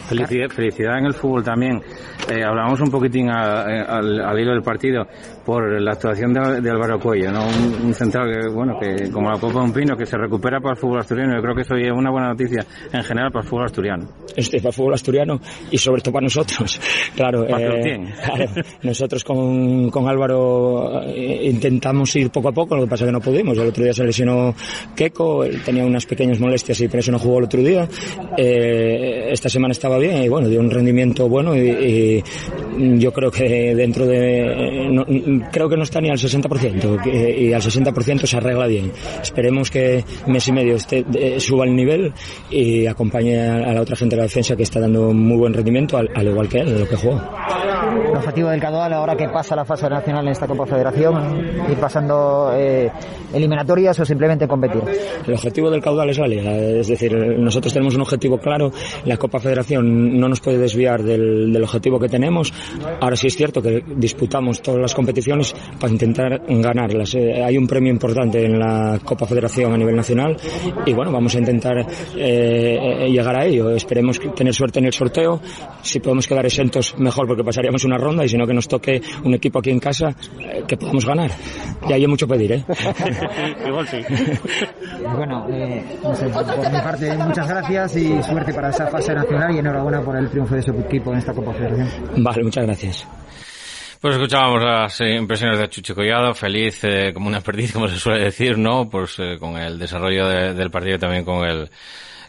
Felicidad, 0.07 0.49
felicidad 0.49 0.99
en 0.99 1.05
el 1.05 1.13
fútbol 1.13 1.43
también. 1.43 1.81
Eh, 2.29 2.43
hablamos 2.43 2.79
un 2.79 2.91
poquitín 2.91 3.29
al, 3.29 4.21
al, 4.21 4.39
hilo 4.39 4.51
del 4.51 4.61
partido 4.61 5.07
por 5.45 5.79
la 5.81 5.91
actuación 5.91 6.33
de, 6.33 6.61
de 6.61 6.69
Álvaro 6.69 6.99
Cuello, 6.99 7.31
¿no? 7.31 7.45
Un, 7.45 7.85
un, 7.85 7.93
central 7.93 8.29
que, 8.31 8.49
bueno, 8.49 8.77
que 8.79 9.11
como 9.11 9.29
la 9.29 9.39
copa 9.39 9.59
de 9.59 9.65
un 9.65 9.73
pino, 9.73 9.95
que 9.95 10.05
se 10.05 10.17
recupera 10.17 10.59
para 10.59 10.73
el 10.73 10.79
fútbol 10.79 10.99
asturiano. 10.99 11.35
Yo 11.35 11.41
creo 11.41 11.55
que 11.55 11.61
eso 11.61 11.75
es 11.75 11.91
una 11.91 12.09
buena 12.09 12.29
noticia 12.29 12.65
en 12.91 13.03
general 13.03 13.31
para 13.31 13.43
el 13.43 13.49
fútbol 13.49 13.65
asturiano. 13.65 14.07
Este, 14.35 14.57
para 14.57 14.69
el 14.69 14.73
fútbol 14.73 14.93
asturiano 14.95 15.39
y 15.69 15.77
sobre 15.77 16.01
todo 16.01 16.13
para 16.13 16.23
nosotros. 16.23 16.79
Claro, 17.15 17.43
eh, 17.43 17.47
claro 18.25 18.45
nosotros 18.81 19.23
con, 19.23 19.89
con 19.89 20.07
Álvaro 20.09 21.01
eh, 21.03 21.49
intentamos 21.49 22.13
ir 22.15 22.29
poco 22.29 22.49
a 22.49 22.51
poco, 22.51 22.75
lo 22.75 22.83
que 22.83 22.89
pasa 22.89 23.05
es 23.05 23.09
que 23.09 23.13
no 23.13 23.21
pudimos. 23.21 23.57
El 23.57 23.67
otro 23.67 23.83
día 23.83 23.93
se 23.93 24.03
lesionó 24.03 24.53
Keco, 24.95 25.45
tenía 25.63 25.85
unas 25.85 26.05
pequeñas 26.05 26.39
molestias 26.39 26.81
y 26.81 26.87
por 26.87 26.99
eso 26.99 27.11
no 27.11 27.19
jugó 27.19 27.39
el 27.39 27.45
otro 27.45 27.61
día. 27.61 27.87
Eh, 28.37 29.29
esta 29.31 29.49
semana 29.49 29.71
estaba 29.71 29.97
bien 29.97 30.23
y 30.23 30.29
bueno, 30.29 30.49
dio 30.49 30.59
un 30.59 30.69
rendimiento 30.69 31.29
bueno 31.29 31.55
y, 31.55 32.21
y 32.77 32.97
yo 32.97 33.13
creo 33.13 33.31
que 33.31 33.75
dentro 33.75 34.05
de 34.05 34.89
no, 34.91 35.05
creo 35.51 35.69
que 35.69 35.77
no 35.77 35.83
está 35.83 36.01
ni 36.01 36.09
al 36.09 36.17
60% 36.17 37.01
que, 37.01 37.41
y 37.41 37.53
al 37.53 37.61
60% 37.61 38.25
se 38.25 38.37
arregla 38.37 38.67
bien. 38.67 38.91
Esperemos 39.21 39.69
que 39.69 40.03
mes 40.27 40.47
y 40.47 40.51
medio 40.51 40.75
esté, 40.75 41.05
eh, 41.13 41.39
suba 41.39 41.65
el 41.65 41.75
nivel 41.75 42.13
y 42.49 42.85
acompañe 42.85 43.39
a, 43.39 43.73
la 43.73 43.81
otra 43.81 43.95
gente 43.95 44.15
de 44.15 44.21
la 44.21 44.27
defensa 44.27 44.55
que 44.55 44.63
está 44.63 44.79
dando 44.79 45.13
muy 45.13 45.37
buen 45.37 45.53
rendimiento 45.53 45.97
al, 45.97 46.09
al 46.15 46.27
igual 46.27 46.47
que 46.47 46.59
él, 46.59 46.79
lo 46.79 46.87
que 46.87 46.95
jugó. 46.95 47.21
El 47.85 48.15
objetivo 48.17 48.49
del 48.49 48.59
Caudal 48.59 48.93
ahora 48.93 49.15
que 49.15 49.27
pasa 49.27 49.55
la 49.55 49.65
fase 49.65 49.89
nacional 49.89 50.25
en 50.25 50.31
esta 50.31 50.47
Copa 50.47 50.65
Federación, 50.65 51.67
ir 51.69 51.77
pasando 51.77 52.51
eh, 52.55 52.89
eliminatorias 53.33 53.99
o 53.99 54.05
simplemente 54.05 54.47
competir. 54.47 54.81
El 55.27 55.33
objetivo 55.33 55.69
del 55.69 55.81
Caudal 55.81 56.09
es 56.09 56.17
la 56.17 56.27
liga, 56.27 56.55
es 56.55 56.87
decir, 56.87 57.15
nosotros 57.37 57.73
tenemos 57.73 57.95
un 57.95 58.01
objetivo 58.01 58.37
claro, 58.37 58.71
la 59.05 59.17
Copa 59.17 59.39
Federación 59.39 60.19
no 60.19 60.27
nos 60.27 60.39
puede 60.39 60.57
desviar 60.57 61.03
del, 61.03 61.51
del 61.51 61.63
objetivo 61.63 61.99
que 61.99 62.09
tenemos. 62.09 62.53
Ahora 63.01 63.15
sí 63.15 63.27
es 63.27 63.35
cierto 63.35 63.61
que 63.61 63.83
disputamos 63.95 64.61
todas 64.61 64.79
las 64.79 64.93
competiciones 64.93 65.24
para 65.79 65.91
intentar 65.91 66.41
ganarlas. 66.47 67.15
Eh, 67.15 67.43
hay 67.43 67.57
un 67.57 67.67
premio 67.67 67.91
importante 67.91 68.43
en 68.43 68.59
la 68.59 68.99
Copa 69.03 69.25
Federación 69.25 69.73
a 69.73 69.77
nivel 69.77 69.95
nacional 69.95 70.37
y 70.85 70.93
bueno, 70.93 71.11
vamos 71.11 71.35
a 71.35 71.39
intentar 71.39 71.85
eh, 72.15 73.07
llegar 73.09 73.35
a 73.35 73.45
ello. 73.45 73.71
Esperemos 73.71 74.19
tener 74.35 74.53
suerte 74.53 74.79
en 74.79 74.85
el 74.85 74.93
sorteo. 74.93 75.41
Si 75.81 75.99
podemos 75.99 76.27
quedar 76.27 76.45
exentos, 76.45 76.95
mejor 76.97 77.27
porque 77.27 77.43
pasaríamos 77.43 77.83
una 77.85 77.97
ronda 77.97 78.25
y 78.25 78.29
si 78.29 78.37
no 78.37 78.45
que 78.45 78.53
nos 78.53 78.67
toque 78.67 79.01
un 79.23 79.33
equipo 79.33 79.59
aquí 79.59 79.71
en 79.71 79.79
casa 79.79 80.15
eh, 80.39 80.63
que 80.67 80.77
podamos 80.77 81.05
ganar. 81.05 81.31
Y 81.87 81.93
hay 81.93 82.07
mucho 82.07 82.27
pedir, 82.27 82.51
¿eh? 82.53 82.65
Igual 83.67 83.87
sí. 83.87 83.97
Bueno, 85.15 85.47
eh, 85.49 85.83
no 86.03 86.15
sé, 86.15 86.27
por 86.29 86.71
mi 86.71 86.79
parte, 86.79 87.17
muchas 87.17 87.47
gracias 87.47 87.95
y 87.97 88.23
suerte 88.23 88.53
para 88.53 88.69
esa 88.69 88.87
fase 88.87 89.13
nacional 89.13 89.55
y 89.55 89.59
enhorabuena 89.59 90.01
por 90.01 90.15
el 90.15 90.29
triunfo 90.29 90.55
de 90.55 90.61
su 90.61 90.71
equipo 90.71 91.11
en 91.11 91.19
esta 91.19 91.33
Copa 91.33 91.53
Federación. 91.53 91.87
Vale, 92.17 92.43
muchas 92.43 92.65
gracias. 92.65 93.07
Pues 94.01 94.15
escuchábamos 94.15 94.61
las 94.63 95.01
impresiones 95.01 95.57
de 95.57 95.69
Chuchi 95.69 95.93
Collado, 95.93 96.33
feliz 96.33 96.83
eh, 96.83 97.11
como 97.13 97.27
una 97.27 97.41
perdiz, 97.41 97.71
como 97.73 97.87
se 97.87 97.97
suele 97.97 98.25
decir, 98.25 98.57
¿no? 98.57 98.89
Pues 98.89 99.15
eh, 99.19 99.37
con 99.39 99.57
el 99.57 99.79
desarrollo 99.79 100.27
de, 100.27 100.53
del 100.53 100.69
partido 100.69 100.99
también 100.99 101.23
con 101.23 101.45
el 101.45 101.69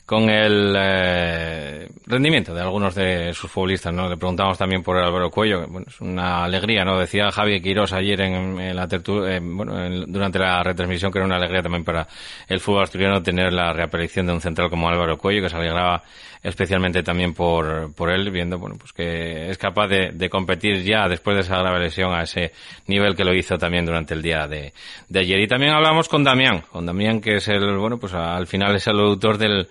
con 0.07 0.31
el 0.31 0.73
eh, 0.79 1.89
rendimiento 2.07 2.55
de 2.55 2.61
algunos 2.61 2.95
de 2.95 3.35
sus 3.35 3.51
futbolistas, 3.51 3.93
¿no? 3.93 4.09
Le 4.09 4.17
preguntamos 4.17 4.57
también 4.57 4.81
por 4.81 4.97
Álvaro 4.97 5.31
Cuello, 5.31 5.67
bueno, 5.67 5.87
es 5.89 6.01
una 6.01 6.45
alegría, 6.45 6.85
¿no? 6.85 6.97
Decía 6.97 7.33
Javi 7.33 7.61
Quirós 7.61 7.93
ayer 7.93 8.21
en, 8.21 8.77
la 8.77 8.85
eh, 8.85 9.41
bueno, 9.43 9.85
en, 9.85 10.11
durante 10.13 10.39
la 10.39 10.63
retransmisión 10.63 11.11
que 11.11 11.19
era 11.19 11.27
una 11.27 11.37
alegría 11.37 11.61
también 11.61 11.83
para 11.83 12.07
el 12.47 12.61
fútbol 12.61 12.85
asturiano 12.85 13.21
tener 13.21 13.53
la 13.53 13.73
reaparición 13.73 14.29
de 14.29 14.35
un 14.35 14.41
central 14.41 14.71
como 14.71 14.89
Álvaro 14.89 15.19
Cuello, 15.19 15.43
que 15.43 15.49
se 15.49 15.57
alegraba 15.57 16.05
especialmente 16.41 17.03
también 17.03 17.35
por, 17.35 17.93
por 17.93 18.09
él, 18.09 18.31
viendo, 18.31 18.61
bueno, 18.61 18.77
pues 18.79 18.93
que 18.93 19.51
es 19.51 19.59
capaz 19.59 19.89
de, 19.89 20.13
de 20.13 20.31
competir 20.31 20.85
ya 20.85 21.09
después 21.09 21.35
de 21.35 21.41
esa 21.41 21.59
grave 21.59 21.81
lesión 21.81 22.15
a 22.15 22.23
ese 22.23 22.53
nivel 22.87 23.17
que 23.17 23.25
lo 23.25 23.35
hizo 23.35 23.59
también 23.59 23.85
durante 23.85 24.15
el 24.15 24.23
día 24.23 24.47
de, 24.47 24.73
de 25.09 25.19
ayer. 25.19 25.41
Y 25.41 25.49
también 25.49 25.73
hablamos 25.73 26.09
con 26.09 26.23
Damián, 26.23 26.63
con 26.71 26.87
Damián 26.87 27.21
que 27.21 27.37
es 27.37 27.49
el, 27.49 27.77
bueno, 27.77 27.99
pues 27.99 28.15
al 28.15 28.47
final 28.47 28.77
es 28.77 28.87
el 28.87 29.01
autor 29.01 29.39
del, 29.39 29.67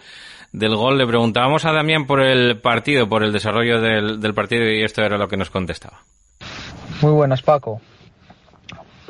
del 0.58 0.76
gol. 0.76 0.98
Le 0.98 1.06
preguntábamos 1.06 1.66
a 1.66 1.72
Damián 1.72 2.06
por 2.06 2.22
el 2.22 2.60
partido, 2.60 3.08
por 3.08 3.24
el 3.24 3.32
desarrollo 3.32 3.82
del, 3.82 4.20
del 4.20 4.34
partido 4.34 4.70
y 4.70 4.84
esto 4.84 5.04
era 5.04 5.18
lo 5.18 5.28
que 5.28 5.38
nos 5.38 5.50
contestaba. 5.50 6.00
Muy 7.02 7.12
buenas, 7.12 7.42
Paco. 7.42 7.82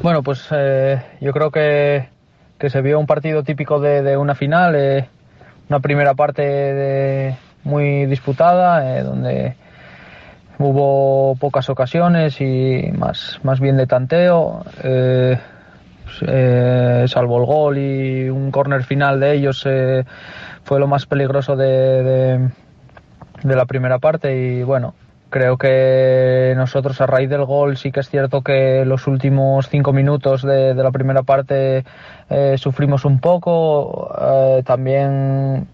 Bueno, 0.01 0.23
pues 0.23 0.47
eh, 0.51 1.01
yo 1.21 1.31
creo 1.31 1.51
que, 1.51 2.09
que, 2.57 2.69
se 2.69 2.81
vio 2.81 2.99
un 2.99 3.05
partido 3.05 3.43
típico 3.43 3.79
de, 3.79 4.01
de 4.01 4.17
una 4.17 4.35
final, 4.35 4.75
eh, 4.75 5.07
una 5.69 5.79
primera 5.79 6.13
parte 6.15 6.41
de, 6.41 7.35
muy 7.63 8.05
disputada, 8.05 8.97
eh, 8.97 9.03
donde 9.03 9.55
hubo 10.59 11.35
pocas 11.35 11.69
ocasiones 11.69 12.39
y 12.39 12.91
más, 12.97 13.39
más 13.43 13.59
bien 13.59 13.75
de 13.77 13.87
tanteo. 13.87 14.63
Eh, 14.83 15.37
eh, 16.21 17.05
salvo 17.07 17.39
el 17.39 17.45
gol 17.45 17.77
y 17.77 18.29
un 18.29 18.51
córner 18.51 18.83
final 18.83 19.19
de 19.19 19.33
ellos 19.33 19.67
fue 20.65 20.79
lo 20.79 20.87
más 20.87 21.05
peligroso 21.05 21.55
de, 21.55 22.49
de, 23.43 23.55
la 23.55 23.65
primera 23.65 23.99
parte 23.99 24.35
y 24.35 24.63
bueno 24.63 24.95
creo 25.29 25.57
que 25.57 26.53
nosotros 26.55 26.99
a 27.01 27.05
raíz 27.05 27.29
del 27.29 27.45
gol 27.45 27.77
sí 27.77 27.91
que 27.91 27.99
es 27.99 28.09
cierto 28.09 28.41
que 28.41 28.83
los 28.83 29.07
últimos 29.07 29.69
cinco 29.69 29.93
minutos 29.93 30.41
de, 30.41 30.73
de 30.73 30.83
la 30.83 30.91
primera 30.91 31.23
parte 31.23 31.85
eh, 32.29 32.55
sufrimos 32.57 33.05
un 33.05 33.19
poco 33.19 34.11
eh, 34.19 34.63
también 34.65 35.67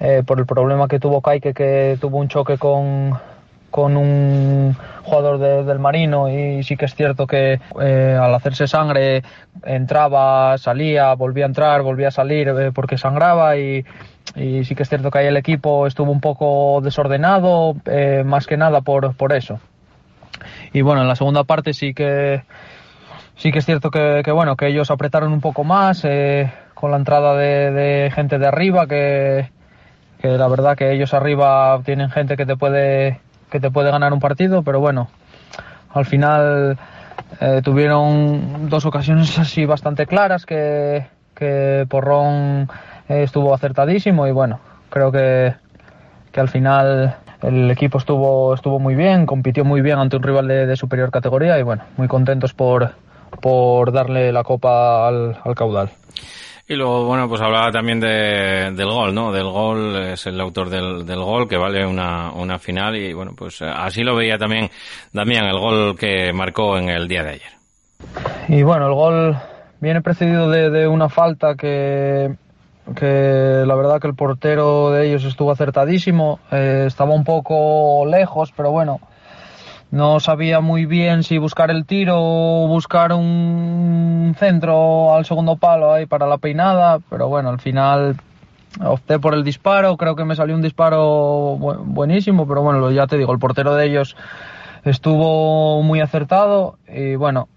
eh, 0.00 0.22
por 0.26 0.38
el 0.38 0.46
problema 0.46 0.88
que 0.88 0.98
tuvo 0.98 1.20
Kaike 1.20 1.52
que 1.52 1.98
tuvo 2.00 2.18
un 2.18 2.28
choque 2.28 2.56
con 2.56 3.18
con 3.78 3.96
un 3.96 4.76
jugador 5.04 5.38
de, 5.38 5.62
del 5.62 5.78
Marino 5.78 6.28
y 6.28 6.64
sí 6.64 6.76
que 6.76 6.86
es 6.86 6.96
cierto 6.96 7.28
que 7.28 7.60
eh, 7.80 8.18
al 8.20 8.34
hacerse 8.34 8.66
sangre 8.66 9.22
entraba, 9.64 10.58
salía, 10.58 11.14
volvía 11.14 11.44
a 11.44 11.46
entrar, 11.46 11.82
volvía 11.82 12.08
a 12.08 12.10
salir 12.10 12.48
eh, 12.48 12.72
porque 12.74 12.98
sangraba 12.98 13.56
y, 13.56 13.84
y, 14.34 14.64
sí 14.64 14.74
que 14.74 14.82
es 14.82 14.88
cierto 14.88 15.12
que 15.12 15.20
ahí 15.20 15.26
el 15.28 15.36
equipo 15.36 15.86
estuvo 15.86 16.10
un 16.10 16.20
poco 16.20 16.80
desordenado, 16.82 17.76
eh, 17.84 18.24
más 18.26 18.48
que 18.48 18.56
nada 18.56 18.80
por, 18.80 19.14
por 19.14 19.32
eso. 19.32 19.60
Y 20.72 20.80
bueno, 20.80 21.02
en 21.02 21.06
la 21.06 21.14
segunda 21.14 21.44
parte 21.44 21.72
sí 21.72 21.94
que 21.94 22.42
sí 23.36 23.52
que 23.52 23.60
es 23.60 23.64
cierto 23.64 23.92
que, 23.92 24.22
que 24.24 24.32
bueno 24.32 24.56
que 24.56 24.66
ellos 24.66 24.90
apretaron 24.90 25.32
un 25.32 25.40
poco 25.40 25.62
más 25.62 26.04
eh, 26.04 26.50
con 26.74 26.90
la 26.90 26.96
entrada 26.96 27.36
de, 27.36 27.70
de 27.70 28.10
gente 28.10 28.40
de 28.40 28.46
arriba 28.48 28.88
que, 28.88 29.50
que 30.20 30.30
la 30.30 30.48
verdad 30.48 30.76
que 30.76 30.90
ellos 30.90 31.14
arriba 31.14 31.80
tienen 31.84 32.10
gente 32.10 32.36
que 32.36 32.44
te 32.44 32.56
puede 32.56 33.20
que 33.50 33.60
te 33.60 33.70
puede 33.70 33.90
ganar 33.90 34.12
un 34.12 34.20
partido, 34.20 34.62
pero 34.62 34.80
bueno, 34.80 35.08
al 35.92 36.04
final 36.04 36.78
eh, 37.40 37.60
tuvieron 37.62 38.68
dos 38.68 38.86
ocasiones 38.86 39.38
así 39.38 39.64
bastante 39.64 40.06
claras 40.06 40.46
que, 40.46 41.06
Porrón 41.88 42.68
eh, 43.08 43.22
estuvo 43.22 43.54
acertadísimo 43.54 44.26
y 44.26 44.32
bueno, 44.32 44.58
creo 44.90 45.12
que, 45.12 45.54
que 46.32 46.40
al 46.40 46.48
final 46.48 47.16
el 47.42 47.70
equipo 47.70 47.98
estuvo, 47.98 48.54
estuvo 48.54 48.78
muy 48.78 48.94
bien, 48.94 49.26
compitió 49.26 49.64
muy 49.64 49.80
bien 49.80 49.98
ante 49.98 50.16
un 50.16 50.22
rival 50.22 50.48
de, 50.48 50.76
superior 50.76 51.10
categoría 51.10 51.58
y 51.58 51.62
bueno, 51.62 51.84
muy 51.96 52.08
contentos 52.08 52.52
por, 52.52 52.92
por 53.40 53.92
darle 53.92 54.32
la 54.32 54.42
copa 54.42 55.06
al, 55.06 55.36
caudal. 55.54 55.90
Y 56.70 56.74
luego, 56.74 57.06
bueno, 57.06 57.28
pues 57.30 57.40
hablaba 57.40 57.70
también 57.70 57.98
de, 57.98 58.70
del 58.74 58.90
gol, 58.90 59.14
¿no? 59.14 59.32
Del 59.32 59.48
gol, 59.48 59.96
es 60.12 60.26
el 60.26 60.38
autor 60.38 60.68
del, 60.68 61.06
del 61.06 61.20
gol 61.20 61.48
que 61.48 61.56
vale 61.56 61.86
una, 61.86 62.30
una 62.32 62.58
final 62.58 62.94
y 62.94 63.14
bueno, 63.14 63.32
pues 63.34 63.62
así 63.62 64.02
lo 64.02 64.14
veía 64.14 64.36
también 64.36 64.68
Damián, 65.10 65.46
el 65.46 65.58
gol 65.58 65.96
que 65.96 66.30
marcó 66.34 66.76
en 66.76 66.90
el 66.90 67.08
día 67.08 67.22
de 67.22 67.30
ayer. 67.30 67.52
Y 68.48 68.62
bueno, 68.62 68.86
el 68.86 68.92
gol 68.92 69.36
viene 69.80 70.02
precedido 70.02 70.50
de, 70.50 70.68
de 70.68 70.86
una 70.86 71.08
falta 71.08 71.54
que, 71.54 72.34
que 72.94 73.64
la 73.66 73.74
verdad 73.74 73.98
que 73.98 74.08
el 74.08 74.14
portero 74.14 74.90
de 74.90 75.08
ellos 75.08 75.24
estuvo 75.24 75.50
acertadísimo, 75.50 76.38
eh, 76.50 76.84
estaba 76.86 77.14
un 77.14 77.24
poco 77.24 78.04
lejos, 78.04 78.52
pero 78.54 78.70
bueno, 78.72 79.00
no 79.90 80.20
sabía 80.20 80.60
muy 80.60 80.86
bien 80.86 81.22
si 81.22 81.38
buscar 81.38 81.70
el 81.70 81.86
tiro 81.86 82.16
o 82.18 82.68
buscar 82.68 83.12
un 83.12 84.34
centro 84.38 85.14
al 85.14 85.24
segundo 85.24 85.56
palo 85.56 85.92
ahí 85.92 86.06
para 86.06 86.26
la 86.26 86.38
peinada, 86.38 86.98
pero 87.08 87.28
bueno, 87.28 87.48
al 87.48 87.60
final 87.60 88.16
opté 88.84 89.18
por 89.18 89.34
el 89.34 89.44
disparo, 89.44 89.96
creo 89.96 90.14
que 90.14 90.24
me 90.24 90.36
salió 90.36 90.54
un 90.54 90.62
disparo 90.62 91.56
buenísimo, 91.84 92.46
pero 92.46 92.62
bueno, 92.62 92.90
ya 92.90 93.06
te 93.06 93.16
digo, 93.16 93.32
el 93.32 93.38
portero 93.38 93.74
de 93.74 93.86
ellos 93.86 94.16
estuvo 94.84 95.82
muy 95.82 96.00
acertado 96.00 96.78
y 96.86 97.16
bueno, 97.16 97.48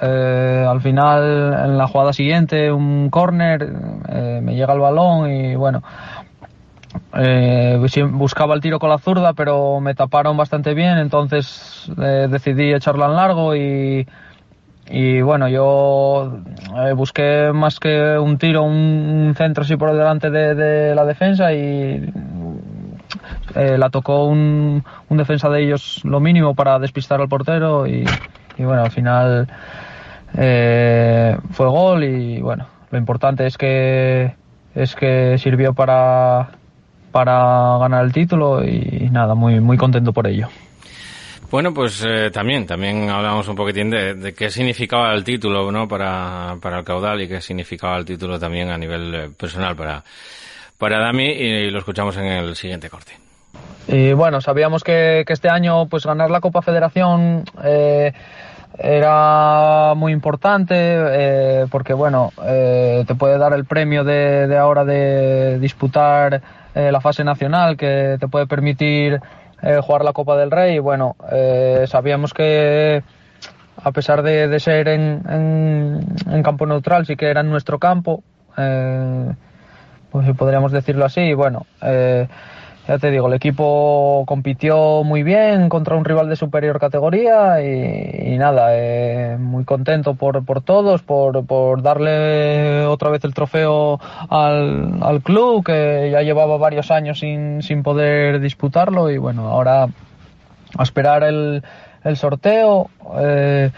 eh, 0.00 0.64
al 0.68 0.80
final, 0.80 1.54
en 1.64 1.78
la 1.78 1.88
jugada 1.88 2.12
siguiente, 2.12 2.70
un 2.70 3.10
córner, 3.10 3.68
eh, 4.08 4.40
me 4.42 4.54
llega 4.54 4.72
el 4.72 4.80
balón 4.80 5.30
y 5.30 5.56
bueno, 5.56 5.82
eh, 7.18 7.78
buscaba 8.10 8.54
el 8.54 8.60
tiro 8.60 8.78
con 8.78 8.90
la 8.90 8.98
zurda, 8.98 9.32
pero 9.32 9.80
me 9.80 9.94
taparon 9.94 10.36
bastante 10.36 10.74
bien, 10.74 10.98
entonces 10.98 11.90
decidí 11.96 12.72
echarla 12.72 13.06
en 13.06 13.14
largo 13.14 13.56
y, 13.56 14.06
y 14.88 15.20
bueno, 15.22 15.48
yo 15.48 16.38
busqué 16.94 17.50
más 17.52 17.80
que 17.80 18.18
un 18.18 18.38
tiro, 18.38 18.62
un, 18.62 19.34
centro 19.36 19.64
así 19.64 19.76
por 19.76 19.92
delante 19.92 20.30
de, 20.30 20.94
la 20.94 21.04
defensa 21.04 21.52
y 21.52 22.12
la 23.54 23.90
tocó 23.90 24.26
un, 24.26 24.84
un, 25.08 25.16
defensa 25.16 25.48
de 25.48 25.64
ellos 25.64 26.00
lo 26.04 26.20
mínimo 26.20 26.54
para 26.54 26.78
despistar 26.78 27.20
al 27.20 27.28
portero 27.28 27.86
y, 27.86 28.04
y 28.58 28.64
bueno, 28.64 28.82
al 28.82 28.90
final 28.90 29.48
eh, 30.36 31.36
fue 31.52 31.66
gol 31.66 32.04
y 32.04 32.40
bueno, 32.40 32.66
lo 32.90 32.98
importante 32.98 33.46
es 33.46 33.56
que 33.56 34.34
es 34.74 34.94
que 34.94 35.36
sirvió 35.38 35.74
para 35.74 36.50
para 37.10 37.78
ganar 37.78 38.04
el 38.04 38.12
título 38.12 38.64
y 38.64 39.08
nada, 39.10 39.34
muy 39.34 39.60
muy 39.60 39.76
contento 39.76 40.12
por 40.12 40.26
ello. 40.26 40.48
Bueno, 41.50 41.72
pues 41.72 42.04
eh, 42.06 42.30
también, 42.30 42.66
también 42.66 43.08
hablamos 43.08 43.48
un 43.48 43.56
poquitín 43.56 43.88
de, 43.88 44.34
qué 44.36 44.50
significaba 44.50 45.14
el 45.14 45.24
título, 45.24 45.72
¿no? 45.72 45.88
Para, 45.88 46.56
para 46.60 46.80
el 46.80 46.84
caudal 46.84 47.22
y 47.22 47.28
qué 47.28 47.40
significaba 47.40 47.96
el 47.96 48.04
título 48.04 48.38
también 48.38 48.68
a 48.68 48.76
nivel 48.76 49.14
eh, 49.14 49.30
personal 49.30 49.74
para, 49.74 50.04
para 50.76 50.98
Dami 50.98 51.24
y, 51.24 51.70
lo 51.70 51.78
escuchamos 51.78 52.18
en 52.18 52.26
el 52.26 52.54
siguiente 52.54 52.90
corte. 52.90 53.12
Y 53.86 54.12
bueno, 54.12 54.42
sabíamos 54.42 54.84
que, 54.84 55.24
que 55.26 55.32
este 55.32 55.48
año 55.48 55.86
pues 55.86 56.04
ganar 56.04 56.30
la 56.30 56.40
Copa 56.40 56.60
Federación 56.60 57.44
eh, 57.64 58.12
era 58.78 59.94
muy 59.96 60.12
importante 60.12 60.74
eh, 60.76 61.66
porque 61.68 61.92
bueno 61.92 62.32
eh, 62.44 63.04
te 63.06 63.14
puede 63.16 63.36
dar 63.36 63.52
el 63.52 63.64
premio 63.64 64.04
de, 64.04 64.56
ahora 64.56 64.84
de 64.84 65.58
disputar 65.58 66.40
eh, 66.74 66.92
la 66.92 67.00
fase 67.00 67.24
nacional 67.24 67.76
que 67.76 68.16
te 68.20 68.28
puede 68.28 68.46
permitir 68.46 69.20
jugar 69.82 70.04
la 70.04 70.12
Copa 70.12 70.36
del 70.36 70.52
Rey. 70.52 70.76
Y 70.76 70.78
bueno 70.78 71.16
sabíamos 71.86 72.32
que 72.32 73.02
a 73.82 73.90
pesar 73.90 74.22
de, 74.22 74.60
ser 74.60 74.86
en, 74.86 75.20
en, 76.30 76.42
campo 76.44 76.64
neutral 76.64 77.06
sí 77.06 77.16
que 77.16 77.26
era 77.26 77.40
en 77.40 77.50
nuestro 77.50 77.80
campo 77.80 78.22
pues 78.54 80.26
si 80.26 80.32
podríamos 80.34 80.70
decirlo 80.70 81.04
así. 81.04 81.22
Y 81.22 81.34
bueno 81.34 81.66
ya 82.88 82.96
te 82.96 83.10
digo, 83.10 83.28
el 83.28 83.34
equipo 83.34 84.24
compitió 84.26 85.04
muy 85.04 85.22
bien 85.22 85.68
contra 85.68 85.94
un 85.94 86.06
rival 86.06 86.30
de 86.30 86.36
superior 86.36 86.80
categoría 86.80 87.60
y, 87.60 88.38
nada, 88.38 88.68
eh, 88.70 89.36
muy 89.38 89.66
contento 89.66 90.14
por, 90.14 90.42
por 90.46 90.62
todos, 90.62 91.02
por, 91.02 91.44
por, 91.44 91.82
darle 91.82 92.86
otra 92.86 93.10
vez 93.10 93.22
el 93.24 93.34
trofeo 93.34 94.00
al, 94.30 95.02
al, 95.02 95.20
club 95.20 95.66
que 95.66 96.08
ya 96.10 96.22
llevaba 96.22 96.56
varios 96.56 96.90
años 96.90 97.18
sin, 97.18 97.62
sin 97.62 97.82
poder 97.82 98.40
disputarlo 98.40 99.10
y 99.10 99.18
bueno, 99.18 99.48
ahora 99.48 99.88
a 100.78 100.82
esperar 100.82 101.24
el, 101.24 101.62
el 102.04 102.16
sorteo, 102.16 102.88
eh, 103.18 103.70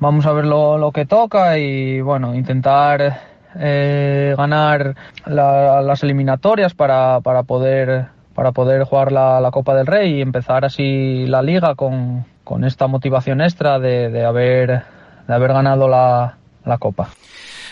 vamos 0.00 0.24
a 0.24 0.32
ver 0.32 0.46
lo, 0.46 0.78
lo, 0.78 0.90
que 0.90 1.04
toca 1.04 1.58
y 1.58 2.00
bueno, 2.00 2.34
intentar 2.34 3.20
eh, 3.58 4.34
ganar 4.38 4.94
la, 5.26 5.82
las 5.82 6.02
eliminatorias 6.02 6.72
para, 6.72 7.20
para 7.20 7.42
poder 7.42 8.16
para 8.38 8.52
poder 8.52 8.84
jugar 8.84 9.10
la, 9.10 9.50
Copa 9.52 9.74
del 9.74 9.88
Rey 9.88 10.14
y 10.14 10.20
empezar 10.20 10.64
así 10.64 11.26
la 11.26 11.42
liga 11.42 11.74
con, 11.74 12.24
esta 12.64 12.86
motivación 12.86 13.40
extra 13.40 13.80
de, 13.80 14.24
haber, 14.24 14.84
de 15.26 15.34
haber 15.34 15.52
ganado 15.52 15.88
la, 15.88 16.36
Copa. 16.78 17.08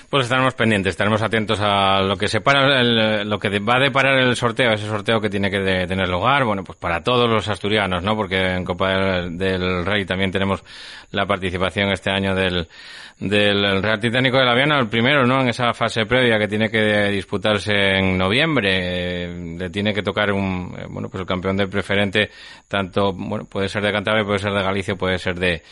Pues 0.08 0.26
estaremos 0.26 0.54
pendientes, 0.54 0.90
estaremos 0.90 1.20
atentos 1.20 1.58
a 1.60 2.00
lo 2.00 2.16
que 2.16 2.28
separa, 2.28 2.84
lo 3.24 3.38
que 3.40 3.58
va 3.58 3.76
a 3.76 3.80
deparar 3.80 4.18
el 4.18 4.36
sorteo, 4.36 4.72
ese 4.72 4.86
sorteo 4.86 5.20
que 5.20 5.28
tiene 5.28 5.50
que 5.50 5.58
tener 5.88 6.08
lugar, 6.08 6.44
bueno, 6.44 6.62
pues 6.62 6.78
para 6.78 7.02
todos 7.02 7.28
los 7.28 7.48
asturianos, 7.48 8.04
¿no? 8.04 8.14
Porque 8.14 8.36
en 8.36 8.64
Copa 8.64 9.22
del 9.28 9.84
Rey 9.84 10.04
también 10.04 10.30
tenemos 10.30 10.62
la 11.10 11.26
participación 11.26 11.90
este 11.90 12.10
año 12.10 12.36
del, 12.36 12.68
del 13.18 13.82
Real 13.82 13.98
Titánico 13.98 14.38
de 14.38 14.44
la 14.44 14.54
Viana, 14.54 14.78
el 14.78 14.88
primero, 14.88 15.26
¿no? 15.26 15.40
En 15.40 15.48
esa 15.48 15.74
fase 15.74 16.06
previa 16.06 16.38
que 16.38 16.46
tiene 16.46 16.70
que 16.70 17.08
disputarse 17.08 17.72
en 17.98 18.16
noviembre, 18.16 19.56
le 19.58 19.70
tiene 19.70 19.92
que 19.92 20.04
tocar 20.04 20.30
un, 20.30 20.72
eh, 20.78 20.86
bueno, 20.88 21.08
pues 21.08 21.22
el 21.22 21.26
campeón 21.26 21.56
del 21.56 21.68
preferente, 21.68 22.30
tanto, 22.68 23.12
bueno, 23.12 23.46
puede 23.46 23.68
ser 23.68 23.82
de 23.82 23.90
Cantabria, 23.90 24.24
puede 24.24 24.38
ser 24.38 24.52
de 24.52 24.62
Galicia, 24.62 24.94
puede 24.94 25.18
ser 25.18 25.34
de, 25.34 25.62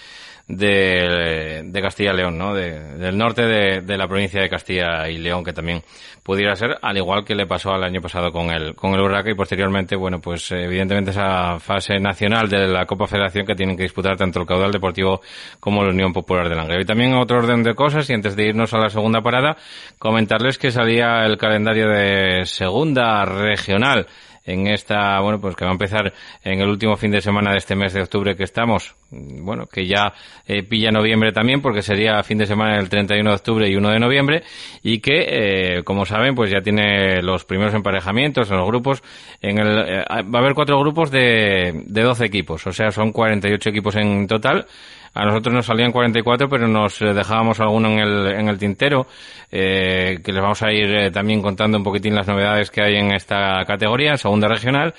de, 0.46 1.80
Castilla 1.82 2.12
y 2.12 2.16
León, 2.16 2.38
¿no? 2.38 2.54
De, 2.54 2.96
del 2.98 3.16
norte 3.16 3.42
de, 3.42 3.80
de, 3.80 3.96
la 3.96 4.06
provincia 4.06 4.40
de 4.40 4.48
Castilla 4.48 5.08
y 5.08 5.18
León, 5.18 5.42
que 5.42 5.52
también 5.52 5.82
pudiera 6.22 6.54
ser, 6.56 6.78
al 6.80 6.96
igual 6.96 7.24
que 7.24 7.34
le 7.34 7.46
pasó 7.46 7.70
al 7.72 7.84
año 7.84 8.00
pasado 8.00 8.30
con 8.30 8.50
el, 8.50 8.74
con 8.74 8.94
el 8.94 9.00
Urraca 9.00 9.30
y 9.30 9.34
posteriormente, 9.34 9.96
bueno, 9.96 10.20
pues 10.20 10.50
evidentemente 10.52 11.10
esa 11.10 11.58
fase 11.60 11.98
nacional 11.98 12.48
de 12.48 12.66
la 12.66 12.86
Copa 12.86 13.06
Federación 13.06 13.46
que 13.46 13.54
tienen 13.54 13.76
que 13.76 13.82
disputar 13.84 14.16
tanto 14.16 14.40
el 14.40 14.46
Caudal 14.46 14.72
Deportivo 14.72 15.20
como 15.60 15.82
la 15.82 15.90
Unión 15.90 16.12
Popular 16.12 16.48
de 16.48 16.56
Langreo. 16.56 16.80
Y 16.80 16.86
también 16.86 17.14
otro 17.14 17.38
orden 17.38 17.62
de 17.62 17.74
cosas, 17.74 18.08
y 18.10 18.14
antes 18.14 18.36
de 18.36 18.48
irnos 18.48 18.72
a 18.74 18.78
la 18.78 18.90
segunda 18.90 19.22
parada, 19.22 19.56
comentarles 19.98 20.58
que 20.58 20.70
salía 20.70 21.24
el 21.24 21.36
calendario 21.36 21.88
de 21.88 22.44
segunda 22.44 23.24
regional 23.24 24.06
en 24.44 24.66
esta, 24.66 25.20
bueno, 25.20 25.40
pues 25.40 25.56
que 25.56 25.64
va 25.64 25.70
a 25.70 25.74
empezar 25.74 26.12
en 26.42 26.60
el 26.60 26.68
último 26.68 26.96
fin 26.96 27.10
de 27.10 27.20
semana 27.20 27.52
de 27.52 27.58
este 27.58 27.74
mes 27.74 27.94
de 27.94 28.02
octubre 28.02 28.36
que 28.36 28.44
estamos, 28.44 28.94
bueno, 29.10 29.66
que 29.66 29.86
ya 29.86 30.12
eh, 30.46 30.62
pilla 30.62 30.90
noviembre 30.90 31.32
también, 31.32 31.62
porque 31.62 31.82
sería 31.82 32.22
fin 32.22 32.38
de 32.38 32.46
semana 32.46 32.76
del 32.76 32.88
31 32.88 33.30
de 33.30 33.36
octubre 33.36 33.68
y 33.68 33.76
1 33.76 33.90
de 33.90 33.98
noviembre, 33.98 34.42
y 34.82 34.98
que, 34.98 35.78
eh, 35.78 35.82
como 35.84 36.04
saben, 36.04 36.34
pues 36.34 36.50
ya 36.50 36.60
tiene 36.60 37.22
los 37.22 37.44
primeros 37.44 37.74
emparejamientos 37.74 38.50
en 38.50 38.58
los 38.58 38.66
grupos. 38.66 39.02
En 39.40 39.58
el, 39.58 39.78
eh, 39.78 40.04
va 40.08 40.38
a 40.38 40.42
haber 40.42 40.54
cuatro 40.54 40.78
grupos 40.78 41.10
de, 41.10 41.84
de 41.86 42.02
12 42.02 42.26
equipos, 42.26 42.66
o 42.66 42.72
sea, 42.72 42.90
son 42.90 43.12
48 43.12 43.70
equipos 43.70 43.96
en 43.96 44.26
total. 44.26 44.66
A 45.14 45.24
nosotros 45.24 45.54
nos 45.54 45.66
salían 45.66 45.92
44, 45.92 46.48
pero 46.48 46.66
nos 46.66 47.00
eh, 47.00 47.14
dejábamos 47.14 47.60
alguno 47.60 47.88
en 47.88 47.98
el, 48.00 48.26
en 48.32 48.48
el 48.48 48.58
tintero, 48.58 49.06
eh, 49.50 50.18
que 50.24 50.32
les 50.32 50.42
vamos 50.42 50.60
a 50.62 50.72
ir 50.72 51.12
también 51.12 51.40
contando 51.40 51.78
un 51.78 51.84
poquitín 51.84 52.16
las 52.16 52.26
novedades 52.26 52.68
que 52.68 52.82
hay 52.82 52.96
en 52.96 53.14
esta 53.14 53.64
categoría, 53.64 54.16
segunda 54.34 54.48
regional, 54.48 54.94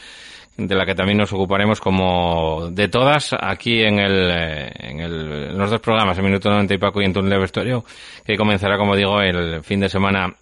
de 0.56 0.76
la 0.76 0.86
que 0.86 0.96
también 0.96 1.18
nos 1.18 1.34
ocuparemos 1.34 1.82
como 1.82 2.70
de 2.72 2.88
todas 2.88 3.36
aquí 3.38 3.82
en 3.82 4.00
el, 4.00 4.32
en, 4.32 5.00
el, 5.02 5.50
en 5.50 5.58
los 5.58 5.70
dos 5.70 5.82
programas, 5.82 6.18
en 6.18 6.24
Minuto 6.24 6.50
90 6.50 6.74
y 6.74 6.78
Paco 6.78 7.02
y 7.02 7.06
en 7.06 7.12
Túnel 7.12 7.40
Vestuario, 7.40 7.84
que 8.26 8.38
comenzará, 8.38 8.78
como 8.78 8.96
digo, 8.96 9.20
el 9.22 9.62
fin 9.64 9.82
de 9.82 9.90
semana 9.90 10.34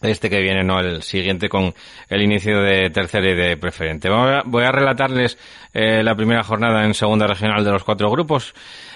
este 0.00 0.30
que 0.30 0.40
viene, 0.40 0.64
no 0.64 0.80
el 0.80 1.02
siguiente, 1.02 1.50
con 1.50 1.74
el 2.08 2.22
inicio 2.22 2.62
de 2.62 2.88
tercera 2.88 3.30
y 3.30 3.34
de 3.34 3.56
preferente. 3.58 4.08
Voy 4.08 4.64
a, 4.64 4.72
relatarles 4.72 5.38
la 5.72 6.14
primera 6.14 6.42
jornada 6.42 6.84
en 6.84 6.94
segunda 6.94 7.26
regional 7.26 7.62
de 7.62 7.70
los 7.72 7.84
cuatro 7.84 8.10
grupos 8.10 8.54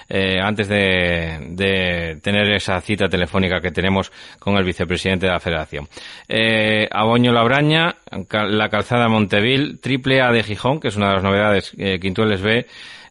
eh, 0.09 0.39
antes 0.41 0.67
de, 0.67 2.17
tener 2.21 2.51
esa 2.53 2.81
cita 2.81 3.07
telefónica 3.07 3.61
que 3.61 3.71
tenemos 3.71 4.11
con 4.39 4.57
el 4.57 4.63
vicepresidente 4.63 5.27
de 5.27 5.31
la 5.31 5.39
Federación. 5.39 5.87
Eh, 6.27 6.87
Aboño 6.91 7.31
Labraña, 7.31 7.95
la 8.31 8.69
calzada 8.69 9.07
Montevil, 9.07 9.79
Triple 9.79 10.21
A 10.21 10.31
de 10.31 10.43
Gijón, 10.43 10.79
que 10.79 10.87
es 10.87 10.95
una 10.95 11.09
de 11.09 11.13
las 11.13 11.23
novedades, 11.23 11.73
eh, 11.77 11.99
Quintueles 11.99 12.41
B, 12.41 12.65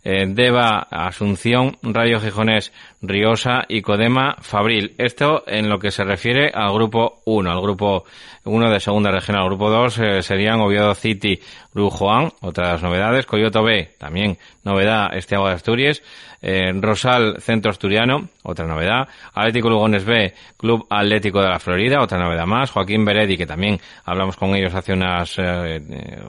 eh, 0.05 0.27
Deva, 0.29 0.87
Asunción, 0.91 1.77
Rayo 1.83 2.21
Gijonés, 2.21 2.73
Riosa 3.01 3.65
y 3.69 3.81
Codema, 3.81 4.37
Fabril. 4.41 4.95
Esto 4.99 5.45
en 5.47 5.69
lo 5.69 5.79
que 5.79 5.93
se 5.93 6.03
refiere 6.03 6.51
al 6.53 6.73
grupo 6.73 7.23
1, 7.27 7.51
al 7.51 7.61
grupo 7.61 8.05
uno 8.45 8.71
de 8.71 8.81
segunda 8.81 9.13
regional. 9.13 9.45
Grupo 9.45 9.71
2 9.71 9.99
eh, 9.99 10.23
serían 10.23 10.61
Oviedo 10.61 10.95
City, 10.95 11.39
Brujuan, 11.73 12.33
otras 12.41 12.83
novedades. 12.83 13.27
Coyoto 13.27 13.63
B, 13.63 13.91
también 13.99 14.37
novedad, 14.65 15.15
Esteban 15.15 15.49
de 15.49 15.55
Asturias. 15.55 16.03
Eh, 16.41 16.73
Rosal, 16.81 17.41
Centro 17.41 17.71
Asturiano, 17.71 18.29
otra 18.43 18.67
novedad. 18.67 19.09
Atlético 19.33 19.71
Lugones 19.71 20.05
B, 20.05 20.35
Club 20.57 20.87
Atlético 20.91 21.41
de 21.41 21.49
la 21.49 21.59
Florida, 21.61 22.03
otra 22.03 22.19
novedad 22.19 22.47
más. 22.47 22.71
Joaquín 22.71 23.05
Beredi, 23.05 23.37
que 23.37 23.47
también 23.47 23.79
hablamos 24.05 24.37
con 24.37 24.55
ellos 24.55 24.75
hace 24.75 24.93
unas 24.93 25.37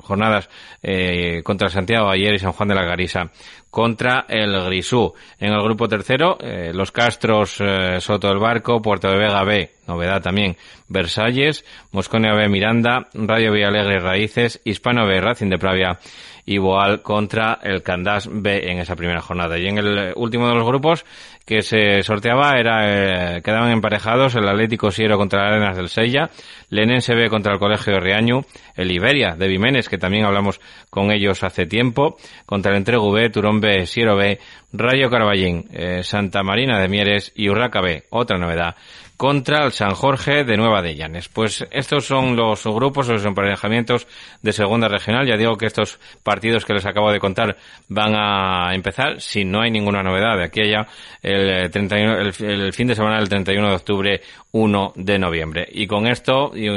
jornadas 0.01 0.49
contra 1.43 1.69
Santiago 1.69 2.09
ayer 2.09 2.33
y 2.33 2.39
San 2.39 2.53
Juan 2.53 2.69
de 2.69 2.75
la 2.75 2.85
Garisa 2.85 3.31
contra 3.69 4.25
el 4.27 4.63
Grisú. 4.65 5.13
En 5.39 5.53
el 5.53 5.61
grupo 5.61 5.87
tercero, 5.87 6.37
eh, 6.39 6.71
los 6.73 6.91
Castros 6.91 7.57
eh, 7.59 7.99
Soto 7.99 8.27
del 8.27 8.39
Barco, 8.39 8.81
Puerto 8.81 9.09
de 9.09 9.17
Vega 9.17 9.43
B, 9.43 9.71
novedad 9.87 10.21
también, 10.21 10.57
Versalles, 10.87 11.65
Mosconia 11.91 12.33
B, 12.33 12.47
Miranda, 12.49 13.07
Radio 13.13 13.51
Villalegre 13.51 13.99
Raíces, 13.99 14.61
Hispano 14.63 15.05
B, 15.05 15.21
Racing 15.21 15.49
de 15.49 15.57
Pravia 15.57 15.99
y 16.49 16.57
Boal 16.57 17.03
contra 17.03 17.59
el 17.61 17.83
Candás 17.83 18.27
B 18.27 18.71
en 18.71 18.79
esa 18.79 18.95
primera 18.95 19.21
jornada. 19.21 19.59
Y 19.59 19.67
en 19.67 19.77
el 19.77 20.13
último 20.15 20.47
de 20.47 20.55
los 20.55 20.65
grupos 20.65 21.05
que 21.45 21.61
se 21.61 22.01
sorteaba 22.01 22.57
era 22.57 23.35
eh, 23.37 23.41
quedaban 23.43 23.69
emparejados 23.71 24.33
el 24.33 24.49
Atlético 24.49 24.89
Siero 24.89 25.19
contra 25.19 25.43
las 25.43 25.51
Arenas 25.51 25.77
del 25.77 25.89
Sella, 25.89 26.31
Lenense 26.69 27.13
B 27.13 27.29
contra 27.29 27.53
el 27.53 27.59
Colegio 27.59 27.93
de 27.93 27.99
Riaño, 27.99 28.41
el 28.75 28.91
Iberia 28.91 29.35
de 29.37 29.47
Vimenes, 29.47 29.89
que 29.89 29.99
también 29.99 30.25
hablamos 30.25 30.59
con 30.89 31.11
ellos 31.11 31.43
hace 31.43 31.67
tiempo, 31.67 32.17
contra 32.47 32.71
el 32.71 32.79
Entregu 32.79 33.11
B, 33.11 33.29
Turón 33.29 33.61
B, 33.61 33.85
Siero 33.85 34.15
B, 34.15 34.39
Rayo 34.73 35.11
Carballín, 35.11 35.69
eh, 35.71 36.01
Santa 36.01 36.41
Marina 36.41 36.79
de 36.79 36.89
Mieres 36.89 37.31
y 37.35 37.47
Urraca 37.49 37.79
B, 37.79 38.05
otra 38.09 38.39
novedad 38.39 38.75
contra 39.19 39.65
el 39.65 39.73
San 39.73 39.95
Jorge 39.95 40.45
de 40.45 40.55
Nueva 40.55 40.81
de 40.81 40.95
Llanes. 40.95 41.27
Pues 41.27 41.67
estos 41.71 42.05
son 42.05 42.37
los 42.37 42.63
grupos, 42.63 43.09
los 43.09 43.25
emparejamientos 43.25 44.07
de 44.41 44.53
segunda 44.53 44.87
regional. 44.87 45.27
Ya 45.27 45.35
digo 45.35 45.57
que 45.57 45.65
estos 45.65 45.99
partidos 46.23 46.63
que 46.63 46.73
les 46.73 46.85
acabo 46.85 47.11
de 47.11 47.19
contar 47.19 47.57
van 47.89 48.15
a 48.15 48.73
empezar 48.73 49.19
si 49.19 49.43
no 49.43 49.59
hay 49.59 49.71
ninguna 49.71 50.03
novedad 50.03 50.37
de 50.37 50.45
aquí 50.45 50.61
allá 50.61 50.87
el, 51.21 51.69
31, 51.69 52.17
el, 52.17 52.71
fin 52.71 52.87
de 52.87 52.95
semana 52.95 53.17
del 53.17 53.27
31 53.27 53.67
de 53.67 53.75
octubre, 53.75 54.21
1 54.53 54.93
de 54.95 55.19
noviembre. 55.19 55.67
Y 55.69 55.85
con 55.85 56.07
esto 56.07 56.53
y, 56.55 56.67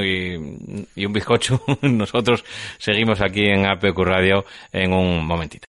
y 0.97 1.07
un 1.07 1.13
bizcocho, 1.13 1.63
nosotros 1.83 2.45
seguimos 2.77 3.21
aquí 3.21 3.45
en 3.45 3.67
APQ 3.67 3.97
Radio 4.01 4.45
en 4.73 4.93
un 4.93 5.25
momentito. 5.25 5.72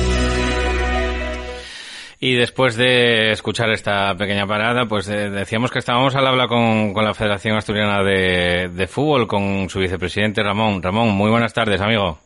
Y 2.23 2.35
después 2.35 2.77
de 2.77 3.31
escuchar 3.31 3.71
esta 3.71 4.13
pequeña 4.15 4.45
parada, 4.45 4.85
pues 4.85 5.09
eh, 5.09 5.31
decíamos 5.31 5.71
que 5.71 5.79
estábamos 5.79 6.15
al 6.15 6.27
habla 6.27 6.47
con, 6.47 6.93
con 6.93 7.03
la 7.03 7.15
Federación 7.15 7.57
Asturiana 7.57 8.03
de, 8.03 8.69
de, 8.71 8.85
Fútbol, 8.85 9.27
con 9.27 9.67
su 9.69 9.79
vicepresidente 9.79 10.43
Ramón. 10.43 10.83
Ramón, 10.83 11.09
muy 11.09 11.31
buenas 11.31 11.51
tardes, 11.51 11.81
amigo. 11.81 12.19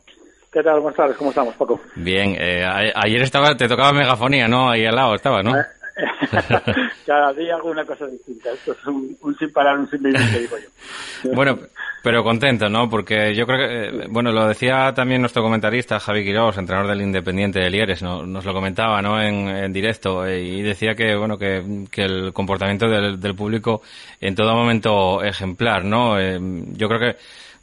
¿Qué 0.52 0.62
tal? 0.62 0.80
Buenas 0.80 0.98
tardes, 0.98 1.16
¿cómo 1.16 1.30
estamos, 1.30 1.54
Paco? 1.54 1.80
Bien, 1.94 2.36
eh, 2.38 2.62
ayer 2.94 3.22
estaba, 3.22 3.56
te 3.56 3.68
tocaba 3.68 3.94
megafonía, 3.94 4.46
¿no? 4.46 4.68
Ahí 4.68 4.84
al 4.84 4.96
lado 4.96 5.14
estaba, 5.14 5.42
¿no? 5.42 5.54
Cada 7.06 7.32
día 7.32 7.54
hago 7.54 7.70
una 7.70 7.86
cosa 7.86 8.06
distinta. 8.06 8.50
Esto 8.50 8.72
es 8.72 8.86
un, 8.86 9.16
sin 9.38 9.50
parar, 9.50 9.78
un 9.78 9.88
sin 9.88 10.02
vivir, 10.02 10.20
digo 10.38 10.58
yo. 10.58 11.30
Bueno, 11.34 11.58
pero 12.06 12.22
contento, 12.22 12.68
¿no? 12.68 12.88
Porque 12.88 13.34
yo 13.34 13.48
creo 13.48 13.58
que, 13.58 14.04
eh, 14.04 14.06
bueno, 14.08 14.30
lo 14.30 14.46
decía 14.46 14.94
también 14.94 15.20
nuestro 15.20 15.42
comentarista, 15.42 15.98
Javi 15.98 16.22
Quiroz, 16.22 16.56
entrenador 16.56 16.88
del 16.88 17.02
Independiente 17.02 17.58
de 17.58 17.68
Lieres, 17.68 18.00
¿no? 18.00 18.24
nos 18.24 18.44
lo 18.44 18.52
comentaba, 18.52 19.02
¿no? 19.02 19.20
En, 19.20 19.72
directo, 19.72 20.24
eh, 20.24 20.40
y 20.40 20.62
decía 20.62 20.94
que, 20.94 21.16
bueno, 21.16 21.36
que, 21.36 21.84
que 21.90 22.02
el 22.02 22.32
comportamiento 22.32 22.86
del, 22.88 23.18
del, 23.18 23.34
público 23.34 23.82
en 24.20 24.36
todo 24.36 24.54
momento 24.54 25.20
ejemplar, 25.20 25.84
¿no? 25.84 26.16
Eh, 26.16 26.38
yo 26.74 26.86
creo 26.86 27.00
que 27.00 27.16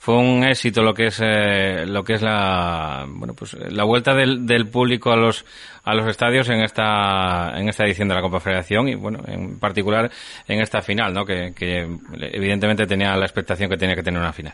fue 0.04 0.18
un 0.18 0.44
éxito 0.44 0.82
lo 0.82 0.94
que 0.94 1.06
es 1.06 1.22
eh, 1.24 1.86
lo 1.86 2.04
que 2.04 2.16
es 2.16 2.22
la 2.22 3.06
bueno 3.08 3.34
pues 3.34 3.54
la 3.54 3.86
vuelta 3.86 4.14
del, 4.14 4.46
del, 4.46 4.68
público 4.68 5.12
a 5.12 5.16
los 5.16 5.46
a 5.86 5.96
los 5.96 6.06
estadios 6.08 6.50
en 6.50 6.62
esta 6.62 7.58
en 7.58 7.70
esta 7.70 7.86
edición 7.86 8.10
de 8.10 8.16
la 8.16 8.22
Copa 8.22 8.42
Federación 8.42 8.90
y 8.90 8.96
bueno 8.96 9.20
en 9.26 9.58
particular 9.60 10.12
en 10.46 10.60
esta 10.60 10.82
final 10.82 11.14
no 11.14 11.24
que, 11.24 11.54
que 11.56 11.88
evidentemente 12.20 12.86
tenía 12.86 13.16
la 13.16 13.24
expectación 13.24 13.70
que 13.70 13.78
tenía 13.78 13.96
que 13.96 14.04
tener 14.04 14.20
una 14.20 14.34
final. 14.34 14.54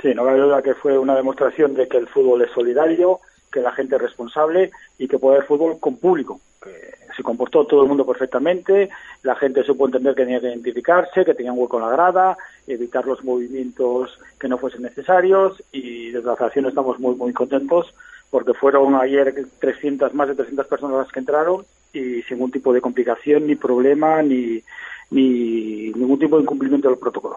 Sí 0.00 0.14
no 0.14 0.24
cabe 0.24 0.38
duda 0.38 0.62
que 0.62 0.74
fue 0.74 0.96
una 0.96 1.16
demostración 1.16 1.74
de 1.74 1.88
que 1.88 1.96
el 1.96 2.06
fútbol 2.06 2.40
es 2.42 2.52
solidario 2.52 3.18
que 3.52 3.58
la 3.60 3.72
gente 3.72 3.96
es 3.96 4.02
responsable 4.02 4.70
y 4.98 5.08
que 5.08 5.18
puede 5.18 5.38
haber 5.38 5.48
fútbol 5.48 5.80
con 5.80 5.96
público 5.96 6.40
que 6.62 6.97
se 7.18 7.24
comportó 7.24 7.64
todo 7.66 7.82
el 7.82 7.88
mundo 7.88 8.06
perfectamente, 8.06 8.90
la 9.24 9.34
gente 9.34 9.64
supo 9.64 9.86
entender 9.86 10.14
que 10.14 10.22
tenía 10.22 10.40
que 10.40 10.46
identificarse, 10.46 11.24
que 11.24 11.34
tenía 11.34 11.52
un 11.52 11.58
hueco 11.58 11.78
en 11.78 11.86
la 11.86 11.90
grada, 11.90 12.38
evitar 12.68 13.04
los 13.04 13.24
movimientos 13.24 14.16
que 14.38 14.46
no 14.46 14.56
fuesen 14.56 14.82
necesarios 14.82 15.60
y 15.72 16.12
desde 16.12 16.28
la 16.28 16.36
federación 16.36 16.66
estamos 16.66 17.00
muy 17.00 17.16
muy 17.16 17.32
contentos 17.32 17.92
porque 18.30 18.54
fueron 18.54 18.94
ayer 18.94 19.34
300 19.58 20.14
más 20.14 20.28
de 20.28 20.36
300 20.36 20.66
personas 20.68 20.98
las 20.98 21.12
que 21.12 21.18
entraron 21.18 21.64
y 21.92 22.22
sin 22.22 22.36
ningún 22.36 22.52
tipo 22.52 22.72
de 22.72 22.80
complicación 22.80 23.48
ni 23.48 23.56
problema 23.56 24.22
ni 24.22 24.62
ni 25.10 25.90
ningún 25.90 26.20
tipo 26.20 26.36
de 26.36 26.42
incumplimiento 26.42 26.88
del 26.88 26.98
protocolo. 26.98 27.36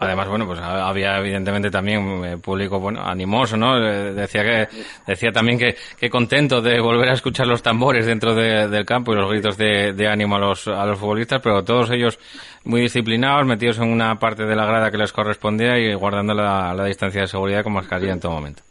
Además, 0.00 0.28
bueno, 0.28 0.46
pues 0.46 0.60
había 0.60 1.18
evidentemente 1.18 1.70
también 1.70 2.24
eh, 2.24 2.38
público 2.38 2.78
bueno, 2.78 3.02
animoso, 3.02 3.56
¿no? 3.56 3.76
Eh, 3.78 4.12
decía 4.14 4.42
que 4.44 4.68
decía 5.08 5.32
también 5.32 5.58
que, 5.58 5.74
que 5.98 6.08
contento 6.08 6.62
de 6.62 6.80
volver 6.80 7.08
a 7.08 7.14
escuchar 7.14 7.48
los 7.48 7.64
tambores 7.64 8.06
dentro 8.06 8.32
del 8.36 8.84
campo 8.84 9.12
y 9.12 9.16
los 9.16 9.28
gritos 9.28 9.56
de, 9.56 9.92
de, 9.94 10.06
ánimo 10.06 10.36
a 10.36 10.38
los, 10.38 10.68
a 10.68 10.86
los 10.86 11.00
futbolistas, 11.00 11.40
pero 11.42 11.64
todos 11.64 11.90
ellos 11.90 12.16
muy 12.64 12.82
disciplinados, 12.82 13.44
metidos 13.44 13.78
en 13.78 13.90
una 13.90 14.16
parte 14.20 14.44
de 14.44 14.54
la 14.54 14.66
grada 14.66 14.92
que 14.92 14.98
les 14.98 15.12
correspondía 15.12 15.76
y 15.78 15.92
guardando 15.94 16.32
la, 16.32 16.72
la 16.74 16.84
distancia 16.84 17.22
de 17.22 17.26
seguridad 17.26 17.64
con 17.64 17.72
mascarilla 17.72 18.12
en 18.12 18.20
todo 18.20 18.32
momento. 18.32 18.62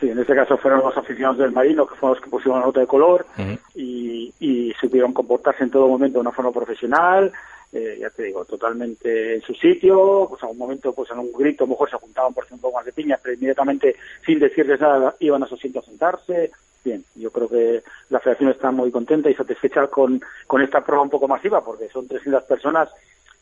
Sí, 0.00 0.08
en 0.08 0.18
este 0.18 0.34
caso 0.34 0.56
fueron 0.56 0.80
los 0.80 0.96
aficionados 0.96 1.38
del 1.38 1.52
Marino 1.52 1.86
que 1.86 1.94
fueron 1.94 2.16
los 2.16 2.24
que 2.24 2.30
pusieron 2.30 2.60
la 2.60 2.66
nota 2.66 2.80
de 2.80 2.86
color 2.86 3.26
y, 3.74 4.32
y 4.40 4.72
supieron 4.80 5.12
comportarse 5.12 5.64
en 5.64 5.70
todo 5.70 5.88
momento 5.88 6.18
de 6.18 6.22
una 6.22 6.32
forma 6.32 6.52
profesional, 6.52 7.32
eh, 7.74 7.98
ya 8.00 8.08
te 8.10 8.22
digo, 8.22 8.44
totalmente 8.44 9.34
en 9.34 9.42
su 9.42 9.52
sitio, 9.52 10.26
pues 10.30 10.40
a 10.44 10.46
un 10.46 10.56
momento, 10.56 10.92
pues 10.92 11.10
en 11.10 11.18
un 11.18 11.32
grito, 11.32 11.66
mejor 11.66 11.90
se 11.90 11.96
juntaban 11.96 12.32
por 12.32 12.44
ejemplo 12.44 12.70
más 12.70 12.84
de 12.84 12.92
piñas, 12.92 13.18
pero 13.20 13.34
inmediatamente, 13.34 13.96
sin 14.24 14.38
decirles 14.38 14.80
nada, 14.80 15.16
iban 15.18 15.42
a 15.42 15.48
su 15.48 15.56
sitio 15.56 15.80
a 15.80 15.84
sentarse. 15.84 16.52
Bien, 16.84 17.04
yo 17.16 17.32
creo 17.32 17.48
que 17.48 17.82
la 18.10 18.20
federación 18.20 18.50
está 18.50 18.70
muy 18.70 18.92
contenta 18.92 19.28
y 19.28 19.34
satisfecha 19.34 19.88
con, 19.88 20.22
con 20.46 20.62
esta 20.62 20.84
prueba 20.84 21.02
un 21.02 21.10
poco 21.10 21.26
masiva, 21.26 21.64
porque 21.64 21.88
son 21.88 22.06
300 22.06 22.44
personas 22.44 22.90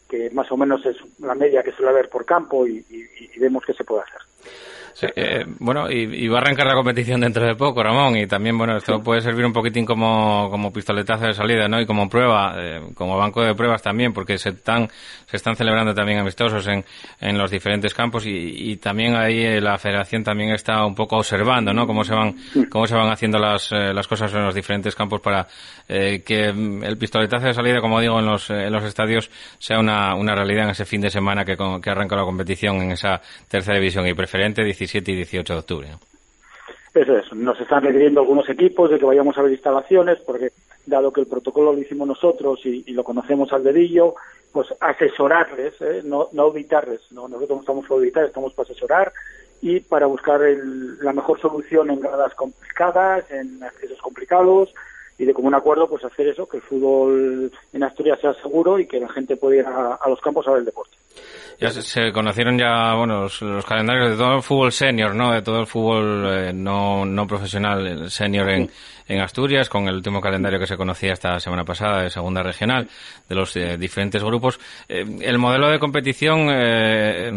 que 0.09 0.31
más 0.31 0.51
o 0.51 0.57
menos 0.57 0.85
es 0.87 0.97
la 1.19 1.35
media 1.35 1.63
que 1.63 1.73
suele 1.73 1.91
haber 1.91 2.09
por 2.09 2.25
campo 2.25 2.67
y, 2.67 2.85
y 2.89 3.39
vemos 3.39 3.65
que 3.65 3.75
se 3.75 3.85
puede 3.85 4.03
hacer. 4.03 4.21
Eh, 5.17 5.45
bueno, 5.59 5.91
y, 5.91 6.29
va 6.29 6.39
a 6.39 6.41
arrancar 6.43 6.67
la 6.67 6.75
competición 6.75 7.21
dentro 7.21 7.45
de 7.45 7.55
poco, 7.55 7.83
Ramón, 7.83 8.17
y 8.17 8.27
también, 8.27 8.57
bueno, 8.57 8.77
esto 8.77 9.03
puede 9.03 9.21
servir 9.21 9.45
un 9.45 9.53
poquitín 9.53 9.85
como, 9.85 10.49
como 10.51 10.73
pistoletazo 10.73 11.27
de 11.27 11.33
salida, 11.33 11.67
¿no? 11.69 11.81
Y 11.81 11.87
como 11.87 12.09
prueba, 12.09 12.55
eh, 12.59 12.81
como 12.95 13.17
banco 13.17 13.43
de 13.43 13.55
pruebas 13.55 13.83
también, 13.83 14.13
porque 14.13 14.39
se 14.39 14.51
están, 14.51 14.89
se 15.27 15.37
están 15.37 15.57
celebrando 15.57 15.95
también 15.95 16.19
amistosos 16.19 16.67
en, 16.69 16.85
en 17.21 17.39
los 17.39 17.51
diferentes 17.51 17.95
campos 17.95 18.25
y, 18.27 18.77
también 18.77 19.15
ahí 19.17 19.41
eh, 19.45 19.61
la 19.61 19.79
federación 19.79 20.25
también 20.25 20.51
está 20.51 20.85
un 20.85 20.95
poco 20.95 21.17
observando, 21.17 21.73
¿no? 21.73 21.87
Cómo 21.87 22.05
se 22.05 22.15
van, 22.15 22.37
cómo 22.71 22.87
se 22.87 22.95
van 22.95 23.11
haciendo 23.11 23.39
las, 23.39 23.71
las 23.71 24.07
cosas 24.07 24.33
en 24.35 24.45
los 24.45 24.55
diferentes 24.55 24.95
campos 24.95 25.21
para 25.21 25.47
que 25.87 26.47
el 26.47 26.97
pistoletazo 26.99 27.47
de 27.47 27.55
salida, 27.55 27.81
como 27.81 28.01
digo, 28.01 28.19
en 28.19 28.27
los, 28.27 28.49
en 28.51 28.73
los 28.73 28.85
estadios 28.85 29.31
sea 29.59 29.79
una, 29.79 30.15
una 30.15 30.35
realidad 30.35 30.65
en 30.65 30.71
ese 30.71 30.85
fin 30.85 31.01
de 31.01 31.11
semana 31.11 31.45
que, 31.45 31.57
que 31.83 31.91
arranca 31.91 32.17
la 32.17 32.25
competición 32.25 32.83
en 32.83 32.93
esa 32.93 33.21
tercera 33.49 33.79
división 33.79 34.07
y 34.07 34.15
preferente 34.15 34.32
17 34.39 35.13
y 35.13 35.17
18 35.17 35.53
de 35.53 35.59
octubre. 35.59 35.89
Eso 36.95 37.17
es, 37.17 37.33
nos 37.33 37.59
están 37.59 37.83
requiriendo 37.83 38.21
algunos 38.21 38.49
equipos 38.51 38.91
de 38.91 38.99
que 38.99 39.05
vayamos 39.07 39.37
a 39.39 39.43
ver 39.43 39.53
instalaciones, 39.53 40.19
porque 40.21 40.53
dado 40.85 41.13
que 41.13 41.23
el 41.23 41.27
protocolo 41.27 41.73
lo 41.73 41.79
hicimos 41.79 42.07
nosotros 42.07 42.61
y, 42.65 42.93
lo 42.93 43.05
conocemos 43.05 43.53
al 43.53 43.65
dedillo, 43.65 44.15
pues 44.53 44.69
asesorarles, 44.81 45.81
¿eh? 45.81 46.03
no, 46.05 46.29
no 46.33 46.43
auditarles, 46.43 47.01
no, 47.13 47.29
nosotros 47.29 47.57
no 47.57 47.61
estamos 47.61 47.87
para 47.87 47.95
auditar, 47.99 48.25
estamos 48.25 48.53
para 48.53 48.71
asesorar 48.71 49.13
y 49.63 49.81
para 49.81 50.07
buscar 50.07 50.41
la 51.01 51.13
mejor 51.13 51.41
solución 51.41 51.91
en 51.91 52.01
gradas 52.01 52.35
complicadas, 52.35 53.31
en 53.31 53.63
accesos 53.63 54.01
complicados, 54.03 54.75
y 55.19 55.25
de 55.25 55.33
común 55.33 55.55
acuerdo 55.55 55.89
pues 55.89 56.05
hacer 56.05 56.29
eso, 56.29 56.49
que 56.49 56.59
el 56.59 56.63
fútbol 56.63 57.53
en 57.73 57.83
Asturias 57.83 58.21
sea 58.21 58.35
seguro 58.35 58.79
y 58.79 58.87
que 58.87 59.01
la 59.01 59.09
gente 59.09 59.37
pueda 59.37 59.57
ir 59.57 59.67
a 59.67 60.09
los 60.09 60.21
campos 60.21 60.47
a 60.47 60.51
ver 60.51 60.61
el 60.61 60.67
deporte. 60.67 60.97
Ya 61.61 61.71
se, 61.71 62.11
conocieron 62.11 62.59
ya, 62.59 62.95
bueno, 62.95 63.23
los, 63.23 63.65
calendarios 63.65 64.11
de 64.11 64.17
todo 64.17 64.35
el 64.35 64.43
fútbol 64.43 64.73
senior, 64.73 65.15
¿no? 65.15 65.33
De 65.33 65.43
todo 65.43 65.61
el 65.61 65.67
fútbol 65.69 66.27
eh, 66.29 66.53
no, 66.53 67.05
no 67.05 67.25
profesional 67.29 68.11
senior 68.11 68.51
en, 68.51 68.71
en 69.07 69.21
Asturias, 69.21 69.69
con 69.69 69.87
el 69.87 69.95
último 69.95 70.21
calendario 70.21 70.59
que 70.59 70.67
se 70.67 70.77
conocía 70.77 71.13
esta 71.13 71.39
semana 71.39 71.65
pasada 71.65 72.03
de 72.03 72.11
segunda 72.11 72.43
regional, 72.43 72.89
de 73.29 73.35
los 73.37 73.55
eh, 73.55 73.77
diferentes 73.79 74.25
grupos. 74.25 74.59
Eh, 74.89 75.05
el 75.21 75.39
modelo 75.39 75.71
de 75.71 75.79
competición, 75.79 76.49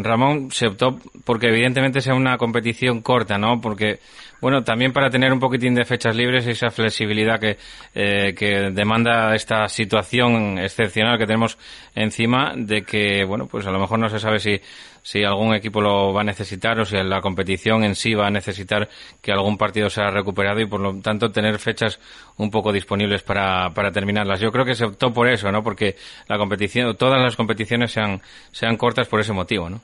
Ramón, 0.04 0.50
se 0.50 0.68
optó 0.68 0.98
porque 1.24 1.50
evidentemente 1.50 2.02
sea 2.02 2.16
una 2.16 2.40
competición 2.40 3.02
corta, 3.02 3.38
¿no? 3.38 3.62
Porque, 3.62 4.00
bueno, 4.46 4.64
también 4.64 4.94
para 4.94 5.10
tener 5.10 5.34
un 5.34 5.40
poquitín 5.40 5.74
de 5.74 5.86
fechas 5.86 6.16
libres 6.16 6.46
y 6.46 6.52
esa 6.52 6.70
flexibilidad 6.70 7.40
que, 7.40 7.58
que 7.96 8.70
demanda 8.72 9.34
esta 9.34 9.68
situación 9.68 10.60
excepcional 10.60 11.18
que 11.18 11.26
tenemos 11.26 11.58
encima 11.96 12.54
de 12.56 12.84
que, 12.84 13.26
bueno, 13.26 13.48
pues 13.48 13.66
a 13.66 13.72
lo 13.72 13.80
mejor 13.80 13.98
no 13.98 14.08
se 14.08 14.20
sabe 14.20 14.38
si, 14.38 14.62
si 15.02 15.24
algún 15.24 15.56
equipo 15.56 15.82
lo 15.82 16.14
va 16.14 16.22
a 16.22 16.24
necesitar 16.24 16.80
o 16.80 16.86
si 16.86 16.96
la 16.96 17.22
competición 17.22 17.84
en 17.84 17.96
sí 17.96 18.14
va 18.14 18.28
a 18.28 18.30
necesitar 18.30 18.88
que 19.20 19.32
algún 19.32 19.58
partido 19.58 19.90
sea 19.90 20.12
recuperado 20.12 20.60
y 20.60 20.68
por 20.68 20.80
lo 20.80 21.02
tanto 21.02 21.32
tener 21.32 21.58
fechas 21.58 22.00
un 22.38 22.52
poco 22.52 22.72
disponibles 22.72 23.24
para, 23.24 23.72
para 23.74 23.92
terminarlas. 23.92 24.40
Yo 24.42 24.52
creo 24.52 24.64
que 24.64 24.76
se 24.76 24.86
optó 24.86 25.12
por 25.12 25.28
eso, 25.28 25.52
¿no? 25.52 25.64
Porque 25.64 25.96
la 26.28 26.38
competición, 26.38 26.96
todas 26.98 27.20
las 27.20 27.36
competiciones 27.36 27.94
sean, 27.94 28.22
sean 28.52 28.78
cortas 28.78 29.08
por 29.08 29.20
ese 29.20 29.34
motivo, 29.34 29.72
¿no? 29.72 29.82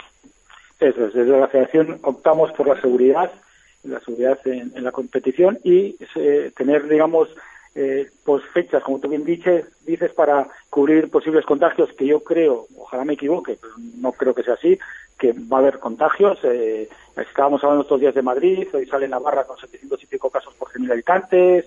Eso 0.80 1.08
es, 1.08 1.14
desde 1.16 1.40
la 1.40 1.48
federación 1.48 2.00
optamos 2.04 2.52
por 2.52 2.68
la 2.68 2.80
seguridad, 2.80 3.32
la 3.84 4.00
seguridad 4.00 4.40
en, 4.46 4.72
la 4.84 4.92
competición 4.92 5.60
y 5.64 5.96
eh, 6.16 6.52
tener, 6.56 6.88
digamos, 6.88 7.30
eh, 7.74 8.10
pues 8.26 8.44
fechas, 8.54 8.84
como 8.84 9.00
tú 9.00 9.08
bien 9.08 9.24
dices, 9.24 9.66
dices, 9.86 10.12
para 10.12 10.48
cubrir 10.70 11.10
posibles 11.10 11.46
contagios, 11.46 11.92
que 11.94 12.06
yo 12.06 12.22
creo, 12.22 12.68
ojalá 12.78 13.06
me 13.06 13.14
equivoque, 13.14 13.58
pero 13.60 13.74
no 13.98 14.12
creo 14.12 14.34
que 14.34 14.44
sea 14.44 14.56
así, 14.56 14.78
que 15.18 15.34
va 15.34 15.58
a 15.58 15.60
haber 15.60 15.80
contagios. 15.80 16.40
Eh, 16.44 16.90
estábamos 17.16 17.64
hablando 17.64 17.84
estos 17.84 18.02
días 18.02 18.16
de 18.16 18.22
Madrid, 18.22 18.68
hoy 18.74 18.86
sale 18.88 19.08
Navarra 19.08 19.46
con 19.46 19.58
700 19.58 20.04
y 20.04 20.08
pico 20.08 20.30
casos 20.30 20.54
por 20.56 20.70
100.000 20.70 20.92
habitantes. 20.92 21.66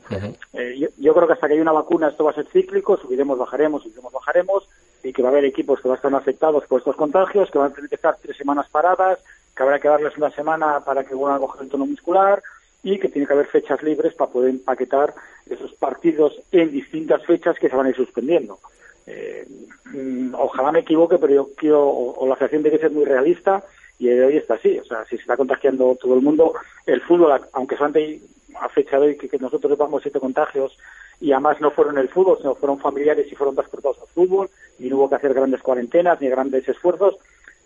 eh, 0.53 0.91
yo, 0.99 1.15
creo 1.15 1.27
que 1.27 1.33
hasta 1.35 1.47
que 1.47 1.55
haya 1.55 1.63
una 1.63 1.73
vacuna 1.73 2.09
esto 2.09 2.25
va 2.25 2.33
a 2.33 2.35
ser 2.35 2.47
cíclico, 2.49 2.97
subiremos, 2.97 3.39
bajaremos, 3.39 3.83
subiremos, 3.83 4.13
bajaremos, 4.13 4.69
y 5.05 5.13
que 5.13 5.23
va 5.23 5.29
a 5.29 5.33
haber 5.33 5.45
equipos 5.45 5.81
que 5.81 5.89
van 5.89 5.95
a 5.95 5.99
estar 5.99 6.15
afectados 6.15 6.65
por 6.67 6.81
estos 6.81 6.97
contagios, 6.97 7.51
que 7.51 7.59
van 7.59 7.71
a 7.71 7.75
tener 7.75 7.89
que 7.89 7.97
estar 7.97 8.17
tres 8.21 8.37
semanas 8.37 8.69
paradas, 8.71 9.19
que 9.55 9.63
habrá 9.63 9.79
que 9.79 9.89
darles 9.89 10.17
una 10.17 10.31
semana 10.31 10.81
para 10.81 11.05
que 11.05 11.15
vuelvan 11.15 11.37
a 11.37 11.41
coger 11.41 11.63
el 11.63 11.69
tono 11.69 11.87
muscular, 11.87 12.43
y 12.83 12.99
que 12.99 13.09
tiene 13.09 13.27
que 13.27 13.33
haber 13.33 13.47
fechas 13.47 13.83
libres 13.83 14.15
para 14.15 14.31
poder 14.31 14.51
empaquetar 14.51 15.15
esos 15.49 15.73
partidos 15.75 16.41
en 16.53 16.71
distintas 16.71 17.25
fechas 17.25 17.59
que 17.59 17.69
se 17.69 17.77
van 17.77 17.87
a 17.87 17.91
ir 17.91 17.97
suspendiendo. 17.97 18.59
Eh, 19.07 19.47
mm, 19.87 20.35
ojalá 20.35 20.71
me 20.71 20.81
equivoque, 20.81 21.19
pero 21.19 21.35
yo 21.35 21.49
quiero, 21.57 21.87
o, 21.89 22.27
la 22.29 22.37
federación 22.37 22.63
tiene 22.63 22.77
que 22.77 22.83
ser 22.83 22.93
muy 22.93 23.05
realista 23.05 23.65
y 23.99 24.09
hoy 24.09 24.37
está 24.37 24.55
así. 24.55 24.79
O 24.79 24.85
sea, 24.85 25.05
si 25.05 25.17
se 25.17 25.23
está 25.23 25.37
contagiando 25.37 25.97
todo 26.01 26.15
el 26.15 26.21
mundo, 26.21 26.55
el 26.87 27.01
fútbol, 27.01 27.41
aunque 27.53 27.77
solamente 27.77 28.21
a 28.61 28.69
fecha 28.69 28.99
de 28.99 29.09
hoy 29.09 29.17
que, 29.17 29.39
nosotros 29.39 29.71
llevamos 29.71 30.03
siete 30.03 30.21
contagios 30.21 30.77
y 31.21 31.33
además 31.33 31.61
no 31.61 31.71
fueron 31.71 31.99
el 31.99 32.09
fútbol, 32.09 32.39
sino 32.39 32.55
fueron 32.55 32.79
familiares 32.79 33.31
y 33.31 33.35
fueron 33.35 33.55
transportados 33.55 33.99
al 34.01 34.09
fútbol 34.09 34.51
y 34.79 34.89
no 34.89 34.97
hubo 34.97 35.09
que 35.09 35.17
hacer 35.17 35.35
grandes 35.35 35.63
cuarentenas 35.63 36.21
ni 36.21 36.29
grandes 36.29 36.69
esfuerzos, 36.69 37.17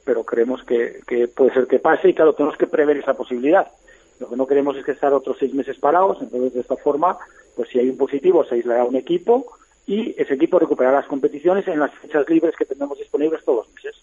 pero 0.04 0.24
creemos 0.24 0.62
que, 0.64 1.00
que 1.06 1.28
puede 1.28 1.52
ser 1.52 1.66
que 1.66 1.78
pase 1.78 2.10
y 2.10 2.14
claro, 2.14 2.34
tenemos 2.34 2.56
que 2.56 2.66
prever 2.66 2.96
esa 2.96 3.14
posibilidad. 3.14 3.70
Lo 4.20 4.28
que 4.28 4.36
no 4.36 4.46
queremos 4.46 4.76
es 4.76 4.84
que 4.84 4.92
estar 4.92 5.12
otros 5.14 5.36
seis 5.38 5.54
meses 5.54 5.78
parados, 5.78 6.18
entonces 6.20 6.54
de 6.54 6.60
esta 6.60 6.76
forma, 6.76 7.18
pues 7.54 7.68
si 7.68 7.78
hay 7.78 7.88
un 7.88 7.96
positivo 7.96 8.44
se 8.44 8.56
aislará 8.56 8.84
un 8.84 8.96
equipo 8.96 9.46
y 9.86 10.14
ese 10.20 10.34
equipo 10.34 10.58
recuperará 10.58 10.98
las 10.98 11.06
competiciones 11.06 11.66
en 11.66 11.80
las 11.80 11.92
fechas 11.94 12.28
libres 12.28 12.54
que 12.56 12.66
tenemos 12.66 12.98
disponibles 12.98 13.44
todos 13.44 13.66
los 13.66 13.74
meses. 13.74 13.96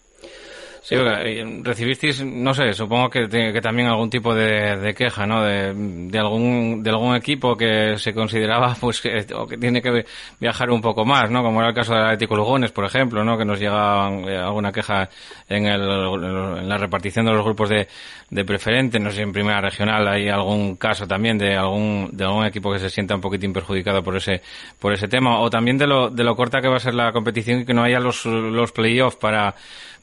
Sí, 0.82 0.94
eh, 0.94 1.60
recibisteis, 1.62 2.24
no 2.24 2.54
sé, 2.54 2.72
supongo 2.72 3.10
que, 3.10 3.28
que 3.28 3.60
también 3.60 3.88
algún 3.88 4.08
tipo 4.10 4.34
de, 4.34 4.94
queja, 4.96 5.26
¿no? 5.26 5.42
De, 5.42 5.72
de, 5.74 6.18
algún 6.18 6.82
de 6.82 6.90
algún 6.90 7.16
equipo 7.16 7.56
que 7.56 7.98
se 7.98 8.14
consideraba, 8.14 8.76
pues, 8.80 9.00
que, 9.00 9.26
o 9.34 9.46
que 9.46 9.56
tiene 9.58 9.82
que 9.82 10.04
viajar 10.38 10.70
un 10.70 10.80
poco 10.80 11.04
más, 11.04 11.30
¿no? 11.30 11.42
Como 11.42 11.60
era 11.60 11.70
el 11.70 11.74
caso 11.74 11.94
de 11.94 12.02
Atlético 12.02 12.36
Lugones, 12.36 12.72
por 12.72 12.84
ejemplo, 12.84 13.24
¿no? 13.24 13.36
Que 13.36 13.44
nos 13.44 13.58
llega 13.58 14.08
eh, 14.10 14.36
alguna 14.36 14.72
queja 14.72 15.08
en, 15.48 15.66
el, 15.66 15.80
en 15.82 16.68
la 16.68 16.78
repartición 16.78 17.26
de 17.26 17.32
los 17.32 17.44
grupos 17.44 17.68
de, 17.68 17.88
de 18.30 18.44
preferente, 18.44 18.98
no 18.98 19.10
sé, 19.10 19.22
en 19.22 19.32
primera 19.32 19.60
regional 19.60 20.06
hay 20.08 20.28
algún 20.28 20.76
caso 20.76 21.06
también 21.06 21.38
de 21.38 21.54
algún 21.54 22.10
de 22.12 22.24
algún 22.24 22.44
equipo 22.44 22.72
que 22.72 22.78
se 22.78 22.90
sienta 22.90 23.14
un 23.14 23.20
poquitín 23.20 23.52
perjudicado 23.52 24.02
por 24.02 24.16
ese 24.16 24.42
por 24.80 24.92
ese 24.92 25.08
tema, 25.08 25.40
o 25.40 25.48
también 25.48 25.78
de 25.78 25.86
lo 25.86 26.10
de 26.10 26.24
lo 26.24 26.34
corta 26.34 26.60
que 26.60 26.68
va 26.68 26.76
a 26.76 26.80
ser 26.80 26.94
la 26.94 27.12
competición 27.12 27.60
y 27.60 27.64
que 27.64 27.74
no 27.74 27.84
haya 27.84 28.00
los 28.00 28.24
los 28.24 28.72
playoffs 28.72 29.16
para 29.16 29.54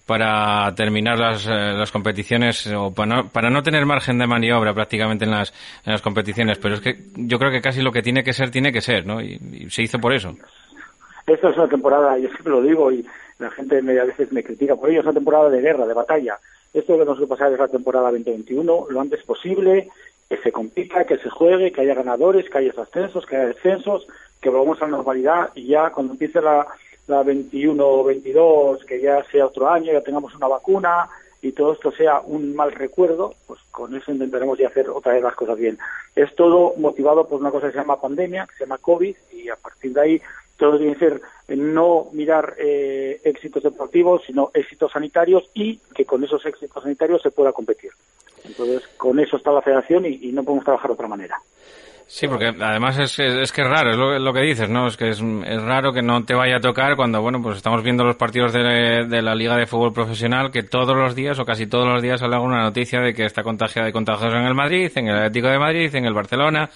para 0.05 0.73
terminar 0.75 1.17
las, 1.17 1.45
eh, 1.47 1.73
las 1.73 1.91
competiciones 1.91 2.67
o 2.67 2.91
para 2.93 3.15
no, 3.15 3.29
para 3.29 3.49
no 3.49 3.63
tener 3.63 3.85
margen 3.85 4.17
de 4.17 4.27
maniobra 4.27 4.73
prácticamente 4.73 5.25
en 5.25 5.31
las, 5.31 5.53
en 5.85 5.93
las 5.93 6.01
competiciones. 6.01 6.57
Pero 6.57 6.75
es 6.75 6.81
que 6.81 6.97
yo 7.15 7.39
creo 7.39 7.51
que 7.51 7.61
casi 7.61 7.81
lo 7.81 7.91
que 7.91 8.01
tiene 8.01 8.23
que 8.23 8.33
ser, 8.33 8.51
tiene 8.51 8.71
que 8.71 8.81
ser, 8.81 9.05
¿no? 9.05 9.21
Y, 9.21 9.39
se 9.69 9.83
hizo 9.83 9.99
por 9.99 10.13
eso. 10.13 10.35
Esta 11.25 11.49
es 11.49 11.57
una 11.57 11.69
temporada, 11.69 12.17
yo 12.17 12.27
siempre 12.29 12.51
lo 12.51 12.61
digo 12.61 12.91
y 12.91 13.05
la 13.39 13.49
gente 13.51 13.81
me, 13.81 13.97
a 13.97 14.03
veces 14.03 14.31
me 14.33 14.43
critica 14.43 14.75
por 14.75 14.89
ello, 14.89 14.99
es 14.99 15.05
una 15.05 15.13
temporada 15.13 15.49
de 15.49 15.61
guerra, 15.61 15.87
de 15.87 15.93
batalla. 15.93 16.37
Esto 16.73 16.93
que 16.93 16.99
tenemos 16.99 17.19
que 17.19 17.27
pasar 17.27 17.53
es 17.53 17.59
la 17.59 17.67
temporada 17.67 18.11
2021 18.11 18.87
lo 18.89 19.01
antes 19.01 19.23
posible, 19.23 19.89
que 20.27 20.37
se 20.37 20.51
compita, 20.51 21.05
que 21.05 21.17
se 21.17 21.29
juegue, 21.29 21.71
que 21.71 21.81
haya 21.81 21.93
ganadores, 21.93 22.49
que 22.49 22.57
haya 22.57 22.73
ascensos, 22.77 23.25
que 23.25 23.37
haya 23.37 23.47
descensos, 23.47 24.05
que 24.41 24.49
volvamos 24.49 24.81
a 24.81 24.85
la 24.85 24.97
normalidad 24.97 25.51
y 25.55 25.67
ya 25.67 25.91
cuando 25.91 26.13
empiece 26.13 26.41
la, 26.41 26.67
la 27.07 27.23
21 27.23 27.85
o 27.85 28.03
22, 28.03 28.85
que 28.85 29.01
ya 29.01 29.23
sea 29.25 29.45
otro 29.45 29.69
año, 29.69 29.91
ya 29.91 30.01
tengamos 30.01 30.33
una 30.35 30.47
vacuna 30.47 31.09
y 31.41 31.51
todo 31.51 31.73
esto 31.73 31.91
sea 31.91 32.21
un 32.21 32.55
mal 32.55 32.71
recuerdo, 32.71 33.35
pues 33.45 33.59
con 33.69 33.93
eso 33.95 34.11
intentaremos 34.11 34.57
ya 34.57 34.67
hacer 34.67 34.89
otra 34.89 35.13
vez 35.13 35.21
las 35.21 35.35
cosas 35.35 35.57
bien. 35.57 35.77
Es 36.15 36.33
todo 36.35 36.73
motivado 36.77 37.27
por 37.27 37.41
una 37.41 37.51
cosa 37.51 37.67
que 37.67 37.73
se 37.73 37.79
llama 37.79 37.99
pandemia, 37.99 38.47
que 38.47 38.55
se 38.55 38.63
llama 38.63 38.77
COVID, 38.77 39.15
y 39.33 39.49
a 39.49 39.57
partir 39.57 39.91
de 39.93 40.01
ahí 40.01 40.21
todo 40.57 40.77
tiene 40.77 40.93
que 40.93 40.99
ser 40.99 41.21
no 41.49 42.07
mirar 42.13 42.55
eh, 42.57 43.19
éxitos 43.25 43.61
deportivos, 43.61 44.21
sino 44.25 44.51
éxitos 44.53 44.93
sanitarios 44.93 45.49
y 45.53 45.77
que 45.93 46.05
con 46.05 46.23
esos 46.23 46.45
éxitos 46.45 46.81
sanitarios 46.81 47.21
se 47.21 47.31
pueda 47.31 47.51
competir. 47.51 47.91
Entonces, 48.45 48.87
con 48.95 49.19
eso 49.19 49.35
está 49.37 49.51
la 49.51 49.61
federación 49.61 50.05
y 50.05 50.31
no 50.31 50.43
podemos 50.43 50.65
trabajar 50.65 50.89
de 50.89 50.93
otra 50.93 51.07
manera. 51.07 51.41
Sí, 52.15 52.27
porque 52.27 52.53
además 52.59 52.99
es, 52.99 53.17
es, 53.17 53.51
que 53.51 53.63
es 53.63 53.67
raro, 53.67 54.13
es 54.15 54.21
lo, 54.21 54.33
que 54.33 54.41
dices, 54.41 54.69
¿no? 54.69 54.85
Es 54.85 54.97
que 54.97 55.09
es, 55.09 55.19
raro 55.19 55.91
que 55.91 56.03
no 56.03 56.23
te 56.23 56.35
vaya 56.35 56.57
a 56.57 56.59
tocar 56.59 56.95
cuando, 56.95 57.19
bueno, 57.23 57.41
pues 57.41 57.57
estamos 57.57 57.81
viendo 57.81 58.03
los 58.03 58.17
partidos 58.17 58.53
de, 58.53 59.07
de, 59.09 59.21
la 59.23 59.33
Liga 59.33 59.57
de 59.57 59.65
Fútbol 59.65 59.93
Profesional 59.93 60.51
que 60.51 60.61
todos 60.61 60.95
los 60.95 61.15
días 61.15 61.39
o 61.39 61.43
casi 61.43 61.65
todos 61.65 61.87
los 61.87 62.03
días 62.03 62.19
sale 62.19 62.35
alguna 62.35 62.61
noticia 62.61 63.01
de 63.01 63.15
que 63.15 63.25
está 63.25 63.41
contagiada 63.41 63.87
de 63.87 63.93
contagios 63.93 64.31
en 64.31 64.43
el 64.43 64.53
Madrid, 64.53 64.91
en 64.93 65.07
el 65.07 65.15
Atlético 65.15 65.47
de 65.47 65.57
Madrid, 65.57 65.95
en 65.95 66.05
el 66.05 66.13
Barcelona, 66.13 66.69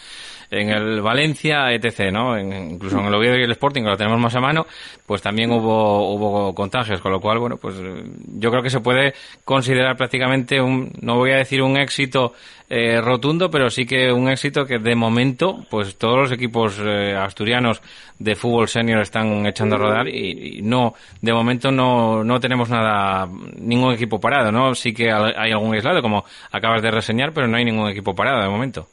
en 0.50 0.70
el 0.70 1.02
Valencia, 1.02 1.72
etc., 1.74 2.12
¿no? 2.12 2.39
incluso 2.39 3.00
en 3.00 3.06
el 3.06 3.14
Oviedo 3.14 3.38
y 3.38 3.43
el 3.43 3.52
Sporting, 3.52 3.84
que 3.84 3.89
lo 3.89 3.98
tenemos 3.98 4.20
más 4.20 4.36
a 4.36 4.39
mano, 4.39 4.66
pues 5.06 5.22
también 5.22 5.52
hubo, 5.52 6.14
hubo 6.14 6.54
contagios, 6.54 7.02
con 7.02 7.12
lo 7.12 7.20
cual, 7.20 7.39
bueno, 7.39 7.58
pues 7.58 7.76
yo 7.76 8.50
creo 8.50 8.64
que 8.64 8.70
se 8.70 8.80
puede 8.80 9.14
considerar 9.43 9.95
prácticamente 9.98 10.62
un, 10.62 10.91
no 11.02 11.16
voy 11.16 11.32
a 11.32 11.38
decir 11.38 11.62
un 11.62 11.78
éxito 11.78 12.34
eh, 12.70 13.00
rotundo, 13.00 13.50
pero 13.50 13.70
sí 13.70 13.86
que 13.86 14.12
un 14.12 14.30
éxito 14.30 14.66
que 14.66 14.78
de 14.78 14.95
momento, 14.95 15.66
pues 15.70 15.98
todos 15.98 16.18
los 16.18 16.32
equipos 16.32 16.78
eh, 16.80 17.16
asturianos 17.16 17.82
de 18.20 18.36
fútbol 18.36 18.68
senior 18.68 19.02
están 19.02 19.45
echando 19.45 19.76
a 19.76 19.80
rodar 19.80 20.08
y, 20.10 20.62
no, 20.62 20.93
de 21.22 21.34
momento 21.34 21.72
no, 21.72 22.24
no 22.24 22.39
tenemos 22.39 22.70
nada, 22.70 23.28
ningún 23.58 23.93
equipo 23.93 24.20
parado, 24.20 24.52
¿no? 24.52 24.76
Sí 24.76 24.93
que 24.93 25.12
hay 25.12 25.52
algún 25.52 25.76
aislado, 25.76 26.02
como 26.02 26.26
acabas 26.52 26.82
de 26.82 26.91
reseñar, 26.91 27.32
pero 27.34 27.48
no 27.48 27.58
hay 27.58 27.64
ningún 27.64 27.89
equipo 27.89 28.14
parado 28.14 28.41
de 28.41 28.50
momento. 28.50 28.88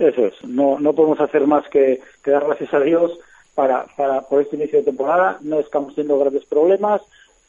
Eso 0.00 0.24
es, 0.24 0.32
no, 0.44 0.80
no 0.80 0.94
podemos 0.94 1.20
hacer 1.20 1.46
más 1.46 1.68
que, 1.68 2.00
dar 2.24 2.46
gracias 2.46 2.72
a 2.72 2.80
Dios 2.80 3.18
para, 3.54 3.84
para, 3.98 4.22
por 4.22 4.40
este 4.40 4.56
inicio 4.56 4.78
de 4.78 4.86
temporada. 4.86 5.36
No 5.42 5.60
estamos 5.60 5.94
teniendo 5.94 6.18
grandes 6.18 6.46
problemas, 6.46 7.02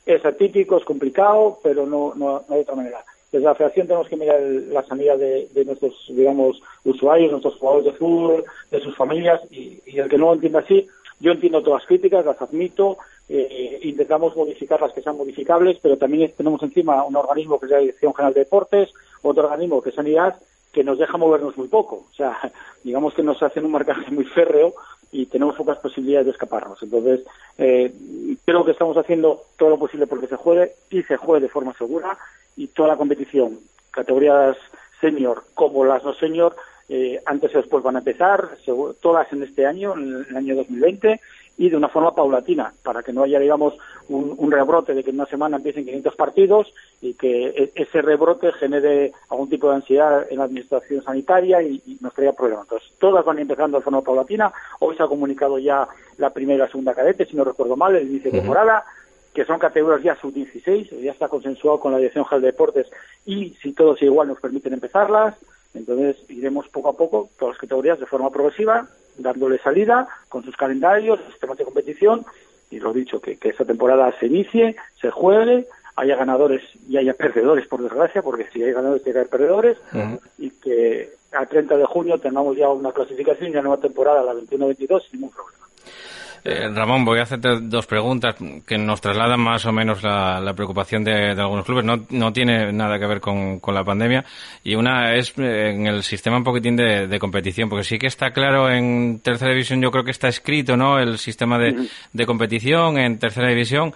es 0.05 0.25
atípico, 0.25 0.75
es 0.75 0.83
complicado, 0.83 1.59
pero 1.63 1.85
no, 1.85 2.13
no, 2.13 2.43
hay 2.49 2.59
otra 2.59 2.75
manera. 2.75 3.05
Desde 3.31 3.45
la 3.45 3.55
federación 3.55 3.87
tenemos 3.87 4.09
que 4.09 4.17
mirar 4.17 4.41
la 4.41 4.83
sanidad 4.83 5.17
de, 5.17 5.63
nuestros, 5.65 5.95
digamos, 6.09 6.61
usuarios, 6.83 7.31
nuestros 7.31 7.55
jugadores 7.55 7.85
de 7.85 7.93
fútbol, 7.93 8.43
de 8.69 8.81
sus 8.81 8.97
familias, 8.97 9.39
y, 9.49 9.79
el 9.97 10.09
que 10.09 10.17
no 10.17 10.25
lo 10.25 10.33
entienda 10.33 10.59
así, 10.59 10.89
yo 11.21 11.31
entiendo 11.31 11.63
todas 11.63 11.83
las 11.83 11.87
críticas, 11.87 12.25
las 12.25 12.41
admito, 12.41 12.97
eh, 13.29 13.79
intentamos 13.83 14.35
modificar 14.35 14.81
las 14.81 14.91
que 14.91 15.01
sean 15.01 15.15
modificables, 15.15 15.77
pero 15.81 15.95
también 15.95 16.33
tenemos 16.35 16.61
encima 16.63 17.05
un 17.05 17.15
organismo 17.15 17.57
que 17.57 17.67
es 17.67 17.71
la 17.71 17.77
Dirección 17.77 18.13
General 18.13 18.33
de 18.33 18.41
Deportes, 18.41 18.89
otro 19.21 19.43
organismo 19.45 19.81
que 19.81 19.91
es 19.91 19.95
Sanidad, 19.95 20.35
que 20.71 20.83
nos 20.83 20.97
deja 20.97 21.17
movernos 21.17 21.57
muy 21.57 21.67
poco. 21.67 22.07
O 22.11 22.13
sea, 22.13 22.37
digamos 22.83 23.13
que 23.13 23.23
nos 23.23 23.41
hacen 23.43 23.65
un 23.65 23.71
marcaje 23.71 24.11
muy 24.11 24.25
férreo 24.25 24.73
y 25.11 25.25
tenemos 25.25 25.55
pocas 25.55 25.77
posibilidades 25.79 26.27
de 26.27 26.31
escaparnos. 26.31 26.81
Entonces, 26.81 27.21
eh, 27.57 27.93
creo 28.45 28.63
que 28.63 28.71
estamos 28.71 28.97
haciendo 28.97 29.41
todo 29.57 29.69
lo 29.69 29.79
posible 29.79 30.07
porque 30.07 30.27
se 30.27 30.37
juegue 30.37 30.73
y 30.89 31.03
se 31.03 31.17
juegue 31.17 31.41
de 31.43 31.49
forma 31.49 31.73
segura 31.73 32.17
y 32.55 32.67
toda 32.67 32.89
la 32.89 32.97
competición, 32.97 33.59
categorías 33.91 34.57
senior 34.99 35.43
como 35.53 35.83
las 35.83 36.03
no 36.03 36.13
senior, 36.13 36.55
eh, 36.93 37.21
antes 37.25 37.55
o 37.55 37.57
después 37.59 37.81
van 37.81 37.95
a 37.95 37.99
empezar, 37.99 38.49
todas 38.99 39.31
en 39.31 39.43
este 39.43 39.65
año, 39.65 39.93
en 39.95 40.25
el 40.29 40.35
año 40.35 40.57
2020, 40.57 41.21
y 41.57 41.69
de 41.69 41.77
una 41.77 41.87
forma 41.87 42.13
paulatina, 42.13 42.73
para 42.83 43.01
que 43.01 43.13
no 43.13 43.23
haya, 43.23 43.39
digamos, 43.39 43.75
un, 44.09 44.51
rebrote 44.51 44.93
de 44.93 45.01
que 45.01 45.11
en 45.11 45.15
una 45.15 45.25
semana 45.25 45.55
empiecen 45.55 45.85
500 45.85 46.15
partidos 46.17 46.73
y 46.99 47.13
que 47.13 47.47
e, 47.47 47.71
ese 47.75 48.01
rebrote 48.01 48.51
genere 48.51 49.13
algún 49.29 49.47
tipo 49.47 49.69
de 49.69 49.75
ansiedad 49.75 50.27
en 50.29 50.39
la 50.39 50.43
administración 50.43 51.01
sanitaria 51.01 51.61
y, 51.61 51.81
nos 52.01 52.13
traiga 52.13 52.33
problemas. 52.33 52.65
Entonces, 52.65 52.91
todas 52.99 53.23
van 53.23 53.39
empezando 53.39 53.77
de 53.77 53.85
forma 53.85 54.01
paulatina. 54.01 54.51
Hoy 54.81 54.97
se 54.97 55.03
ha 55.03 55.07
comunicado 55.07 55.59
ya 55.59 55.87
la 56.17 56.31
primera 56.31 56.57
y 56.57 56.59
la 56.59 56.67
segunda 56.67 56.93
cadete, 56.93 57.25
si 57.25 57.37
no 57.37 57.45
recuerdo 57.45 57.77
mal, 57.77 57.95
el 57.95 58.09
inicio 58.09 58.31
de 58.31 58.39
temporada 58.39 58.83
que 59.33 59.45
son 59.45 59.59
categorías 59.59 60.03
ya 60.03 60.15
sub-16, 60.19 60.99
ya 60.99 61.13
está 61.13 61.29
consensuado 61.29 61.79
con 61.79 61.93
la 61.93 61.99
Dirección 61.99 62.25
General 62.25 62.41
de 62.41 62.47
Deportes 62.47 62.91
y 63.25 63.51
si 63.61 63.71
todo 63.71 63.95
sigue 63.95 64.07
igual 64.07 64.27
nos 64.27 64.41
permiten 64.41 64.73
empezarlas. 64.73 65.35
Entonces 65.73 66.17
iremos 66.29 66.67
poco 66.69 66.89
a 66.89 66.97
poco 66.97 67.29
todas 67.37 67.55
las 67.55 67.61
categorías 67.61 67.99
de 67.99 68.05
forma 68.05 68.29
progresiva 68.29 68.87
dándole 69.17 69.57
salida 69.59 70.07
con 70.29 70.43
sus 70.43 70.55
calendarios, 70.55 71.19
sistemas 71.29 71.57
de 71.57 71.65
competición 71.65 72.25
y 72.69 72.79
lo 72.79 72.93
dicho, 72.93 73.19
que, 73.19 73.37
que 73.37 73.49
esta 73.49 73.65
temporada 73.65 74.13
se 74.17 74.27
inicie, 74.27 74.77
se 74.99 75.11
juegue, 75.11 75.67
haya 75.97 76.15
ganadores 76.15 76.63
y 76.87 76.97
haya 76.97 77.13
perdedores, 77.13 77.67
por 77.67 77.81
desgracia, 77.81 78.21
porque 78.21 78.47
si 78.51 78.63
hay 78.63 78.71
ganadores 78.71 79.03
tiene 79.03 79.13
que 79.13 79.19
haber 79.19 79.29
perdedores, 79.29 79.77
y 80.37 80.49
que 80.51 81.09
a 81.33 81.45
30 81.45 81.77
de 81.77 81.85
junio 81.85 82.17
tengamos 82.17 82.55
ya 82.55 82.69
una 82.69 82.93
clasificación 82.93 83.49
y 83.49 83.51
una 83.51 83.61
nueva 83.61 83.81
temporada, 83.81 84.23
la 84.23 84.33
21-22, 84.33 85.03
sin 85.03 85.19
ningún 85.19 85.35
problema. 85.35 85.60
Eh, 86.43 86.69
Ramón, 86.73 87.05
voy 87.05 87.19
a 87.19 87.23
hacerte 87.23 87.59
dos 87.61 87.85
preguntas 87.85 88.35
que 88.65 88.77
nos 88.77 88.99
trasladan 88.99 89.39
más 89.39 89.65
o 89.65 89.71
menos 89.71 90.01
la, 90.01 90.53
preocupación 90.55 91.03
de, 91.03 91.31
algunos 91.31 91.65
clubes. 91.65 91.85
No, 91.85 92.05
no 92.09 92.33
tiene 92.33 92.73
nada 92.73 92.97
que 92.97 93.05
ver 93.05 93.21
con, 93.21 93.59
con, 93.59 93.75
la 93.75 93.83
pandemia. 93.83 94.25
Y 94.63 94.75
una 94.75 95.13
es 95.13 95.33
eh, 95.37 95.69
en 95.69 95.85
el 95.85 96.03
sistema 96.03 96.37
un 96.37 96.43
poquitín 96.43 96.75
de, 96.75 97.19
competición, 97.19 97.69
porque 97.69 97.83
sí 97.83 97.99
que 97.99 98.07
está 98.07 98.31
claro 98.31 98.69
en 98.69 99.19
tercera 99.19 99.51
división, 99.51 99.81
yo 99.81 99.91
creo 99.91 100.03
que 100.03 100.11
está 100.11 100.27
escrito, 100.27 100.75
¿no? 100.75 100.99
El 100.99 101.19
sistema 101.19 101.59
de, 101.59 101.87
de 102.11 102.25
competición 102.25 102.97
en 102.97 103.19
tercera 103.19 103.47
división. 103.49 103.93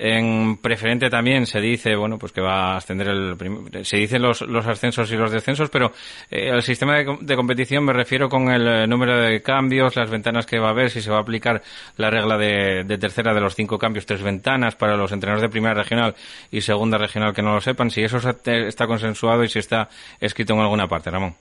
En 0.00 0.58
preferente 0.58 1.10
también 1.10 1.44
se 1.44 1.60
dice, 1.60 1.96
bueno, 1.96 2.18
pues 2.18 2.30
que 2.30 2.40
va 2.40 2.74
a 2.74 2.76
ascender 2.76 3.08
el, 3.08 3.84
se 3.84 3.96
dicen 3.96 4.22
los, 4.22 4.42
los 4.42 4.64
ascensos 4.64 5.10
y 5.10 5.16
los 5.16 5.32
descensos, 5.32 5.70
pero 5.70 5.90
eh, 6.30 6.50
el 6.50 6.62
sistema 6.62 6.98
de, 6.98 7.34
competición 7.34 7.84
me 7.84 7.92
refiero 7.92 8.28
con 8.28 8.48
el 8.48 8.68
eh, 8.68 8.86
número 8.86 9.20
de 9.20 9.42
cambios, 9.42 9.96
las 9.96 10.08
ventanas 10.08 10.46
que 10.46 10.60
va 10.60 10.68
a 10.68 10.70
haber, 10.70 10.90
si 10.90 11.00
se 11.00 11.10
va 11.10 11.16
a 11.16 11.22
aplicar 11.22 11.62
la 11.96 12.10
regla 12.10 12.38
de, 12.38 12.84
de 12.84 12.96
tercera 12.96 13.34
de 13.34 13.40
los 13.40 13.56
cinco 13.56 13.76
cambios, 13.76 14.06
tres 14.06 14.22
ventanas 14.22 14.76
para 14.76 14.96
los 14.96 15.10
entrenadores 15.10 15.42
de 15.42 15.48
primera 15.48 15.74
regional 15.74 16.14
y 16.52 16.60
segunda 16.60 16.96
regional 16.96 17.34
que 17.34 17.42
no 17.42 17.52
lo 17.52 17.60
sepan, 17.60 17.90
si 17.90 18.04
eso 18.04 18.18
está 18.18 18.86
consensuado 18.86 19.42
y 19.42 19.48
si 19.48 19.58
está 19.58 19.88
escrito 20.20 20.54
en 20.54 20.60
alguna 20.60 20.86
parte, 20.86 21.10
Ramón. 21.10 21.34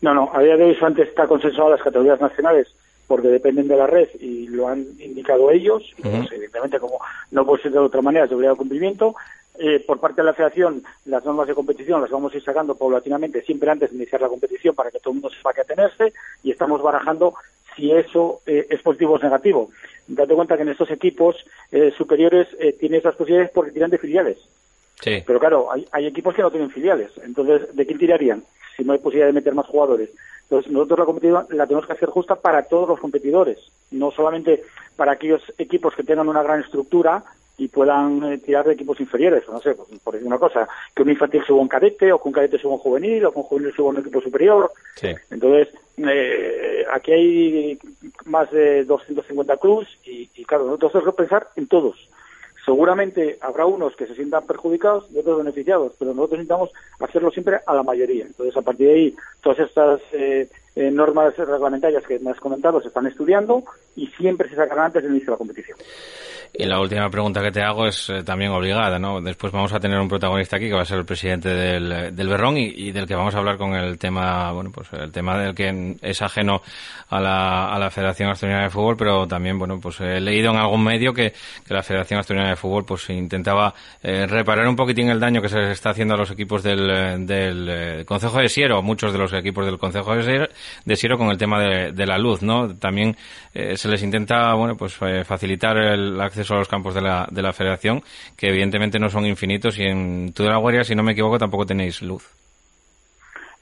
No, 0.00 0.12
no, 0.12 0.30
a 0.34 0.40
día 0.40 0.56
de 0.56 0.64
hoy 0.64 0.78
antes 0.82 1.08
está 1.08 1.28
consensuado 1.28 1.70
las 1.70 1.82
categorías 1.82 2.20
nacionales 2.20 2.74
porque 3.10 3.26
dependen 3.26 3.66
de 3.66 3.76
la 3.76 3.88
red 3.88 4.08
y 4.20 4.46
lo 4.46 4.68
han 4.68 4.86
indicado 5.00 5.50
ellos, 5.50 5.82
pues, 6.00 6.30
evidentemente 6.30 6.78
como 6.78 7.00
no 7.32 7.44
puede 7.44 7.64
ser 7.64 7.72
de 7.72 7.80
otra 7.80 8.00
manera, 8.02 8.22
es 8.22 8.30
de 8.30 8.36
obligado 8.36 8.56
cumplimiento. 8.56 9.16
Eh, 9.58 9.80
por 9.80 9.98
parte 9.98 10.20
de 10.20 10.26
la 10.26 10.32
federación, 10.32 10.84
las 11.06 11.24
normas 11.24 11.48
de 11.48 11.56
competición 11.56 12.00
las 12.00 12.10
vamos 12.10 12.32
a 12.32 12.36
ir 12.36 12.44
sacando 12.44 12.76
paulatinamente, 12.76 13.42
siempre 13.42 13.68
antes 13.68 13.90
de 13.90 13.96
iniciar 13.96 14.20
la 14.20 14.28
competición, 14.28 14.76
para 14.76 14.92
que 14.92 15.00
todo 15.00 15.10
el 15.10 15.14
mundo 15.14 15.30
sepa 15.36 15.52
qué 15.52 15.62
atenerse, 15.62 16.12
y 16.44 16.52
estamos 16.52 16.80
barajando 16.82 17.34
si 17.74 17.90
eso 17.90 18.42
eh, 18.46 18.68
es 18.70 18.80
positivo 18.80 19.14
o 19.14 19.16
es 19.16 19.24
negativo. 19.24 19.70
Date 20.06 20.32
cuenta 20.32 20.54
que 20.54 20.62
en 20.62 20.68
estos 20.68 20.92
equipos 20.92 21.34
eh, 21.72 21.92
superiores 21.98 22.46
tienen 22.78 23.00
esas 23.00 23.16
posibilidades 23.16 23.50
porque 23.52 23.72
tiran 23.72 23.90
de 23.90 23.98
filiales. 23.98 24.38
Sí. 25.02 25.20
Pero 25.26 25.40
claro, 25.40 25.72
hay, 25.72 25.84
hay 25.90 26.06
equipos 26.06 26.32
que 26.32 26.42
no 26.42 26.52
tienen 26.52 26.70
filiales. 26.70 27.10
Entonces, 27.24 27.74
¿de 27.74 27.86
quién 27.86 27.98
tirarían 27.98 28.44
si 28.76 28.84
no 28.84 28.92
hay 28.92 29.00
posibilidad 29.00 29.26
de 29.26 29.32
meter 29.32 29.52
más 29.52 29.66
jugadores? 29.66 30.10
Entonces, 30.50 30.72
nosotros 30.72 30.98
la 30.98 31.04
competición 31.04 31.46
la 31.50 31.66
tenemos 31.66 31.86
que 31.86 31.92
hacer 31.92 32.08
justa 32.08 32.34
para 32.34 32.64
todos 32.64 32.88
los 32.88 32.98
competidores, 32.98 33.58
no 33.92 34.10
solamente 34.10 34.64
para 34.96 35.12
aquellos 35.12 35.42
equipos 35.58 35.94
que 35.94 36.02
tengan 36.02 36.28
una 36.28 36.42
gran 36.42 36.60
estructura 36.60 37.22
y 37.56 37.68
puedan 37.68 38.24
eh, 38.24 38.38
tirar 38.38 38.66
de 38.66 38.72
equipos 38.72 38.98
inferiores, 38.98 39.44
no 39.48 39.60
sé, 39.60 39.74
pues, 39.74 39.88
por 40.02 40.14
decir 40.14 40.26
una 40.26 40.38
cosa, 40.38 40.66
que 40.92 41.02
un 41.02 41.10
infantil 41.10 41.44
suba 41.44 41.60
un 41.60 41.68
cadete, 41.68 42.10
o 42.10 42.20
que 42.20 42.28
un 42.28 42.32
cadete 42.32 42.58
suba 42.58 42.72
un 42.72 42.80
juvenil, 42.80 43.24
o 43.26 43.32
que 43.32 43.38
un 43.38 43.44
juvenil 43.44 43.72
suba 43.72 43.90
un 43.90 43.98
equipo 43.98 44.20
superior. 44.20 44.72
Entonces, 45.30 45.68
eh, 45.98 46.84
aquí 46.92 47.12
hay 47.12 47.78
más 48.24 48.50
de 48.50 48.84
250 48.84 49.56
clubes 49.58 49.88
y, 50.04 50.26
claro, 50.46 50.64
nosotros 50.64 50.92
tenemos 50.92 51.14
que 51.14 51.22
pensar 51.22 51.48
en 51.54 51.68
todos. 51.68 52.08
Seguramente 52.64 53.38
habrá 53.40 53.66
unos 53.66 53.96
que 53.96 54.06
se 54.06 54.14
sientan 54.14 54.46
perjudicados 54.46 55.06
y 55.10 55.18
otros 55.18 55.38
beneficiados, 55.38 55.92
pero 55.98 56.12
nosotros 56.12 56.38
necesitamos 56.38 56.70
hacerlo 56.98 57.30
siempre 57.30 57.60
a 57.66 57.74
la 57.74 57.82
mayoría. 57.82 58.26
Entonces, 58.26 58.56
a 58.56 58.62
partir 58.62 58.88
de 58.88 58.94
ahí, 58.94 59.16
todas 59.42 59.58
estas 59.60 60.00
eh, 60.12 60.48
eh, 60.76 60.90
normas 60.90 61.36
reglamentarias 61.36 62.06
que 62.06 62.18
me 62.18 62.30
has 62.30 62.40
comentado 62.40 62.80
se 62.80 62.88
están 62.88 63.06
estudiando 63.06 63.64
y 63.96 64.06
siempre 64.08 64.48
se 64.48 64.56
sacarán 64.56 64.86
antes 64.86 65.02
del 65.02 65.12
inicio 65.12 65.26
de 65.26 65.32
la 65.32 65.38
competición. 65.38 65.78
Y 66.52 66.64
la 66.64 66.80
última 66.80 67.08
pregunta 67.08 67.40
que 67.42 67.52
te 67.52 67.62
hago 67.62 67.86
es 67.86 68.10
eh, 68.10 68.24
también 68.24 68.50
obligada, 68.50 68.98
¿no? 68.98 69.20
Después 69.20 69.52
vamos 69.52 69.72
a 69.72 69.78
tener 69.78 70.00
un 70.00 70.08
protagonista 70.08 70.56
aquí 70.56 70.66
que 70.66 70.74
va 70.74 70.82
a 70.82 70.84
ser 70.84 70.98
el 70.98 71.04
presidente 71.04 71.48
del, 71.48 72.14
del 72.14 72.28
Berrón 72.28 72.56
y, 72.58 72.90
del 72.90 73.06
que 73.06 73.14
vamos 73.14 73.34
a 73.34 73.38
hablar 73.38 73.56
con 73.56 73.74
el 73.74 73.98
tema, 73.98 74.50
bueno, 74.52 74.72
pues 74.72 74.88
el 74.92 75.12
tema 75.12 75.38
del 75.38 75.54
que 75.54 75.96
es 76.02 76.22
ajeno 76.22 76.60
a 77.08 77.20
la, 77.20 77.72
a 77.72 77.78
la 77.78 77.90
Federación 77.90 78.30
Asturiana 78.30 78.64
de 78.64 78.70
Fútbol, 78.70 78.96
pero 78.96 79.28
también, 79.28 79.58
bueno, 79.58 79.78
pues 79.80 80.00
he 80.00 80.20
leído 80.20 80.50
en 80.50 80.56
algún 80.56 80.82
medio 80.82 81.14
que, 81.14 81.32
que 81.66 81.74
la 81.74 81.82
Federación 81.82 82.18
Asturiana 82.18 82.50
de 82.50 82.56
Fútbol 82.56 82.84
pues 82.84 83.08
intentaba 83.10 83.72
eh, 84.02 84.26
reparar 84.26 84.66
un 84.66 84.76
poquitín 84.76 85.08
el 85.08 85.20
daño 85.20 85.40
que 85.40 85.48
se 85.48 85.70
está 85.70 85.90
haciendo 85.90 86.14
a 86.14 86.18
los 86.18 86.32
equipos 86.32 86.64
del, 86.64 87.26
del 87.26 87.68
eh, 87.70 88.04
Consejo 88.04 88.38
de 88.40 88.48
Siero, 88.48 88.82
muchos 88.82 89.12
de 89.12 89.18
los 89.18 89.32
equipos 89.32 89.64
del 89.64 89.78
Consejo 89.78 90.16
de 90.16 90.22
Siero, 90.24 90.48
de 90.84 90.96
Siero 90.96 91.18
con 91.18 91.28
el 91.30 91.38
tema 91.38 91.60
de, 91.60 91.92
de 91.92 92.06
la 92.06 92.18
luz, 92.18 92.42
¿no? 92.42 92.74
También 92.76 93.16
se 93.52 93.88
les 93.88 94.02
intenta, 94.02 94.54
bueno, 94.54 94.76
pues 94.76 94.94
facilitar 95.24 95.76
el 95.76 96.20
acceso 96.20 96.54
a 96.54 96.58
los 96.58 96.68
campos 96.68 96.94
de 96.94 97.02
la, 97.02 97.26
de 97.30 97.42
la 97.42 97.52
federación, 97.52 98.02
que 98.36 98.48
evidentemente 98.48 98.98
no 98.98 99.08
son 99.08 99.26
infinitos 99.26 99.78
y 99.78 99.84
en 99.84 100.32
toda 100.32 100.50
la 100.50 100.58
Guardia, 100.58 100.84
si 100.84 100.94
no 100.94 101.02
me 101.02 101.12
equivoco, 101.12 101.38
tampoco 101.38 101.66
tenéis 101.66 102.02
luz. 102.02 102.28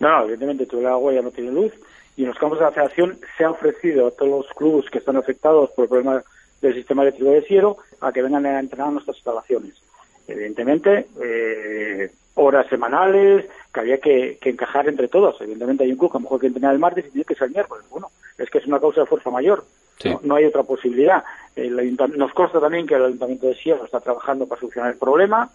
No, 0.01 0.09
no, 0.09 0.23
evidentemente 0.25 0.67
toda 0.67 0.91
la 0.91 0.97
Guardia 0.97 1.23
no 1.23 1.31
tiene 1.31 1.51
luz 1.51 1.73
y 2.17 2.23
en 2.23 2.29
los 2.29 2.39
campos 2.39 2.59
de 2.59 2.65
la 2.65 2.73
federación 2.73 3.19
se 3.37 3.45
ha 3.45 3.51
ofrecido 3.51 4.09
a 4.09 4.11
todos 4.11 4.47
los 4.47 4.57
clubes 4.57 4.91
que 4.91 4.99
están 4.99 5.17
afectados 5.17 5.71
por 5.71 5.85
el 5.85 5.89
problema 5.89 6.23
del 6.61 6.75
sistema 6.75 7.03
eléctrico 7.03 7.31
de 7.31 7.43
Ciero 7.43 7.77
a 8.01 8.13
que 8.13 8.23
vengan 8.23 8.45
a 8.47 8.59
entrenar 8.59 8.93
nuestras 8.93 9.17
instalaciones. 9.17 9.75
Evidentemente, 10.27 11.07
eh, 11.23 12.11
horas 12.39 12.67
semanales 12.69 13.47
que 13.73 13.81
había 13.81 13.99
que, 13.99 14.39
encajar 14.43 14.89
entre 14.89 15.09
todos. 15.09 15.41
Evidentemente 15.41 15.85
hay 15.85 15.93
un 15.93 15.99
club 15.99 16.11
que 16.11 16.17
a 16.17 16.21
lo 16.21 16.25
mejor 16.25 16.41
que 16.41 16.47
entrenar 16.47 16.73
el 16.73 16.81
martes 16.81 17.07
y 17.07 17.11
tiene 17.11 17.25
que 17.25 17.35
ser 17.35 17.49
el 17.49 17.55
miércoles. 17.55 17.85
Bueno, 17.91 18.11
es 18.37 18.49
que 18.49 18.59
es 18.59 18.67
una 18.67 18.81
causa 18.81 19.03
de 19.03 19.07
fuerza 19.07 19.31
mayor. 19.31 19.65
No, 20.23 20.37
hay 20.37 20.45
otra 20.45 20.63
posibilidad. 20.63 21.25
nos 22.17 22.33
consta 22.33 22.61
también 22.61 22.87
que 22.87 22.95
el 22.95 23.05
Ayuntamiento 23.05 23.49
de 23.49 23.57
Sierra 23.57 23.85
está 23.85 24.01
trabajando 24.01 24.47
para 24.47 24.61
solucionar 24.61 24.93
el 24.93 24.99
problema. 24.99 25.51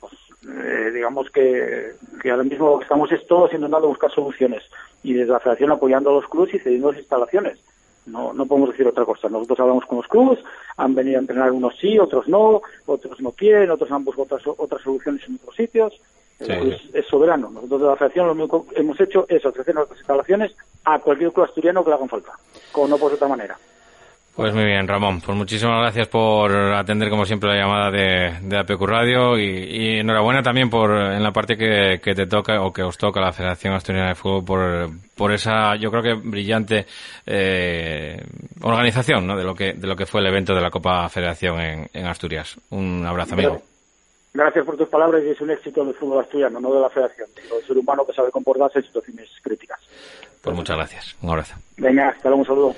Pues, 0.00 0.14
eh, 0.48 0.90
digamos 0.92 1.30
que, 1.30 1.92
que 2.20 2.30
ahora 2.30 2.42
mismo 2.42 2.70
lo 2.70 2.78
que 2.78 2.84
estamos 2.84 3.12
es 3.12 3.26
todos 3.26 3.52
intentando 3.52 3.88
buscar 3.88 4.10
soluciones 4.10 4.62
y 5.02 5.12
desde 5.12 5.32
la 5.32 5.40
Federación 5.40 5.72
apoyando 5.72 6.10
a 6.10 6.14
los 6.14 6.28
clubes 6.28 6.54
y 6.54 6.58
cediendo 6.58 6.90
las 6.90 7.00
instalaciones. 7.00 7.58
No, 8.06 8.32
no 8.32 8.46
podemos 8.46 8.70
decir 8.70 8.86
otra 8.86 9.04
cosa. 9.04 9.28
Nosotros 9.28 9.60
hablamos 9.60 9.84
con 9.86 9.98
los 9.98 10.08
clubes, 10.08 10.40
han 10.76 10.94
venido 10.94 11.18
a 11.18 11.20
entrenar 11.20 11.52
unos 11.52 11.76
sí, 11.78 11.98
otros 11.98 12.26
no, 12.28 12.62
otros 12.86 13.20
no 13.20 13.30
quieren, 13.32 13.70
otros 13.70 13.90
han 13.92 14.04
buscado 14.04 14.24
otras, 14.24 14.42
otras 14.46 14.82
soluciones 14.82 15.22
en 15.28 15.36
otros 15.36 15.54
sitios. 15.54 16.00
Es, 16.40 17.06
soberano. 17.06 17.50
Nosotros 17.50 17.80
de 17.82 17.86
la 17.86 17.96
Federación 17.96 18.26
lo 18.26 18.32
único 18.32 18.66
que 18.66 18.80
hemos 18.80 19.00
hecho 19.00 19.26
es 19.28 19.44
ofrecer 19.44 19.74
nuestras 19.74 19.98
instalaciones 20.00 20.52
a 20.84 20.98
cualquier 20.98 21.32
club 21.32 21.46
asturiano 21.46 21.84
que 21.84 21.90
le 21.90 21.96
hagan 21.96 22.08
falta, 22.08 22.32
como 22.72 22.88
no 22.88 22.98
por 22.98 23.12
otra 23.12 23.28
manera. 23.28 23.56
Pues 24.34 24.54
muy 24.54 24.64
bien, 24.64 24.88
Ramón. 24.88 25.20
Pues 25.20 25.36
muchísimas 25.36 25.80
gracias 25.80 26.08
por 26.08 26.50
atender, 26.52 27.10
como 27.10 27.26
siempre, 27.26 27.50
la 27.50 27.60
llamada 27.60 27.90
de, 27.90 28.48
de 28.48 28.58
APQ 28.58 28.80
Radio 28.80 29.38
y, 29.38 29.98
enhorabuena 29.98 30.42
también 30.42 30.70
por 30.70 30.90
en 30.90 31.22
la 31.22 31.32
parte 31.32 31.54
que, 31.54 32.14
te 32.14 32.26
toca 32.26 32.62
o 32.62 32.72
que 32.72 32.82
os 32.82 32.96
toca 32.96 33.20
la 33.20 33.32
Federación 33.32 33.74
Asturiana 33.74 34.08
de 34.08 34.14
Fútbol 34.14 34.44
por, 34.44 34.90
por 35.14 35.32
esa, 35.32 35.76
yo 35.76 35.90
creo 35.90 36.02
que 36.02 36.14
brillante 36.14 36.86
eh, 37.26 38.24
organización 38.62 39.26
¿no? 39.26 39.36
de, 39.36 39.44
lo 39.44 39.54
que, 39.54 39.74
de 39.74 39.86
lo 39.86 39.94
que 39.94 40.06
fue 40.06 40.22
el 40.22 40.28
evento 40.28 40.54
de 40.54 40.62
la 40.62 40.70
Copa 40.70 41.06
Federación 41.10 41.60
en, 41.60 41.90
en 41.92 42.06
Asturias. 42.06 42.58
Un 42.70 43.04
abrazo, 43.04 43.34
amigo. 43.34 43.50
Gracias 43.50 43.71
por 44.64 44.76
tus 44.76 44.88
palabras 44.88 45.22
y 45.24 45.30
es 45.30 45.40
un 45.40 45.50
éxito 45.50 45.84
del 45.84 45.94
fútbol 45.94 46.20
asturiano, 46.20 46.58
no 46.58 46.72
de 46.72 46.80
la 46.80 46.90
Federación, 46.90 47.28
del 47.34 47.66
ser 47.66 47.76
humano 47.76 48.04
que 48.06 48.12
sabe 48.12 48.30
comportarse 48.30 48.78
en 48.78 48.84
situaciones 48.86 49.28
críticas. 49.42 49.80
Pues 50.42 50.56
muchas 50.56 50.76
gracias. 50.76 51.16
Un 51.22 51.30
abrazo. 51.30 51.54
Venga, 51.76 52.08
hasta 52.08 52.28
luego, 52.28 52.40
un 52.40 52.46
saludo. 52.46 52.74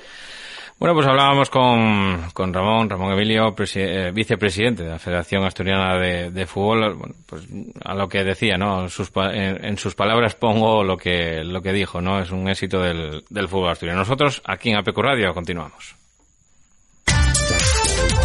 Bueno, 0.77 0.93
pues 0.93 1.07
hablábamos 1.07 1.49
con, 1.49 2.29
con 2.33 2.53
Ramón, 2.53 2.89
Ramón 2.89 3.13
Emilio, 3.13 3.55
eh, 3.75 4.11
vicepresidente 4.13 4.83
de 4.83 4.89
la 4.89 4.99
Federación 4.99 5.45
Asturiana 5.45 5.97
de, 5.97 6.45
Fútbol, 6.45 6.95
bueno, 6.95 7.15
pues 7.25 7.47
a 7.85 7.95
lo 7.95 8.09
que 8.09 8.25
decía, 8.25 8.57
¿no? 8.57 8.81
en, 8.81 9.77
sus 9.77 9.95
palabras 9.95 10.35
pongo 10.35 10.83
lo 10.83 10.97
que, 10.97 11.45
lo 11.45 11.61
que 11.61 11.71
dijo, 11.71 12.01
¿no? 12.01 12.19
Es 12.19 12.29
un 12.31 12.49
éxito 12.49 12.81
del, 12.81 13.23
del 13.29 13.47
fútbol 13.47 13.69
asturiano. 13.69 13.99
Nosotros, 13.99 14.41
aquí 14.45 14.71
en 14.71 14.77
APQ 14.77 14.97
Radio, 14.97 15.33
continuamos. 15.33 15.95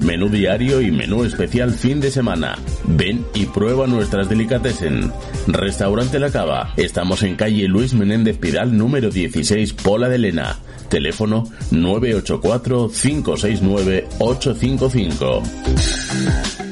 menú 0.00 0.28
diario 0.28 0.80
y 0.80 0.90
menú 0.90 1.24
especial 1.24 1.72
fin 1.72 2.00
de 2.00 2.10
semana. 2.10 2.58
Ven 2.84 3.24
y 3.34 3.46
prueba 3.46 3.86
nuestras 3.86 4.28
delicatessen. 4.28 5.12
Restaurante 5.46 6.18
La 6.18 6.30
Cava. 6.30 6.72
Estamos 6.76 7.22
en 7.22 7.36
calle 7.36 7.68
Luis 7.68 7.94
Menéndez 7.94 8.38
Pidal 8.38 8.76
número 8.76 9.10
16, 9.10 9.72
Pola 9.74 10.08
de 10.08 10.18
Lena. 10.18 10.58
Teléfono 10.88 11.44
984 11.70 12.90
569 12.90 14.08
855. 14.18 16.65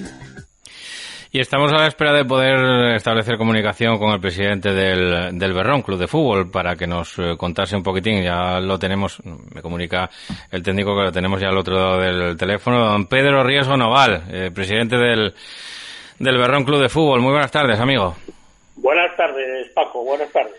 Y 1.34 1.40
estamos 1.40 1.72
a 1.72 1.78
la 1.78 1.88
espera 1.88 2.12
de 2.12 2.24
poder 2.24 2.94
establecer 2.94 3.36
comunicación 3.36 3.98
con 3.98 4.12
el 4.12 4.20
presidente 4.20 4.72
del, 4.72 5.36
del 5.36 5.52
Berrón, 5.52 5.82
Club 5.82 5.98
de 5.98 6.06
Fútbol, 6.06 6.48
para 6.48 6.76
que 6.76 6.86
nos 6.86 7.18
eh, 7.18 7.34
contase 7.36 7.74
un 7.74 7.82
poquitín. 7.82 8.22
Ya 8.22 8.60
lo 8.60 8.78
tenemos, 8.78 9.20
me 9.52 9.60
comunica 9.60 10.08
el 10.52 10.62
técnico 10.62 10.94
que 10.94 11.06
lo 11.06 11.10
tenemos 11.10 11.40
ya 11.40 11.48
al 11.48 11.58
otro 11.58 11.74
lado 11.74 11.98
del 11.98 12.36
teléfono, 12.36 12.86
don 12.86 13.06
Pedro 13.06 13.42
Riesgo 13.42 13.76
Noval, 13.76 14.22
eh, 14.30 14.50
presidente 14.54 14.96
del, 14.96 15.34
del 16.20 16.38
Berrón 16.38 16.62
Club 16.62 16.80
de 16.80 16.88
Fútbol. 16.88 17.20
Muy 17.20 17.32
buenas 17.32 17.50
tardes, 17.50 17.80
amigo. 17.80 18.14
Buenas 18.76 19.16
tardes, 19.16 19.70
Paco. 19.74 20.04
Buenas 20.04 20.30
tardes. 20.30 20.54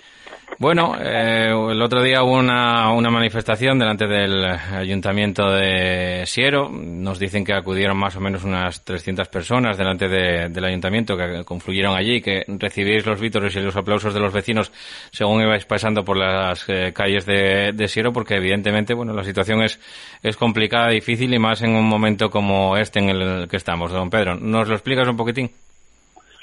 Bueno, 0.58 0.96
eh, 0.98 1.50
el 1.50 1.82
otro 1.82 2.02
día 2.02 2.24
hubo 2.24 2.38
una, 2.38 2.94
una 2.94 3.10
manifestación 3.10 3.78
delante 3.78 4.08
del 4.08 4.46
ayuntamiento 4.46 5.52
de 5.52 6.24
Siero. 6.26 6.70
Nos 6.70 7.20
dicen 7.20 7.44
que 7.44 7.54
acudieron 7.54 7.98
más 7.98 8.16
o 8.16 8.22
menos 8.22 8.46
unas 8.46 8.82
300 8.86 9.28
personas 9.28 9.78
delante 9.78 10.08
de, 10.08 10.48
del 10.48 10.64
ayuntamiento 10.64 11.18
que 11.18 11.44
confluyeron 11.44 11.94
allí, 11.94 12.22
que 12.22 12.46
recibís 12.48 13.06
los 13.06 13.20
vítores 13.20 13.54
y 13.58 13.60
los 13.60 13.76
aplausos 13.76 14.14
de 14.14 14.22
los 14.22 14.32
vecinos 14.32 14.72
según 15.12 15.42
ibais 15.42 15.66
pasando 15.66 16.06
por 16.06 16.16
las 16.16 16.64
eh, 16.70 16.94
calles 16.94 17.26
de, 17.26 17.74
de, 17.74 17.88
Siero, 17.90 18.14
porque 18.14 18.36
evidentemente, 18.36 18.94
bueno, 18.94 19.12
la 19.14 19.26
situación 19.26 19.62
es, 19.62 19.78
es 20.24 20.38
complicada, 20.38 20.90
difícil 20.90 21.34
y 21.34 21.40
más 21.40 21.64
en 21.64 21.76
un 21.76 21.86
momento 21.86 22.30
como 22.30 22.78
este 22.78 23.00
en 23.00 23.10
el 23.10 23.48
que 23.50 23.58
estamos. 23.58 23.92
Don 23.92 24.10
Pedro, 24.10 24.36
¿nos 24.36 24.70
lo 24.70 24.76
explicas 24.76 25.06
un 25.06 25.18
poquitín? 25.18 25.52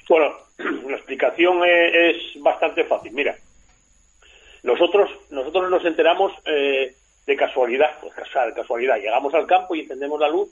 Bueno, 0.07 0.35
la 0.59 0.97
explicación 0.97 1.63
es 1.65 2.17
bastante 2.43 2.85
fácil. 2.85 3.13
Mira, 3.13 3.35
nosotros, 4.63 5.11
nosotros 5.31 5.71
nos 5.71 5.85
enteramos 5.85 6.33
eh, 6.45 6.95
de 7.27 7.37
casualidad, 7.37 7.91
pues 8.01 8.15
casualidad. 8.55 8.97
Llegamos 8.97 9.35
al 9.35 9.47
campo 9.47 9.75
y 9.75 9.81
encendemos 9.81 10.21
la 10.21 10.29
luz 10.29 10.49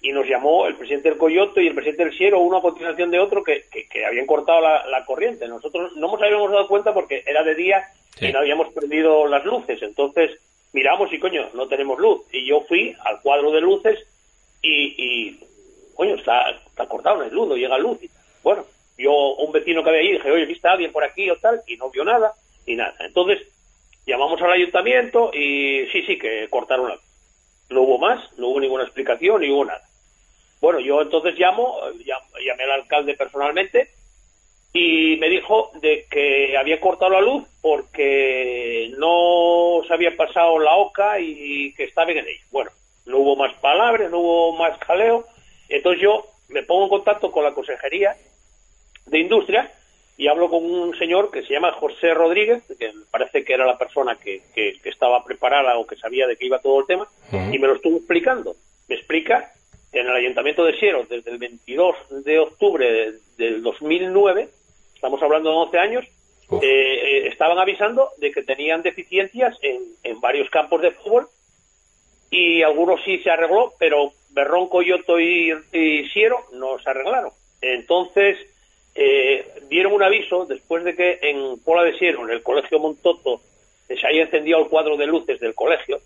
y 0.00 0.12
nos 0.12 0.28
llamó 0.28 0.66
el 0.66 0.76
presidente 0.76 1.08
del 1.08 1.18
Coyoto 1.18 1.60
y 1.60 1.66
el 1.66 1.74
presidente 1.74 2.04
del 2.04 2.16
Siero, 2.16 2.38
uno 2.38 2.58
a 2.58 2.62
continuación 2.62 3.10
de 3.10 3.18
otro, 3.18 3.42
que, 3.42 3.64
que, 3.68 4.04
habían 4.04 4.26
cortado 4.26 4.60
la, 4.60 4.86
la, 4.86 5.04
corriente. 5.04 5.48
Nosotros 5.48 5.92
no 5.96 6.06
nos 6.06 6.22
habíamos 6.22 6.52
dado 6.52 6.68
cuenta 6.68 6.94
porque 6.94 7.24
era 7.26 7.42
de 7.42 7.56
día 7.56 7.88
sí. 8.16 8.26
y 8.26 8.32
no 8.32 8.38
habíamos 8.38 8.72
prendido 8.72 9.26
las 9.26 9.44
luces. 9.44 9.82
Entonces 9.82 10.38
miramos 10.72 11.12
y, 11.12 11.18
coño, 11.18 11.48
no 11.54 11.66
tenemos 11.66 11.98
luz. 11.98 12.22
Y 12.32 12.46
yo 12.46 12.60
fui 12.60 12.94
al 13.04 13.20
cuadro 13.22 13.50
de 13.50 13.60
luces 13.60 13.98
y, 14.62 14.94
y 14.96 15.40
coño, 15.94 16.14
está, 16.14 16.50
está 16.50 16.86
cortado, 16.86 17.16
no 17.16 17.22
hay 17.24 17.30
luz, 17.30 17.48
no 17.48 17.56
llega 17.56 17.76
luz. 17.76 17.98
Bueno, 18.44 18.64
yo, 18.96 19.34
un 19.34 19.50
vecino 19.50 19.82
que 19.82 19.90
había 19.90 20.02
ahí, 20.02 20.12
dije, 20.12 20.30
oye, 20.30 20.46
¿viste 20.46 20.68
a 20.68 20.72
alguien 20.72 20.92
por 20.92 21.02
aquí 21.02 21.28
o 21.28 21.36
tal? 21.38 21.60
Y 21.66 21.76
no 21.76 21.90
vio 21.90 22.04
nada 22.04 22.32
y 22.68 22.76
nada. 22.76 22.94
Entonces, 23.00 23.46
llamamos 24.06 24.40
al 24.42 24.52
ayuntamiento 24.52 25.30
y 25.32 25.86
sí, 25.90 26.02
sí, 26.02 26.18
que 26.18 26.46
cortaron 26.48 26.88
la 26.88 26.94
luz. 26.94 27.04
No 27.70 27.82
hubo 27.82 27.98
más, 27.98 28.20
no 28.38 28.48
hubo 28.48 28.60
ninguna 28.60 28.84
explicación, 28.84 29.40
ni 29.40 29.50
hubo 29.50 29.64
nada. 29.64 29.82
Bueno, 30.60 30.80
yo 30.80 31.00
entonces 31.02 31.38
llamo, 31.38 31.78
llamé 32.04 32.64
al 32.64 32.72
alcalde 32.72 33.14
personalmente 33.14 33.90
y 34.72 35.16
me 35.16 35.28
dijo 35.28 35.70
de 35.80 36.06
que 36.10 36.56
había 36.56 36.80
cortado 36.80 37.12
la 37.12 37.20
luz 37.20 37.44
porque 37.60 38.92
no 38.98 39.82
se 39.86 39.94
había 39.94 40.16
pasado 40.16 40.58
la 40.58 40.74
oca 40.76 41.18
y 41.20 41.72
que 41.74 41.84
estaba 41.84 42.10
en 42.10 42.18
ello. 42.18 42.46
Bueno, 42.50 42.70
no 43.06 43.18
hubo 43.18 43.36
más 43.36 43.54
palabras, 43.54 44.10
no 44.10 44.18
hubo 44.18 44.56
más 44.56 44.78
jaleo. 44.80 45.26
Entonces 45.68 46.02
yo 46.02 46.26
me 46.48 46.62
pongo 46.62 46.84
en 46.84 46.90
contacto 46.90 47.30
con 47.30 47.44
la 47.44 47.54
Consejería 47.54 48.16
de 49.06 49.18
Industria 49.18 49.72
y 50.18 50.26
hablo 50.26 50.50
con 50.50 50.64
un 50.64 50.98
señor 50.98 51.30
que 51.30 51.42
se 51.44 51.54
llama 51.54 51.70
José 51.72 52.12
Rodríguez, 52.12 52.64
que 52.76 52.92
parece 53.08 53.44
que 53.44 53.54
era 53.54 53.64
la 53.64 53.78
persona 53.78 54.16
que, 54.16 54.42
que, 54.52 54.74
que 54.82 54.88
estaba 54.88 55.24
preparada 55.24 55.78
o 55.78 55.86
que 55.86 55.94
sabía 55.94 56.26
de 56.26 56.36
qué 56.36 56.46
iba 56.46 56.58
todo 56.58 56.80
el 56.80 56.86
tema, 56.86 57.08
uh 57.32 57.36
-huh. 57.36 57.54
y 57.54 57.58
me 57.60 57.68
lo 57.68 57.76
estuvo 57.76 57.98
explicando. 57.98 58.56
Me 58.88 58.96
explica 58.96 59.52
que 59.92 60.00
en 60.00 60.08
el 60.08 60.16
Ayuntamiento 60.16 60.64
de 60.64 60.76
Siero, 60.76 61.06
desde 61.08 61.30
el 61.30 61.38
22 61.38 62.24
de 62.24 62.40
octubre 62.40 63.12
del 63.36 63.62
2009, 63.62 64.48
estamos 64.92 65.22
hablando 65.22 65.50
de 65.50 65.56
11 65.56 65.78
años, 65.78 66.04
uh 66.48 66.56
-huh. 66.56 66.64
eh, 66.64 67.28
estaban 67.28 67.58
avisando 67.60 68.08
de 68.18 68.32
que 68.32 68.42
tenían 68.42 68.82
deficiencias 68.82 69.56
en, 69.62 69.82
en 70.02 70.20
varios 70.20 70.50
campos 70.50 70.82
de 70.82 70.90
fútbol 70.90 71.28
y 72.28 72.62
algunos 72.62 73.00
sí 73.04 73.18
se 73.18 73.30
arregló, 73.30 73.72
pero 73.78 74.12
Berrón, 74.30 74.68
Coyoto 74.68 75.20
y, 75.20 75.52
y 75.72 76.08
Siero 76.08 76.38
no 76.54 76.76
se 76.80 76.90
arreglaron. 76.90 77.30
Entonces, 77.60 78.36
eh, 79.00 79.46
dieron 79.68 79.92
un 79.92 80.02
aviso 80.02 80.44
después 80.44 80.82
de 80.82 80.96
que 80.96 81.20
en 81.22 81.60
Pola 81.60 81.84
de 81.84 81.96
Siero, 81.96 82.24
en 82.24 82.30
el 82.30 82.42
Colegio 82.42 82.80
Montoto, 82.80 83.40
se 83.86 83.94
haya 84.04 84.22
encendido 84.22 84.58
el 84.58 84.66
cuadro 84.66 84.96
de 84.96 85.06
luces 85.06 85.38
del 85.38 85.54
colegio. 85.54 86.00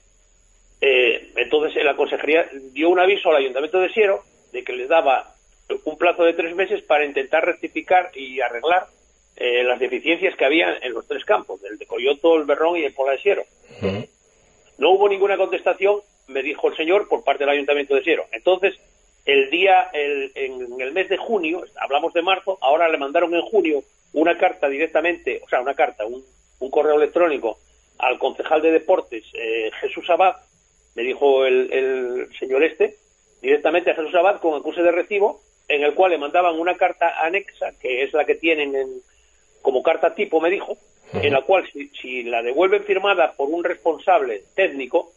Eh, 0.79 1.33
entonces, 1.37 1.83
la 1.83 1.97
consejería 1.97 2.47
dio 2.73 2.91
un 2.91 3.01
aviso 3.01 3.31
al 3.31 3.37
Ayuntamiento 3.37 3.81
de 3.81 3.89
Siero 3.89 4.23
de 4.53 4.63
que 4.63 4.75
les 4.75 4.91
daba 4.91 5.35
un 5.85 5.97
plazo 5.97 6.23
de 6.25 6.35
tres 6.35 6.55
meses 6.55 6.83
para 6.83 7.07
intentar 7.07 7.47
rectificar 7.47 8.11
y 8.15 8.43
arreglar 8.43 8.89
eh, 9.37 9.65
las 9.65 9.81
deficiencias 9.81 10.37
que 10.37 10.45
había 10.45 10.77
en 10.83 10.93
los 10.93 11.09
tres 11.09 11.25
campos, 11.25 11.65
el 11.65 11.79
de 11.79 11.87
Coyoto, 11.87 12.37
el 12.37 12.45
Berrón 12.45 12.77
y 12.77 12.85
el 12.85 12.93
Pola 12.93 13.13
de 13.13 13.23
Siero. 13.23 13.43
Uh 13.81 13.87
-huh. 13.87 14.09
No 14.77 14.91
hubo 14.91 15.09
ninguna 15.09 15.39
contestación, 15.39 16.01
me 16.27 16.43
dijo 16.43 16.69
el 16.69 16.77
señor, 16.77 17.09
por 17.09 17.25
parte 17.25 17.45
del 17.45 17.55
Ayuntamiento 17.55 17.95
de 17.95 18.03
Siero. 18.03 18.27
Entonces, 18.33 18.75
el 19.25 19.51
día, 19.51 19.89
el, 19.93 20.33
en 20.35 20.81
el 20.81 20.93
mes 20.93 21.09
de 21.09 21.17
junio, 21.17 21.65
hablamos 21.81 22.13
de 22.13 22.23
marzo, 22.23 22.59
ahora 22.61 22.89
le 22.89 22.99
mandaron 22.99 23.35
en 23.35 23.43
junio 23.43 23.83
una 24.13 24.37
carta 24.37 24.69
directamente, 24.69 25.41
o 25.45 25.49
sea, 25.49 25.61
una 25.61 25.75
carta, 25.75 26.05
un, 26.05 26.25
un 26.59 26.71
correo 26.71 26.97
electrónico 26.97 27.59
al 27.99 28.19
concejal 28.19 28.63
de 28.63 28.73
deportes, 28.73 29.25
eh, 29.35 29.71
Jesús 29.81 30.09
Abad, 30.11 30.37
me 30.95 31.03
dijo 31.03 31.47
el, 31.47 31.73
el, 31.73 32.29
señor 32.39 32.65
este, 32.65 32.97
directamente 33.41 33.91
a 33.91 33.95
Jesús 33.95 34.15
Abad 34.15 34.41
con 34.41 34.55
acuse 34.55 34.83
de 34.83 34.91
recibo, 34.91 35.41
en 35.69 35.85
el 35.85 35.95
cual 35.95 36.11
le 36.11 36.19
mandaban 36.19 36.59
una 36.59 36.77
carta 36.77 37.25
anexa, 37.25 37.73
que 37.81 38.03
es 38.03 38.13
la 38.13 38.25
que 38.25 38.35
tienen 38.35 38.75
en, 38.75 38.89
como 39.63 39.83
carta 39.83 40.15
tipo, 40.15 40.41
me 40.41 40.51
dijo, 40.51 40.73
uh 40.73 40.77
-huh. 41.17 41.25
en 41.25 41.33
la 41.33 41.43
cual 41.43 41.65
si, 41.73 41.89
si 41.89 42.25
la 42.25 42.43
devuelven 42.43 42.83
firmada 42.85 43.33
por 43.37 43.49
un 43.49 43.63
responsable 43.63 44.43
técnico, 44.57 45.13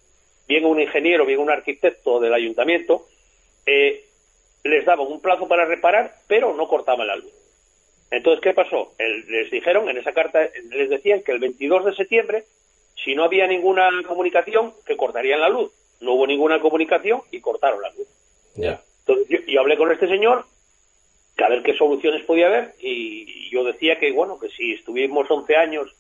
bien 0.48 0.66
un 0.66 0.80
ingeniero, 0.80 1.26
bien 1.26 1.40
un 1.40 1.50
arquitecto 1.50 2.20
del 2.20 2.34
ayuntamiento, 2.34 3.08
eh, 3.66 4.06
les 4.64 4.86
daban 4.86 5.08
un 5.08 5.22
plazo 5.22 5.48
para 5.48 5.66
reparar, 5.66 6.16
pero 6.28 6.54
no 6.56 6.68
cortaban 6.68 7.08
la 7.08 7.16
luz. 7.16 7.32
Entonces, 8.12 8.42
¿qué 8.42 8.54
pasó? 8.54 8.94
El, 8.98 9.26
les 9.28 9.52
dijeron, 9.52 9.90
en 9.90 9.98
esa 9.98 10.14
carta, 10.14 10.50
les 10.70 10.90
decían 10.90 11.22
que 11.22 11.32
el 11.32 11.40
22 11.40 11.86
de 11.86 11.96
septiembre, 11.96 12.44
si 13.04 13.16
no 13.16 13.24
había 13.24 13.48
ninguna 13.48 13.90
comunicación, 14.08 14.74
que 14.86 14.98
cortarían 14.98 15.42
la 15.42 15.50
luz. 15.50 15.72
No 16.00 16.14
hubo 16.14 16.28
ninguna 16.28 16.60
comunicación 16.60 17.22
y 17.32 17.42
cortaron 17.42 17.82
la 17.82 17.90
luz. 17.92 18.08
Yeah. 18.56 18.82
Entonces, 19.00 19.28
yo, 19.30 19.52
yo, 19.52 19.60
hablé 19.60 19.78
con 19.78 19.92
este 19.92 20.08
señor, 20.08 20.46
que 21.36 21.44
a 21.44 21.50
ver 21.50 21.62
qué 21.62 21.74
soluciones 21.76 22.24
podía 22.24 22.48
haber, 22.48 22.74
y 22.80 23.50
yo 23.50 23.64
decía 23.64 24.00
que, 24.00 24.12
bueno, 24.12 24.40
que 24.40 24.50
si 24.50 24.74
estuvimos 24.74 25.30
11 25.30 25.56
años 25.56 25.96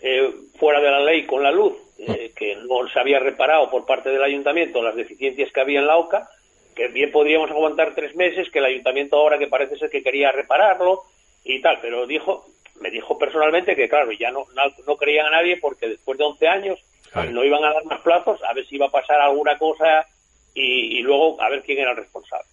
eh, 0.00 0.32
fuera 0.58 0.80
de 0.80 0.90
la 0.90 1.00
ley 1.00 1.26
con 1.26 1.42
la 1.42 1.50
luz, 1.50 1.74
eh, 1.98 2.32
que 2.34 2.56
no 2.56 2.88
se 2.88 2.98
había 2.98 3.18
reparado 3.18 3.70
por 3.70 3.84
parte 3.84 4.10
del 4.10 4.22
ayuntamiento 4.22 4.82
las 4.82 4.94
deficiencias 4.94 5.52
que 5.52 5.60
había 5.60 5.80
en 5.80 5.86
la 5.86 5.96
OCA, 5.96 6.30
que 6.78 6.86
bien 6.86 7.10
podríamos 7.10 7.50
aguantar 7.50 7.92
tres 7.92 8.14
meses, 8.14 8.48
que 8.52 8.60
el 8.60 8.66
ayuntamiento 8.66 9.16
ahora 9.16 9.36
que 9.36 9.48
parece 9.48 9.76
ser 9.76 9.90
que 9.90 10.00
quería 10.00 10.30
repararlo 10.30 11.02
y 11.42 11.60
tal, 11.60 11.80
pero 11.82 12.06
dijo, 12.06 12.46
me 12.80 12.88
dijo 12.88 13.18
personalmente 13.18 13.74
que 13.74 13.88
claro, 13.88 14.12
ya 14.12 14.30
no, 14.30 14.46
no, 14.54 14.62
no 14.86 14.96
creían 14.96 15.26
a 15.26 15.30
nadie 15.30 15.56
porque 15.56 15.88
después 15.88 16.16
de 16.16 16.24
11 16.24 16.46
años 16.46 16.78
claro. 17.10 17.32
no 17.32 17.42
iban 17.42 17.64
a 17.64 17.72
dar 17.72 17.84
más 17.84 18.00
plazos, 18.02 18.40
a 18.44 18.54
ver 18.54 18.64
si 18.64 18.76
iba 18.76 18.86
a 18.86 18.92
pasar 18.92 19.20
alguna 19.20 19.58
cosa 19.58 20.06
y, 20.54 20.98
y 20.98 21.02
luego 21.02 21.42
a 21.42 21.48
ver 21.48 21.62
quién 21.62 21.78
era 21.78 21.90
el 21.90 21.96
responsable. 21.96 22.46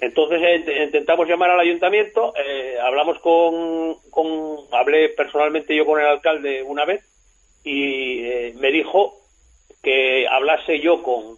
Entonces 0.00 0.40
eh, 0.40 0.84
intentamos 0.84 1.26
llamar 1.26 1.50
al 1.50 1.58
ayuntamiento, 1.58 2.32
eh, 2.36 2.78
hablamos 2.80 3.18
con, 3.18 3.96
con, 4.10 4.58
hablé 4.70 5.08
personalmente 5.08 5.74
yo 5.74 5.84
con 5.84 5.98
el 5.98 6.06
alcalde 6.06 6.62
una 6.62 6.84
vez 6.84 7.02
y 7.64 8.20
eh, 8.20 8.54
me 8.60 8.70
dijo 8.70 9.18
que 9.82 10.28
hablase 10.28 10.78
yo 10.78 11.02
con, 11.02 11.36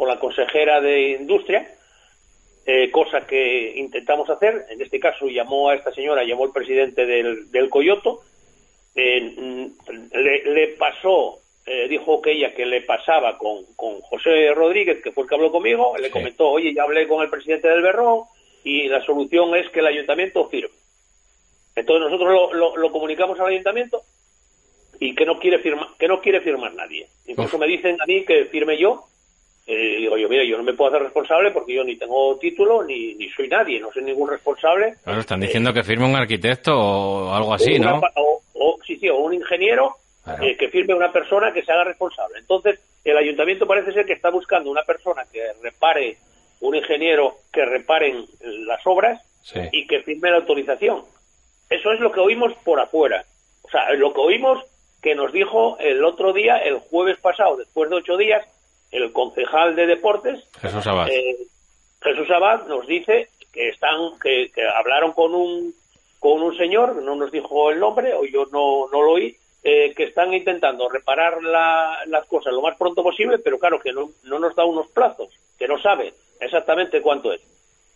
con 0.00 0.08
la 0.08 0.18
consejera 0.18 0.80
de 0.80 1.10
Industria, 1.20 1.68
eh, 2.64 2.90
cosa 2.90 3.26
que 3.26 3.74
intentamos 3.76 4.30
hacer. 4.30 4.64
En 4.70 4.80
este 4.80 4.98
caso 4.98 5.28
llamó 5.28 5.68
a 5.68 5.74
esta 5.74 5.92
señora, 5.92 6.24
llamó 6.24 6.46
el 6.46 6.52
presidente 6.52 7.04
del, 7.04 7.50
del 7.50 7.68
Coyoto, 7.68 8.22
eh, 8.94 9.68
le, 10.14 10.42
le, 10.54 10.68
pasó, 10.68 11.40
eh, 11.66 11.86
dijo 11.86 12.22
que 12.22 12.32
ella 12.32 12.54
que 12.54 12.64
le 12.64 12.80
pasaba 12.80 13.36
con, 13.36 13.66
con, 13.76 14.00
José 14.00 14.54
Rodríguez, 14.54 15.02
que 15.02 15.12
fue 15.12 15.24
el 15.24 15.28
que 15.28 15.34
habló 15.34 15.52
conmigo, 15.52 15.94
le 15.98 16.10
comentó, 16.10 16.48
oye, 16.48 16.72
ya 16.72 16.84
hablé 16.84 17.06
con 17.06 17.22
el 17.22 17.28
presidente 17.28 17.68
del 17.68 17.82
Berrón 17.82 18.22
y 18.64 18.88
la 18.88 19.04
solución 19.04 19.54
es 19.54 19.68
que 19.68 19.80
el 19.80 19.86
ayuntamiento 19.86 20.48
firme. 20.48 20.74
Entonces 21.76 22.10
nosotros 22.10 22.32
lo, 22.32 22.54
lo, 22.54 22.76
lo 22.78 22.90
comunicamos 22.90 23.38
al 23.38 23.48
ayuntamiento 23.48 24.00
y 24.98 25.14
que 25.14 25.26
no 25.26 25.38
quiere 25.38 25.58
firmar, 25.58 25.88
que 25.98 26.08
no 26.08 26.22
quiere 26.22 26.40
firmar 26.40 26.72
nadie. 26.72 27.06
Incluso 27.26 27.56
Uf. 27.56 27.60
me 27.60 27.66
dicen 27.66 28.00
a 28.00 28.06
mí 28.06 28.24
que 28.24 28.46
firme 28.46 28.78
yo 28.78 29.04
Eh, 29.72 29.98
digo 29.98 30.16
yo, 30.16 30.28
mira, 30.28 30.42
yo 30.42 30.56
no 30.56 30.64
me 30.64 30.72
puedo 30.72 30.90
hacer 30.90 31.04
responsable 31.04 31.52
porque 31.52 31.74
yo 31.74 31.84
ni 31.84 31.94
tengo 31.94 32.36
título 32.38 32.82
ni, 32.82 33.14
ni 33.14 33.28
soy 33.28 33.46
nadie, 33.46 33.78
no 33.78 33.92
soy 33.92 34.02
ningún 34.02 34.28
responsable. 34.28 34.96
Claro, 35.04 35.20
están 35.20 35.38
diciendo 35.38 35.72
que 35.72 35.84
firme 35.84 36.06
un 36.06 36.16
arquitecto 36.16 36.72
o 36.76 37.32
algo 37.32 37.54
así, 37.54 37.78
¿no? 37.78 38.00
O, 38.54 38.78
sí, 38.84 38.96
sí, 38.96 39.08
o 39.08 39.18
un 39.18 39.32
ingeniero 39.32 39.94
eh, 40.42 40.56
que 40.56 40.70
firme 40.70 40.92
una 40.92 41.12
persona 41.12 41.52
que 41.52 41.62
se 41.62 41.70
haga 41.70 41.84
responsable. 41.84 42.40
Entonces, 42.40 42.80
el 43.04 43.16
ayuntamiento 43.16 43.64
parece 43.64 43.92
ser 43.92 44.06
que 44.06 44.14
está 44.14 44.28
buscando 44.30 44.72
una 44.72 44.82
persona 44.82 45.22
que 45.32 45.40
repare, 45.62 46.16
un 46.62 46.74
ingeniero 46.74 47.36
que 47.52 47.64
reparen 47.64 48.26
las 48.40 48.84
obras 48.84 49.22
y 49.70 49.86
que 49.86 50.00
firme 50.00 50.30
la 50.30 50.38
autorización. 50.38 51.02
Eso 51.68 51.92
es 51.92 52.00
lo 52.00 52.10
que 52.10 52.18
oímos 52.18 52.54
por 52.64 52.80
afuera. 52.80 53.24
O 53.62 53.70
sea, 53.70 53.92
lo 53.92 54.12
que 54.12 54.20
oímos 54.20 54.64
que 55.00 55.14
nos 55.14 55.32
dijo 55.32 55.78
el 55.78 56.04
otro 56.04 56.32
día, 56.32 56.56
el 56.56 56.80
jueves 56.80 57.18
pasado, 57.18 57.56
después 57.56 57.88
de 57.88 57.96
ocho 57.96 58.16
días, 58.16 58.44
el 58.90 59.12
concejal 59.12 59.76
de 59.76 59.86
deportes, 59.86 60.44
Jesús 60.60 60.86
Abad, 60.86 61.08
eh, 61.08 61.36
Jesús 62.02 62.30
Abad 62.30 62.66
nos 62.66 62.86
dice 62.86 63.28
que 63.52 63.68
están, 63.68 64.18
que, 64.20 64.50
hablaron 64.76 65.12
con 65.12 65.34
un 65.34 65.74
con 66.18 66.42
un 66.42 66.54
señor, 66.56 66.96
no 66.96 67.14
nos 67.14 67.32
dijo 67.32 67.70
el 67.70 67.80
nombre, 67.80 68.12
o 68.12 68.26
yo 68.26 68.44
no, 68.52 68.88
no 68.92 69.02
lo 69.02 69.12
oí, 69.12 69.34
eh, 69.62 69.94
que 69.96 70.04
están 70.04 70.34
intentando 70.34 70.86
reparar 70.88 71.42
las 71.42 72.26
cosas 72.26 72.52
lo 72.52 72.60
más 72.60 72.76
pronto 72.76 73.02
posible, 73.02 73.38
pero 73.38 73.58
claro 73.58 73.80
que 73.80 73.92
no, 73.92 74.10
no 74.24 74.38
nos 74.38 74.54
da 74.54 74.66
unos 74.66 74.88
plazos, 74.88 75.30
que 75.58 75.66
no 75.66 75.80
sabe 75.80 76.12
exactamente 76.38 77.00
cuánto 77.00 77.32
es. 77.32 77.40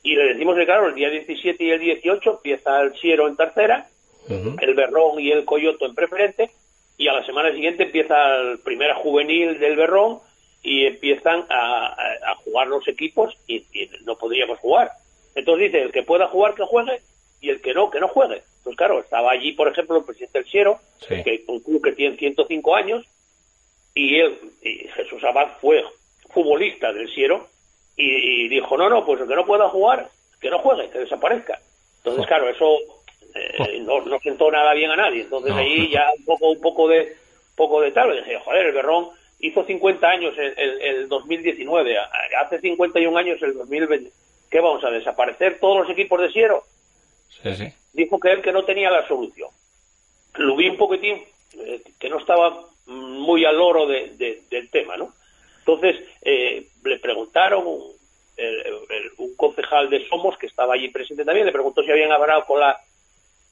Y 0.03 0.16
le 0.16 0.32
decimos 0.32 0.57
que, 0.57 0.64
claro, 0.64 0.88
el 0.88 0.95
día 0.95 1.11
17 1.11 1.64
y 1.64 1.70
el 1.70 1.80
18 1.80 2.30
empieza 2.30 2.80
el 2.80 2.95
Siero 2.99 3.28
en 3.28 3.36
tercera, 3.36 3.88
el 4.28 4.74
Berrón 4.74 5.20
y 5.20 5.30
el 5.30 5.45
Coyoto 5.45 5.84
en 5.84 5.95
preferente, 5.95 6.51
y 6.97 7.09
a 7.09 7.12
la 7.12 7.24
semana 7.24 7.53
siguiente 7.53 7.84
empieza 7.84 8.36
el 8.36 8.59
primera 8.59 8.95
juvenil 8.95 9.59
del 9.59 9.76
Berrón 9.76 10.20
y 10.64 10.86
empiezan 10.86 11.44
a, 11.50 12.34
jugar 12.42 12.66
los 12.68 12.88
equipos 12.88 13.36
y, 13.46 13.64
no 14.04 14.16
podríamos 14.16 14.58
jugar. 14.58 14.90
Entonces 15.34 15.70
dice, 15.70 15.82
el 15.82 15.92
que 15.92 16.02
pueda 16.02 16.26
jugar 16.28 16.54
que 16.54 16.64
juegue 16.64 17.00
y 17.40 17.50
el 17.50 17.60
que 17.60 17.74
no, 17.74 17.90
que 17.90 18.00
no 18.00 18.08
juegue. 18.08 18.42
Pues 18.64 18.74
claro, 18.74 19.00
estaba 19.00 19.30
allí, 19.30 19.52
por 19.52 19.68
ejemplo, 19.68 19.98
el 19.98 20.04
presidente 20.04 20.38
del 20.38 20.48
Siero, 20.48 20.80
que 21.06 21.44
un 21.48 21.60
club 21.60 21.84
que 21.84 21.92
tiene 21.92 22.16
105 22.16 22.74
años, 22.74 23.04
y 23.94 24.18
él, 24.18 24.38
Jesús 24.62 25.22
Abad 25.22 25.48
fue 25.60 25.84
futbolista 26.30 26.92
del 26.92 27.12
Siero, 27.14 27.46
y, 27.96 28.48
dijo, 28.48 28.76
no, 28.76 28.88
no, 28.88 29.04
pues 29.04 29.20
el 29.20 29.28
que 29.28 29.36
no 29.36 29.44
pueda 29.44 29.68
jugar, 29.68 30.08
que 30.40 30.50
no 30.50 30.58
juegue, 30.60 30.88
que 30.88 31.00
desaparezca. 31.00 31.60
Entonces, 31.98 32.26
claro, 32.26 32.48
eso 32.48 32.78
eh, 33.34 33.80
no, 33.80 34.00
no 34.00 34.18
sentó 34.20 34.50
nada 34.50 34.72
bien 34.72 34.90
a 34.90 34.96
nadie. 34.96 35.22
Entonces 35.22 35.52
ahí 35.52 35.90
ya 35.90 36.10
un 36.18 36.24
poco, 36.24 36.50
un 36.50 36.60
poco 36.60 36.88
de 36.88 37.16
poco 37.54 37.80
de 37.80 37.92
tal, 37.92 38.16
dije, 38.16 38.40
joder, 38.40 38.66
el 38.66 38.72
Berrón 38.72 39.10
hizo 39.41 39.64
50 39.64 40.07
años 40.07 40.35
el, 40.39 40.80
el, 40.80 41.09
2019, 41.09 41.97
hace 42.41 42.61
51 42.61 43.16
años 43.16 43.43
el 43.43 43.55
2020. 43.55 44.11
¿Qué 44.51 44.61
vamos 44.61 44.85
a 44.85 44.91
desaparecer 44.91 45.59
todos 45.61 45.82
los 45.82 45.91
equipos 45.91 46.20
de 46.20 46.30
Siero? 46.30 46.64
Dijo 47.93 48.18
que 48.18 48.32
él 48.32 48.43
que 48.43 48.53
no 48.53 48.64
tenía 48.64 48.91
la 48.91 49.07
solución. 49.07 49.51
Lo 50.37 50.57
vi 50.57 50.68
un 50.68 50.76
poquitín 50.76 51.22
eh, 51.59 51.82
que 51.99 52.09
no 52.09 52.18
estaba 52.18 52.66
muy 52.87 53.45
al 53.45 53.61
oro 53.61 53.87
de, 53.87 54.43
del 54.51 54.70
tema, 54.70 54.97
¿no? 54.97 55.12
Entonces 55.61 55.97
eh, 56.22 56.66
le 56.85 56.99
preguntaron 56.99 57.64
un 57.66 59.37
concejal 59.37 59.89
de 59.89 60.07
Somos 60.09 60.37
que 60.37 60.47
estaba 60.47 60.74
allí 60.74 60.89
presente 60.89 61.24
también, 61.24 61.47
le 61.47 61.53
preguntó 61.53 61.82
si 61.82 61.91
habían 61.91 62.11
hablado 62.11 62.45
con 62.45 62.61
la 62.61 62.78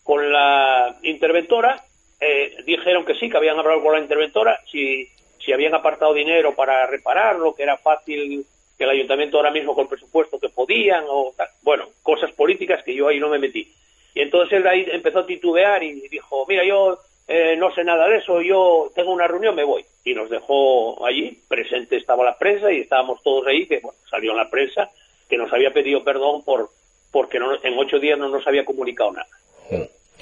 con 0.02 0.32
la 0.32 0.96
interventora. 1.02 1.84
Eh, 2.20 2.56
dijeron 2.64 3.04
que 3.04 3.14
sí, 3.14 3.28
que 3.28 3.36
habían 3.36 3.58
hablado 3.58 3.82
con 3.82 3.92
la 3.92 4.00
interventora, 4.00 4.60
si 4.70 5.08
si 5.44 5.52
habían 5.52 5.74
apartado 5.74 6.14
dinero 6.14 6.54
para 6.54 6.86
repararlo, 6.86 7.54
que 7.54 7.62
era 7.62 7.76
fácil 7.76 8.46
que 8.76 8.84
el 8.84 8.90
ayuntamiento 8.90 9.36
ahora 9.36 9.50
mismo 9.50 9.74
con 9.74 9.82
el 9.82 9.88
presupuesto 9.88 10.38
que 10.38 10.48
podían, 10.48 11.04
o 11.08 11.34
bueno, 11.62 11.88
cosas 12.02 12.32
políticas 12.32 12.82
que 12.82 12.94
yo 12.94 13.08
ahí 13.08 13.18
no 13.20 13.28
me 13.28 13.38
metí. 13.38 13.72
Y 14.14 14.20
entonces 14.20 14.58
él 14.58 14.66
ahí 14.66 14.86
empezó 14.90 15.20
a 15.20 15.26
titubear 15.26 15.82
y 15.82 16.08
dijo, 16.08 16.44
mira, 16.46 16.64
yo 16.64 16.98
eh, 17.28 17.56
no 17.56 17.74
sé 17.74 17.84
nada 17.84 18.08
de 18.08 18.18
eso, 18.18 18.40
yo 18.40 18.90
tengo 18.94 19.12
una 19.12 19.26
reunión, 19.26 19.54
me 19.54 19.64
voy. 19.64 19.84
Y 20.04 20.14
nos 20.14 20.30
dejó 20.30 21.04
allí, 21.06 21.40
presente 21.48 21.96
estaba 21.96 22.24
la 22.24 22.36
prensa 22.36 22.70
y 22.72 22.80
estábamos 22.80 23.22
todos 23.22 23.46
ahí, 23.46 23.66
que 23.66 23.80
bueno, 23.80 23.98
salió 24.10 24.32
en 24.32 24.38
la 24.38 24.50
prensa, 24.50 24.90
que 25.28 25.36
nos 25.36 25.52
había 25.52 25.72
pedido 25.72 26.04
perdón 26.04 26.42
por 26.44 26.70
porque 27.10 27.36
en 27.36 27.78
ocho 27.78 27.98
días 27.98 28.18
no 28.18 28.28
nos 28.28 28.46
había 28.46 28.64
comunicado 28.64 29.12
nada. 29.12 29.28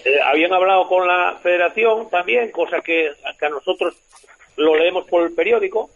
Eh, 0.04 0.18
habían 0.24 0.52
hablado 0.52 0.88
con 0.88 1.06
la 1.06 1.38
federación 1.40 2.10
también, 2.10 2.50
cosa 2.50 2.80
que, 2.80 3.12
que 3.38 3.46
a 3.46 3.48
nosotros 3.48 3.96
lo 4.60 4.76
leemos 4.76 5.06
por 5.06 5.22
el 5.22 5.32
periódico, 5.32 5.90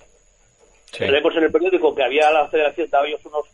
leemos 0.99 1.37
en 1.37 1.45
el 1.45 1.53
periódico 1.53 1.95
que 1.95 2.03
había 2.03 2.31
la 2.31 2.49
federación, 2.49 2.89
daba 2.91 3.07
ellos 3.07 3.25
unos, 3.27 3.45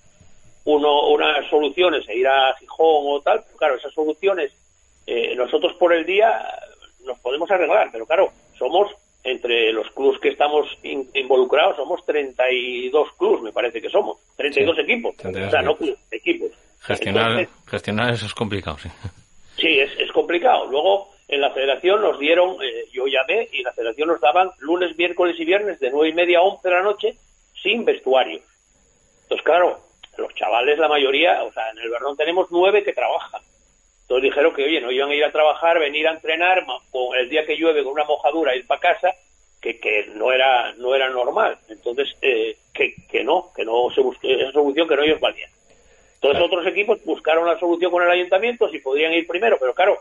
uno, 0.65 1.09
unas 1.09 1.49
soluciones, 1.49 2.09
e 2.09 2.19
ir 2.19 2.29
a 2.29 2.55
Gijón 2.59 3.05
o 3.07 3.21
tal, 3.21 3.45
claro, 3.57 3.77
esas 3.77 3.93
soluciones 3.93 4.53
eh, 5.07 5.35
nosotros 5.35 5.75
por 5.75 5.93
el 5.93 6.05
día 6.07 6.41
nos 7.05 7.19
podemos 7.19 7.51
arreglar, 7.51 7.89
pero 7.91 8.07
claro, 8.07 8.33
somos 8.57 8.91
entre 9.25 9.73
los 9.73 9.91
clubes 9.91 10.21
que 10.21 10.29
estamos 10.29 10.67
involucrados, 10.83 11.77
somos 11.77 12.05
32 12.07 13.13
clubes, 13.19 13.43
me 13.43 13.53
parece 13.53 13.81
que 13.81 13.91
somos, 13.91 14.19
32 14.37 14.79
equipos, 14.79 15.15
o 15.25 15.51
sea, 15.51 15.63
no 15.63 15.77
clubes, 15.77 15.99
equipos. 16.11 16.51
Gestionar, 16.81 17.47
gestionar 17.67 18.15
eso 18.15 18.27
es 18.27 18.35
complicado, 18.35 18.79
sí. 18.79 18.89
Sí, 19.59 19.79
es, 19.79 19.91
es 19.99 20.11
complicado. 20.13 20.67
Luego, 20.71 21.11
en 21.31 21.41
la 21.41 21.51
federación 21.51 22.03
nos 22.03 22.19
dieron, 22.19 22.57
eh, 22.61 22.87
yo 22.93 23.07
llamé 23.07 23.49
y 23.53 23.63
la 23.63 23.73
federación 23.73 24.09
nos 24.09 24.21
daban 24.21 24.51
lunes, 24.59 24.99
miércoles 24.99 25.37
y 25.39 25.45
viernes 25.45 25.79
de 25.79 25.91
nueve 25.91 26.09
y 26.09 26.13
media 26.13 26.39
a 26.39 26.43
once 26.43 26.69
de 26.69 26.75
la 26.75 26.83
noche 26.83 27.15
sin 27.63 27.85
vestuario. 27.85 28.41
Entonces, 29.23 29.45
claro, 29.45 29.79
los 30.19 30.35
chavales, 30.35 30.79
la 30.79 30.89
mayoría, 30.89 31.45
o 31.45 31.53
sea, 31.53 31.71
en 31.71 31.79
el 31.79 31.89
Berrón 31.89 32.17
tenemos 32.17 32.49
nueve 32.51 32.83
que 32.83 32.93
trabajan. 32.93 33.41
Entonces 34.03 34.25
dijeron 34.25 34.53
que, 34.53 34.65
oye, 34.65 34.81
no 34.81 34.91
iban 34.91 35.11
a 35.11 35.15
ir 35.15 35.25
a 35.25 35.31
trabajar, 35.31 35.79
venir 35.79 36.09
a 36.09 36.13
entrenar, 36.13 36.67
con 36.91 37.17
el 37.17 37.29
día 37.29 37.47
que 37.47 37.57
llueve 37.57 37.85
con 37.85 37.93
una 37.93 38.05
mojadura, 38.05 38.57
ir 38.57 38.67
para 38.67 38.81
casa, 38.81 39.15
que, 39.63 39.79
que 39.79 40.07
no 40.15 40.33
era 40.33 40.73
no 40.79 40.97
era 40.97 41.09
normal. 41.11 41.59
Entonces, 41.69 42.17
eh, 42.23 42.57
que, 42.75 42.97
que 43.09 43.23
no, 43.23 43.53
que 43.55 43.65
no 43.65 43.89
se 43.95 44.01
busque 44.01 44.35
esa 44.35 44.51
solución 44.51 44.89
que 44.89 44.97
no 44.97 45.05
ellos 45.05 45.21
valían. 45.21 45.51
Entonces 46.15 46.43
otros 46.43 46.67
equipos 46.67 46.99
buscaron 47.05 47.47
la 47.47 47.59
solución 47.59 47.93
con 47.93 48.03
el 48.03 48.11
ayuntamiento 48.11 48.69
si 48.69 48.81
podían 48.81 49.13
ir 49.13 49.29
primero, 49.29 49.59
pero 49.61 49.75
claro, 49.75 50.01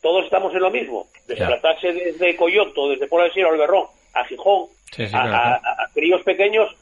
todos 0.00 0.24
estamos 0.24 0.54
en 0.54 0.60
lo 0.60 0.70
mismo. 0.70 1.08
Desplazarse 1.26 1.92
desde 1.92 2.36
Coyoto, 2.36 2.88
desde 2.88 3.06
Puebla 3.06 3.28
de 3.28 3.34
Sierra, 3.34 3.56
Berrón, 3.56 3.86
a 4.14 4.24
Gijón, 4.24 4.68
a, 5.12 5.88
críos 5.92 6.22
pequeños, 6.22 6.74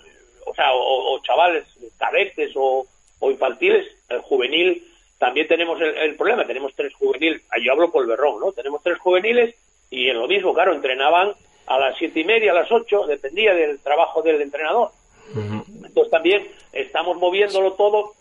o 0.46 0.54
sea, 0.54 0.68
o, 0.72 1.20
chavales, 1.22 1.64
cadetes 1.98 2.52
o, 2.54 2.86
infantiles, 3.22 3.86
el 4.08 4.20
juvenil, 4.20 4.86
también 5.18 5.48
tenemos 5.48 5.80
el, 5.80 6.14
problema, 6.16 6.44
tenemos 6.44 6.74
tres 6.74 6.94
juveniles, 6.94 7.42
yo 7.62 7.72
hablo 7.72 7.90
por 7.90 8.02
el 8.02 8.08
Berrón, 8.08 8.38
¿no? 8.38 8.52
Tenemos 8.52 8.82
tres 8.82 8.98
juveniles 8.98 9.54
y 9.90 10.08
en 10.08 10.18
lo 10.18 10.28
mismo, 10.28 10.52
claro, 10.52 10.74
entrenaban 10.74 11.32
a 11.66 11.78
las 11.78 11.96
siete 11.96 12.20
y 12.20 12.24
media, 12.24 12.52
a 12.52 12.54
las 12.54 12.70
ocho, 12.70 13.06
dependía 13.06 13.54
del 13.54 13.80
trabajo 13.80 14.22
del 14.22 14.40
entrenador. 14.40 14.90
Entonces 15.34 16.10
también 16.10 16.46
estamos 16.72 17.16
moviéndolo 17.16 17.72
todo 17.72 18.12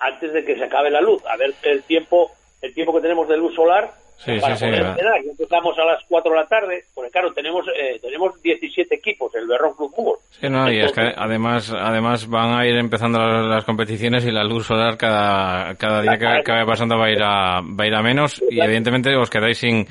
antes 0.00 0.32
de 0.32 0.44
que 0.44 0.56
se 0.56 0.64
acabe 0.64 0.90
la 0.90 1.00
luz, 1.00 1.22
a 1.26 1.36
ver 1.36 1.54
el 1.62 1.82
tiempo, 1.84 2.32
el 2.60 2.74
tiempo 2.74 2.92
que 2.94 3.00
tenemos 3.00 3.28
de 3.28 3.36
luz 3.36 3.54
solar 3.54 4.01
Sí, 4.18 4.38
sí, 4.38 4.56
sí, 4.56 4.66
empezamos 4.66 5.76
a 5.78 5.84
las 5.84 6.04
4 6.08 6.30
de 6.30 6.38
la 6.38 6.46
tarde, 6.46 6.84
porque 6.94 7.10
claro, 7.10 7.32
tenemos 7.32 7.66
eh, 7.68 7.98
tenemos 8.00 8.40
17 8.40 8.94
equipos, 8.94 9.34
el 9.34 9.48
Berrón 9.48 9.74
Club 9.74 9.92
Fútbol. 9.94 10.18
Sí, 10.30 10.48
no, 10.48 10.70
y 10.70 10.78
es 10.78 10.92
que 10.92 11.12
además 11.16 11.72
además 11.72 12.28
van 12.28 12.54
a 12.54 12.66
ir 12.66 12.76
empezando 12.76 13.18
las, 13.18 13.64
competiciones 13.64 14.24
y 14.24 14.30
la 14.30 14.44
luz 14.44 14.66
solar 14.66 14.96
cada, 14.96 15.74
cada 15.74 16.02
día 16.02 16.18
que, 16.18 16.42
que 16.44 16.52
vaya 16.52 16.66
pasando 16.66 16.96
va 16.96 17.06
a 17.06 17.10
ir 17.10 17.22
a, 17.22 17.60
va 17.60 17.84
a 17.84 17.86
ir 17.86 17.94
a 17.94 18.02
menos. 18.02 18.40
Y 18.48 18.60
evidentemente 18.60 19.14
os 19.16 19.28
quedáis 19.28 19.58
sin 19.58 19.86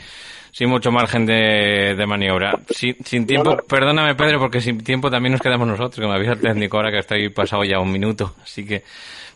sin 0.52 0.70
mucho 0.70 0.92
margen 0.92 1.26
de, 1.26 1.96
de 1.98 2.06
maniobra. 2.06 2.60
Sin, 2.70 2.96
sin 3.04 3.26
tiempo, 3.26 3.58
perdóname 3.68 4.16
Pedro, 4.16 4.40
porque 4.40 4.60
sin 4.60 4.84
tiempo 4.84 5.10
también 5.10 5.32
nos 5.32 5.42
quedamos 5.42 5.68
nosotros, 5.68 6.00
que 6.00 6.08
me 6.08 6.16
avisa 6.16 6.34
el 6.34 6.42
técnico 6.42 6.78
ahora 6.78 6.92
que 6.92 7.00
estoy 7.00 7.30
pasado 7.30 7.64
ya 7.64 7.80
un 7.80 7.92
minuto, 7.92 8.36
así 8.44 8.66
que 8.66 8.84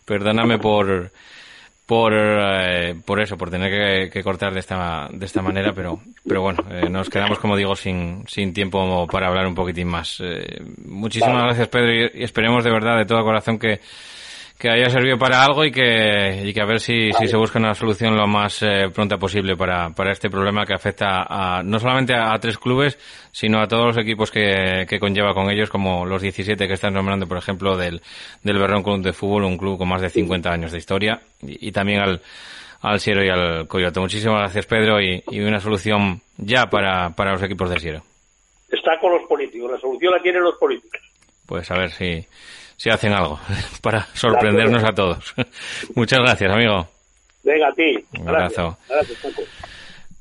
perdóname 0.06 0.60
por 0.60 1.12
por, 1.86 2.14
eh, 2.16 2.96
por 3.06 3.20
eso, 3.20 3.38
por 3.38 3.52
tener 3.52 4.10
que, 4.10 4.24
cortar 4.24 4.54
de 4.54 4.60
esta, 4.60 5.08
de 5.12 5.26
esta 5.26 5.42
manera, 5.42 5.74
pero, 5.74 6.00
pero 6.28 6.42
bueno, 6.42 6.64
eh, 6.72 6.90
nos 6.90 7.10
quedamos, 7.10 7.38
como 7.38 7.56
digo, 7.56 7.76
sin, 7.76 8.24
sin 8.28 8.54
tiempo 8.54 9.06
para 9.08 9.28
hablar 9.28 9.46
un 9.46 9.56
poquitín 9.56 9.88
más. 9.88 10.20
Eh, 10.20 10.62
muchísimas 10.84 11.44
gracias, 11.44 11.68
Pedro, 11.68 11.94
y 11.94 12.24
esperemos 12.24 12.64
de 12.64 12.72
verdad, 12.72 12.98
de 12.98 13.06
todo 13.06 13.24
corazón, 13.24 13.60
que, 13.60 13.80
que 14.58 14.70
haya 14.70 14.90
servido 14.90 15.18
para 15.18 15.44
algo 15.44 15.66
y 15.66 15.72
que, 15.72 16.44
y 16.46 16.54
que 16.54 16.62
a 16.62 16.66
ver 16.66 16.80
si, 16.80 17.12
si 17.12 17.28
se 17.28 17.36
busca 17.36 17.60
una 17.60 17.74
solución 17.74 18.16
lo 18.16 18.26
más 18.26 18.64
eh, 18.64 18.90
pronta 18.94 19.18
posible 19.18 19.58
para, 19.58 19.90
para 19.90 20.14
este 20.14 20.30
problema 20.30 20.66
que 20.66 20.74
afecta 20.74 21.26
a, 21.28 21.62
no 21.62 21.78
solamente 21.78 22.14
a, 22.14 22.38
tres 22.40 22.58
clubes, 22.58 22.98
sino 23.32 23.60
a 23.60 23.68
todos 23.68 23.88
los 23.88 23.98
equipos 23.98 24.32
que, 24.32 24.86
que 24.88 25.00
conlleva 25.00 25.34
con 25.34 25.52
ellos, 25.52 25.70
como 25.70 26.06
los 26.06 26.22
17 26.22 26.68
que 26.68 26.74
están 26.74 26.94
nombrando, 26.94 27.28
por 27.28 27.38
ejemplo, 27.38 27.76
del, 27.76 28.02
del 28.44 28.58
Berrón 28.58 28.82
Club 28.82 29.02
de 29.02 29.12
Fútbol, 29.12 29.44
un 29.44 29.58
club 29.58 29.78
con 29.78 29.90
más 29.90 30.02
de 30.02 30.10
50 30.10 30.50
años 30.50 30.72
de 30.72 30.78
historia, 30.78 31.20
y, 31.42 31.72
también 31.74 32.00
al, 32.00 32.22
al 32.82 33.00
Siero 33.02 33.26
y 33.26 33.30
al 33.30 33.68
Coyote. 33.68 34.00
Muchísimas 34.00 34.40
gracias, 34.40 34.66
Pedro, 34.68 35.02
y, 35.02 35.22
y 35.32 35.42
una 35.42 35.60
solución 35.60 36.22
ya 36.38 36.68
para, 36.68 37.10
para 37.10 37.34
los 37.34 37.44
equipos 37.44 37.70
del 37.70 37.80
Siero. 37.80 38.04
Está 38.70 38.98
con 39.02 39.12
los 39.12 39.24
políticos, 39.28 39.70
la 39.70 39.80
solución 39.80 40.14
la 40.14 40.22
tienen 40.22 40.44
los 40.44 40.56
políticos. 40.56 41.02
Pues 41.46 41.70
a 41.70 41.78
ver 41.78 41.92
si 41.92 42.26
si 42.78 42.90
hacen 42.90 43.14
algo 43.14 43.40
para 43.82 44.02
sorprendernos 44.14 44.84
a 44.84 44.94
todos. 44.94 45.34
Muchas 45.96 46.20
gracias, 46.20 46.52
amigo. 46.52 46.88
Venga, 47.44 47.68
a 47.68 47.74
ti. 47.74 48.04
Un 48.20 48.28
abrazo. 48.28 48.78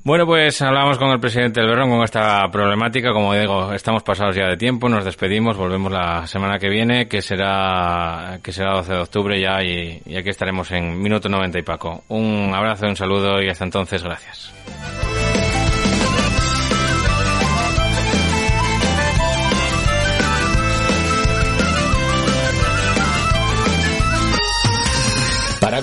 Bueno, 0.03 0.27
pues 0.27 0.61
hablamos 0.61 0.99
con 0.99 1.09
el 1.09 1.19
presidente 1.19 1.59
del 1.59 1.69
Berrón 1.69 1.89
con 1.89 2.03
esta 2.03 2.47
problemática. 2.51 3.11
Como 3.11 3.33
digo, 3.33 3.73
estamos 3.73 4.03
pasados 4.03 4.35
ya 4.35 4.47
de 4.47 4.55
tiempo, 4.55 4.87
nos 4.87 5.03
despedimos, 5.03 5.57
volvemos 5.57 5.91
la 5.91 6.27
semana 6.27 6.59
que 6.59 6.69
viene, 6.69 7.07
que 7.07 7.23
será 7.23 8.37
que 8.43 8.51
será 8.51 8.75
12 8.75 8.93
de 8.93 8.99
octubre 8.99 9.41
ya, 9.41 9.63
y, 9.63 10.03
y 10.05 10.15
aquí 10.15 10.29
estaremos 10.29 10.71
en 10.71 11.01
Minuto 11.01 11.27
90 11.27 11.57
y 11.57 11.63
Paco. 11.63 12.03
Un 12.09 12.51
abrazo, 12.53 12.85
un 12.85 12.95
saludo 12.95 13.41
y 13.41 13.49
hasta 13.49 13.63
entonces, 13.63 14.03
gracias. 14.03 15.04